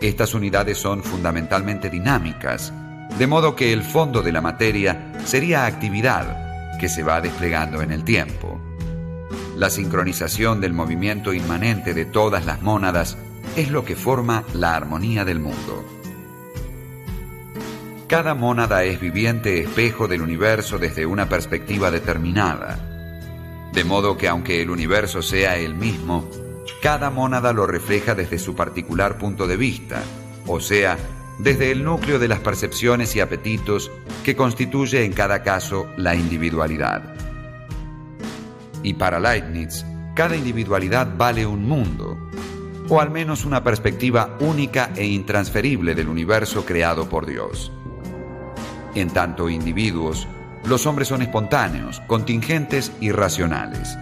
Estas 0.00 0.32
unidades 0.32 0.78
son 0.78 1.02
fundamentalmente 1.02 1.90
dinámicas, 1.90 2.72
de 3.18 3.26
modo 3.26 3.54
que 3.54 3.74
el 3.74 3.82
fondo 3.82 4.22
de 4.22 4.32
la 4.32 4.40
materia 4.40 5.12
sería 5.22 5.66
actividad 5.66 6.78
que 6.78 6.88
se 6.88 7.02
va 7.02 7.20
desplegando 7.20 7.82
en 7.82 7.92
el 7.92 8.04
tiempo. 8.04 8.65
La 9.56 9.70
sincronización 9.70 10.60
del 10.60 10.74
movimiento 10.74 11.32
inmanente 11.32 11.94
de 11.94 12.04
todas 12.04 12.44
las 12.44 12.60
mónadas 12.60 13.16
es 13.56 13.70
lo 13.70 13.86
que 13.86 13.96
forma 13.96 14.44
la 14.52 14.76
armonía 14.76 15.24
del 15.24 15.40
mundo. 15.40 15.82
Cada 18.06 18.34
mónada 18.34 18.84
es 18.84 19.00
viviente 19.00 19.62
espejo 19.62 20.08
del 20.08 20.20
universo 20.20 20.76
desde 20.76 21.06
una 21.06 21.30
perspectiva 21.30 21.90
determinada, 21.90 22.78
de 23.72 23.82
modo 23.84 24.18
que 24.18 24.28
aunque 24.28 24.60
el 24.60 24.68
universo 24.68 25.22
sea 25.22 25.56
el 25.56 25.74
mismo, 25.74 26.28
cada 26.82 27.08
mónada 27.08 27.54
lo 27.54 27.66
refleja 27.66 28.14
desde 28.14 28.38
su 28.38 28.54
particular 28.54 29.16
punto 29.16 29.46
de 29.46 29.56
vista, 29.56 30.02
o 30.46 30.60
sea, 30.60 30.98
desde 31.38 31.70
el 31.70 31.82
núcleo 31.82 32.18
de 32.18 32.28
las 32.28 32.40
percepciones 32.40 33.16
y 33.16 33.20
apetitos 33.20 33.90
que 34.22 34.36
constituye 34.36 35.02
en 35.02 35.14
cada 35.14 35.42
caso 35.42 35.88
la 35.96 36.14
individualidad. 36.14 37.16
Y 38.86 38.94
para 38.94 39.18
Leibniz, 39.18 39.84
cada 40.14 40.36
individualidad 40.36 41.08
vale 41.18 41.44
un 41.44 41.66
mundo, 41.66 42.30
o 42.88 43.00
al 43.00 43.10
menos 43.10 43.44
una 43.44 43.64
perspectiva 43.64 44.36
única 44.38 44.92
e 44.94 45.04
intransferible 45.04 45.96
del 45.96 46.08
universo 46.08 46.64
creado 46.64 47.08
por 47.08 47.26
Dios. 47.26 47.72
En 48.94 49.10
tanto 49.10 49.50
individuos, 49.50 50.28
los 50.66 50.86
hombres 50.86 51.08
son 51.08 51.22
espontáneos, 51.22 52.00
contingentes 52.06 52.92
y 53.00 53.10
racionales. 53.10 53.98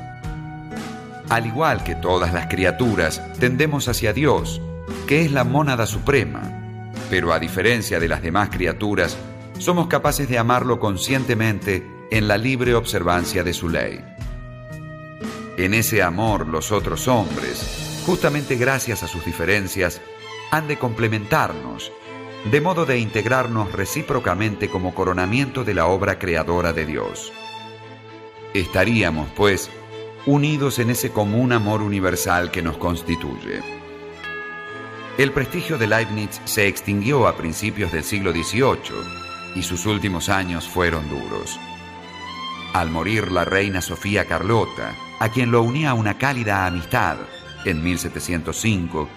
Al 1.30 1.47
igual 1.47 1.82
que 1.82 1.95
todas 1.95 2.35
las 2.35 2.49
criaturas, 2.49 3.22
tendemos 3.41 3.89
hacia 3.89 4.12
Dios, 4.12 4.61
que 5.07 5.24
es 5.24 5.32
la 5.32 5.45
mónada 5.45 5.87
suprema, 5.87 6.93
pero 7.09 7.32
a 7.32 7.39
diferencia 7.39 7.99
de 7.99 8.09
las 8.09 8.20
demás 8.20 8.51
criaturas, 8.51 9.16
somos 9.59 9.87
capaces 9.87 10.28
de 10.28 10.37
amarlo 10.37 10.78
conscientemente 10.78 11.91
en 12.11 12.28
la 12.28 12.37
libre 12.37 12.74
observancia 12.74 13.43
de 13.43 13.55
su 13.55 13.70
ley. 13.70 14.14
En 15.57 15.73
ese 15.73 16.03
amor 16.03 16.49
los 16.49 16.73
otros 16.73 17.07
hombres, 17.07 18.03
justamente 18.07 18.57
gracias 18.57 19.05
a 19.05 19.07
sus 19.07 19.25
diferencias, 19.25 20.01
han 20.51 20.67
de 20.67 20.79
complementarnos, 20.79 21.93
de 22.51 22.61
modo 22.61 22.87
de 22.87 22.99
integrarnos 22.99 23.71
recíprocamente 23.71 24.69
como 24.69 24.95
coronamiento 24.95 25.63
de 25.63 25.75
la 25.75 25.87
obra 25.87 26.19
creadora 26.19 26.73
de 26.73 26.87
Dios. 26.87 27.33
Estaríamos, 28.53 29.29
pues, 29.37 29.71
unidos 30.27 30.81
en 30.81 30.91
ese 30.91 31.11
común 31.11 31.53
amor 31.53 31.83
universal 31.83 32.51
que 32.51 32.63
nos 32.63 32.77
constituye. 32.77 33.61
El 35.19 35.31
prestigio 35.31 35.79
de 35.79 35.87
Leibniz 35.87 36.41
se 36.47 36.67
extinguió 36.67 37.29
a 37.29 37.37
principios 37.37 37.93
del 37.93 38.03
siglo 38.03 38.33
XVIII 38.33 39.55
y 39.55 39.63
sus 39.63 39.87
últimos 39.87 40.29
años 40.29 40.69
fueron 40.69 41.09
duros. 41.09 41.61
Al 42.73 42.91
morir 42.91 43.31
la 43.31 43.45
reina 43.45 43.81
Sofía 43.81 44.25
Carlota, 44.25 44.97
a 45.25 45.31
quien 45.31 45.51
lo 45.51 45.62
unía 45.62 45.95
una 45.95 46.18
cálida 46.18 46.66
amistad, 46.66 47.16
en 47.64 47.83
1705, 47.83 49.09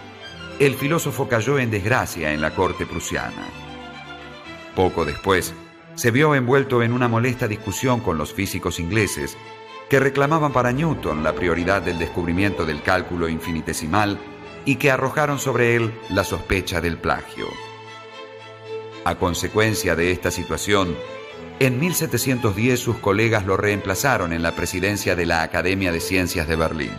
el 0.57 0.75
filósofo 0.75 1.27
cayó 1.27 1.59
en 1.59 1.69
desgracia 1.69 2.31
en 2.31 2.39
la 2.39 2.55
corte 2.55 2.85
prusiana. 2.85 3.45
Poco 4.73 5.03
después, 5.03 5.53
se 5.95 6.11
vio 6.11 6.33
envuelto 6.33 6.81
en 6.81 6.93
una 6.93 7.09
molesta 7.09 7.45
discusión 7.45 7.99
con 7.99 8.17
los 8.17 8.31
físicos 8.31 8.79
ingleses 8.79 9.35
que 9.89 9.99
reclamaban 9.99 10.53
para 10.53 10.71
Newton 10.71 11.25
la 11.25 11.35
prioridad 11.35 11.81
del 11.81 11.99
descubrimiento 11.99 12.65
del 12.65 12.81
cálculo 12.81 13.27
infinitesimal 13.27 14.17
y 14.63 14.77
que 14.77 14.91
arrojaron 14.91 15.39
sobre 15.39 15.75
él 15.75 15.93
la 16.09 16.23
sospecha 16.23 16.79
del 16.79 16.97
plagio. 16.97 17.47
A 19.03 19.15
consecuencia 19.15 19.93
de 19.97 20.13
esta 20.13 20.31
situación, 20.31 20.95
en 21.59 21.79
1710 21.79 22.79
sus 22.79 22.97
colegas 22.97 23.45
lo 23.45 23.57
reemplazaron 23.57 24.33
en 24.33 24.43
la 24.43 24.55
presidencia 24.55 25.15
de 25.15 25.25
la 25.25 25.41
Academia 25.41 25.91
de 25.91 25.99
Ciencias 25.99 26.47
de 26.47 26.55
Berlín. 26.55 26.93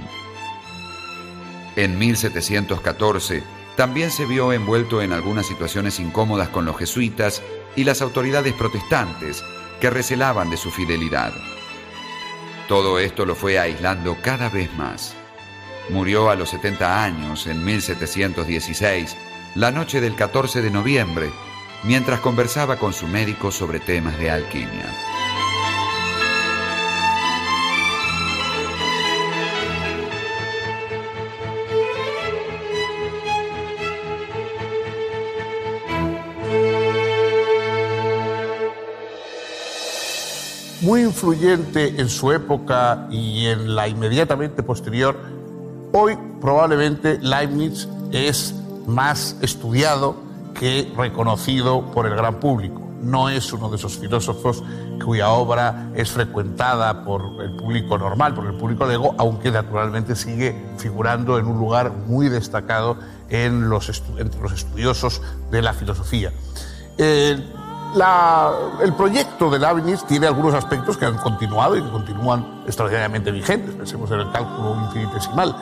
En 1.76 1.98
1714 1.98 3.42
también 3.76 4.10
se 4.10 4.26
vio 4.26 4.52
envuelto 4.52 5.00
en 5.00 5.12
algunas 5.12 5.46
situaciones 5.46 6.00
incómodas 6.00 6.48
con 6.48 6.64
los 6.64 6.76
jesuitas 6.76 7.40
y 7.76 7.84
las 7.84 8.02
autoridades 8.02 8.52
protestantes 8.54 9.44
que 9.80 9.90
recelaban 9.90 10.50
de 10.50 10.56
su 10.56 10.72
fidelidad. 10.72 11.32
Todo 12.66 12.98
esto 12.98 13.24
lo 13.24 13.36
fue 13.36 13.60
aislando 13.60 14.16
cada 14.20 14.48
vez 14.48 14.74
más. 14.74 15.14
Murió 15.90 16.30
a 16.30 16.34
los 16.34 16.50
70 16.50 17.04
años, 17.04 17.46
en 17.46 17.64
1716, 17.64 19.16
la 19.54 19.70
noche 19.70 20.00
del 20.00 20.16
14 20.16 20.60
de 20.60 20.70
noviembre, 20.70 21.30
mientras 21.84 22.20
conversaba 22.20 22.76
con 22.76 22.92
su 22.92 23.06
médico 23.06 23.50
sobre 23.50 23.80
temas 23.80 24.18
de 24.18 24.30
alquimia. 24.30 24.92
Muy 40.80 41.02
influyente 41.02 42.00
en 42.00 42.08
su 42.08 42.32
época 42.32 43.08
y 43.10 43.46
en 43.46 43.74
la 43.74 43.88
inmediatamente 43.88 44.62
posterior, 44.62 45.38
Hoy 45.92 46.18
probablemente 46.40 47.18
Leibniz 47.18 47.88
es 48.12 48.54
más 48.86 49.36
estudiado 49.40 50.16
que 50.58 50.92
reconocido 50.96 51.82
por 51.92 52.06
el 52.06 52.14
gran 52.14 52.40
público. 52.40 52.82
No 53.00 53.28
es 53.28 53.52
uno 53.52 53.70
de 53.70 53.76
esos 53.76 53.96
filósofos 53.96 54.62
cuya 55.02 55.30
obra 55.30 55.90
es 55.94 56.10
frecuentada 56.10 57.04
por 57.04 57.40
el 57.40 57.52
público 57.52 57.96
normal, 57.96 58.34
por 58.34 58.46
el 58.46 58.54
público 58.54 58.86
de 58.88 58.94
ego, 58.94 59.14
aunque 59.18 59.52
naturalmente 59.52 60.16
sigue 60.16 60.60
figurando 60.76 61.38
en 61.38 61.46
un 61.46 61.58
lugar 61.58 61.92
muy 62.06 62.28
destacado 62.28 62.98
en 63.28 63.68
los 63.68 64.02
entre 64.18 64.40
los 64.40 64.52
estudiosos 64.52 65.22
de 65.50 65.62
la 65.62 65.72
filosofía. 65.72 66.32
Eh, 66.98 67.38
el 68.82 68.92
proyecto 68.94 69.48
de 69.48 69.58
Leibniz 69.60 70.04
tiene 70.04 70.26
algunos 70.26 70.52
aspectos 70.54 70.96
que 70.98 71.06
han 71.06 71.16
continuado 71.18 71.76
y 71.76 71.82
que 71.82 71.90
continúan 71.90 72.62
extraordinariamente 72.66 73.30
vigentes. 73.30 73.74
Pensemos 73.76 74.10
en 74.10 74.20
el 74.20 74.30
cálculo 74.32 74.76
infinitesimal 74.84 75.54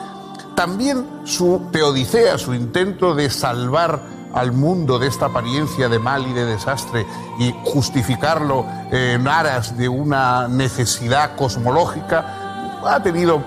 también 0.57 1.05
su 1.23 1.69
teodicea, 1.71 2.39
su 2.39 2.51
intento 2.55 3.13
de 3.13 3.29
salvar 3.29 4.16
al 4.37 4.51
mundo 4.51 4.99
de 4.99 5.07
esta 5.07 5.27
apariencia 5.27 5.89
de 5.89 5.99
mal 5.99 6.27
y 6.27 6.33
de 6.33 6.45
desastre 6.45 7.05
y 7.39 7.53
justificarlo 7.63 8.65
en 8.91 9.27
aras 9.27 9.77
de 9.77 9.89
una 9.89 10.47
necesidad 10.47 11.35
cosmológica, 11.35 12.79
ha 12.85 13.01
tenido 13.01 13.43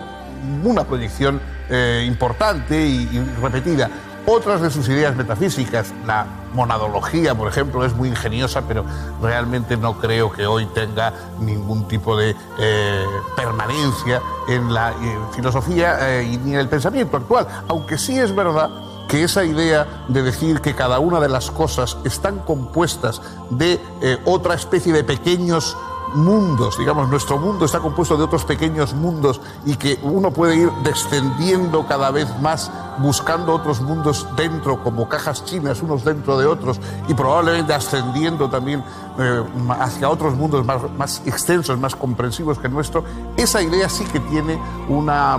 una 0.65 0.85
proyección 0.85 1.41
eh, 1.69 2.05
importante 2.07 2.87
y 2.87 3.07
repetida. 3.41 3.91
Otras 4.27 4.61
de 4.61 4.71
sus 4.71 4.89
ideas 4.89 5.17
metafísicas, 5.17 5.93
la 6.07 6.27
monadología, 6.55 7.35
por 7.35 7.49
ejemplo, 7.49 7.85
es 7.85 7.95
muy 7.95 8.09
ingeniosa, 8.09 8.63
pero 8.67 8.85
realmente 9.21 9.77
no 9.77 9.99
creo 9.99 10.31
que 10.31 10.47
hoy 10.47 10.67
tenga 10.67 11.13
ningún 11.41 11.89
tipo 11.89 12.17
de 12.17 12.37
eh, 12.59 13.05
permanencia 13.35 14.21
en 14.49 14.73
la 14.73 14.91
eh, 14.91 15.19
filosofía 15.35 16.21
eh, 16.21 16.39
ni 16.45 16.53
en 16.53 16.61
el 16.61 16.69
pensamiento 16.69 17.17
actual. 17.17 17.47
Aunque 17.69 17.97
sí 17.99 18.19
es 18.19 18.35
verdad 18.35 18.71
que 19.11 19.25
esa 19.25 19.45
idea 19.45 20.05
de 20.09 20.23
decir 20.23 20.61
que 20.61 20.75
cada 20.75 21.01
una 21.01 21.21
de 21.21 21.29
las 21.29 21.51
cosas 21.51 21.99
están 22.05 22.39
compuestas 22.39 23.21
de 23.51 23.81
otra 24.25 24.55
especie 24.55 24.93
de 24.93 25.05
pequeños 25.05 25.77
mundos, 26.15 26.79
digamos, 26.79 27.09
nuestro 27.09 27.39
mundo 27.39 27.65
está 27.65 27.79
compuesto 27.79 28.17
de 28.17 28.25
otros 28.25 28.45
pequeños 28.45 28.95
mundos 28.95 29.41
y 29.65 29.77
que 29.77 29.99
uno 30.03 30.33
puede 30.33 30.57
ir 30.57 30.71
descendiendo 30.83 31.87
cada 31.87 32.11
vez 32.11 32.29
más 32.41 32.71
buscando 32.99 33.55
otros 33.55 33.81
mundos 33.81 34.27
dentro, 34.37 34.83
como 34.83 35.09
cajas 35.09 35.45
chinas, 35.45 35.83
unos 35.83 36.05
dentro 36.05 36.39
de 36.39 36.47
otros, 36.47 36.81
y 37.09 37.15
probablemente 37.15 37.73
ascendiendo 37.73 38.51
también 38.51 38.85
eh, 39.19 39.43
hacia 39.79 40.09
otros 40.11 40.35
mundos 40.35 40.65
más, 40.65 41.23
extensos, 41.25 41.79
más 41.79 41.95
comprensivos 41.95 42.59
que 42.59 42.69
nuestro, 42.69 43.05
esa 43.37 43.63
idea 43.63 43.89
sí 43.89 44.05
que 44.05 44.21
tiene 44.21 44.61
una, 44.89 45.39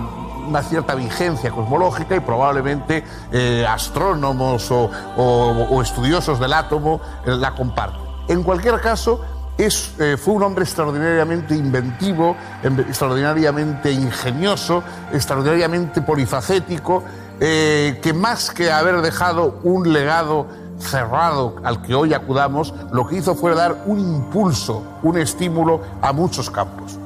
cierta 0.63 0.95
vigencia 0.95 1.51
cosmológica 1.51 2.15
y 2.15 2.19
probablemente 2.19 3.03
eh, 3.31 3.65
astrónomos 3.67 4.69
o, 4.71 5.81
estudiosos 5.81 6.39
del 6.39 6.53
átomo 6.53 7.01
eh, 7.25 7.31
la 7.31 7.55
comparten. 7.55 8.01
En 8.27 8.43
cualquier 8.43 8.79
caso, 8.79 9.21
eh, 9.57 10.17
fue 10.17 10.33
un 10.33 10.43
hombre 10.43 10.63
extraordinariamente 10.63 11.53
inventivo, 11.53 12.35
em, 12.63 12.79
extraordinariamente 12.79 13.91
ingenioso, 13.91 14.81
extraordinariamente 15.13 16.01
polifacético, 16.01 17.03
eh, 17.39 17.99
que 18.01 18.11
más 18.11 18.49
que 18.49 18.71
haber 18.71 19.01
dejado 19.01 19.59
un 19.63 19.93
legado 19.93 20.47
cerrado 20.79 21.57
al 21.63 21.83
que 21.83 21.93
hoy 21.93 22.13
acudamos, 22.15 22.73
lo 22.91 23.05
que 23.05 23.17
hizo 23.17 23.35
fue 23.35 23.53
dar 23.53 23.83
un 23.85 23.99
impulso, 23.99 24.83
un 25.03 25.19
estímulo 25.19 25.81
a 26.01 26.11
muchos 26.11 26.49
campos. 26.49 26.97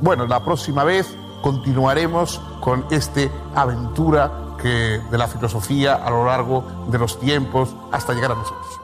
Bueno, 0.00 0.26
la 0.26 0.44
próxima 0.44 0.84
vez 0.84 1.08
continuaremos 1.44 2.40
con 2.58 2.86
esta 2.90 3.20
aventura 3.54 4.56
que, 4.56 5.02
de 5.10 5.18
la 5.18 5.28
filosofía 5.28 5.94
a 5.94 6.08
lo 6.08 6.24
largo 6.24 6.64
de 6.88 6.98
los 6.98 7.20
tiempos 7.20 7.76
hasta 7.92 8.14
llegar 8.14 8.32
a 8.32 8.36
nosotros. 8.36 8.83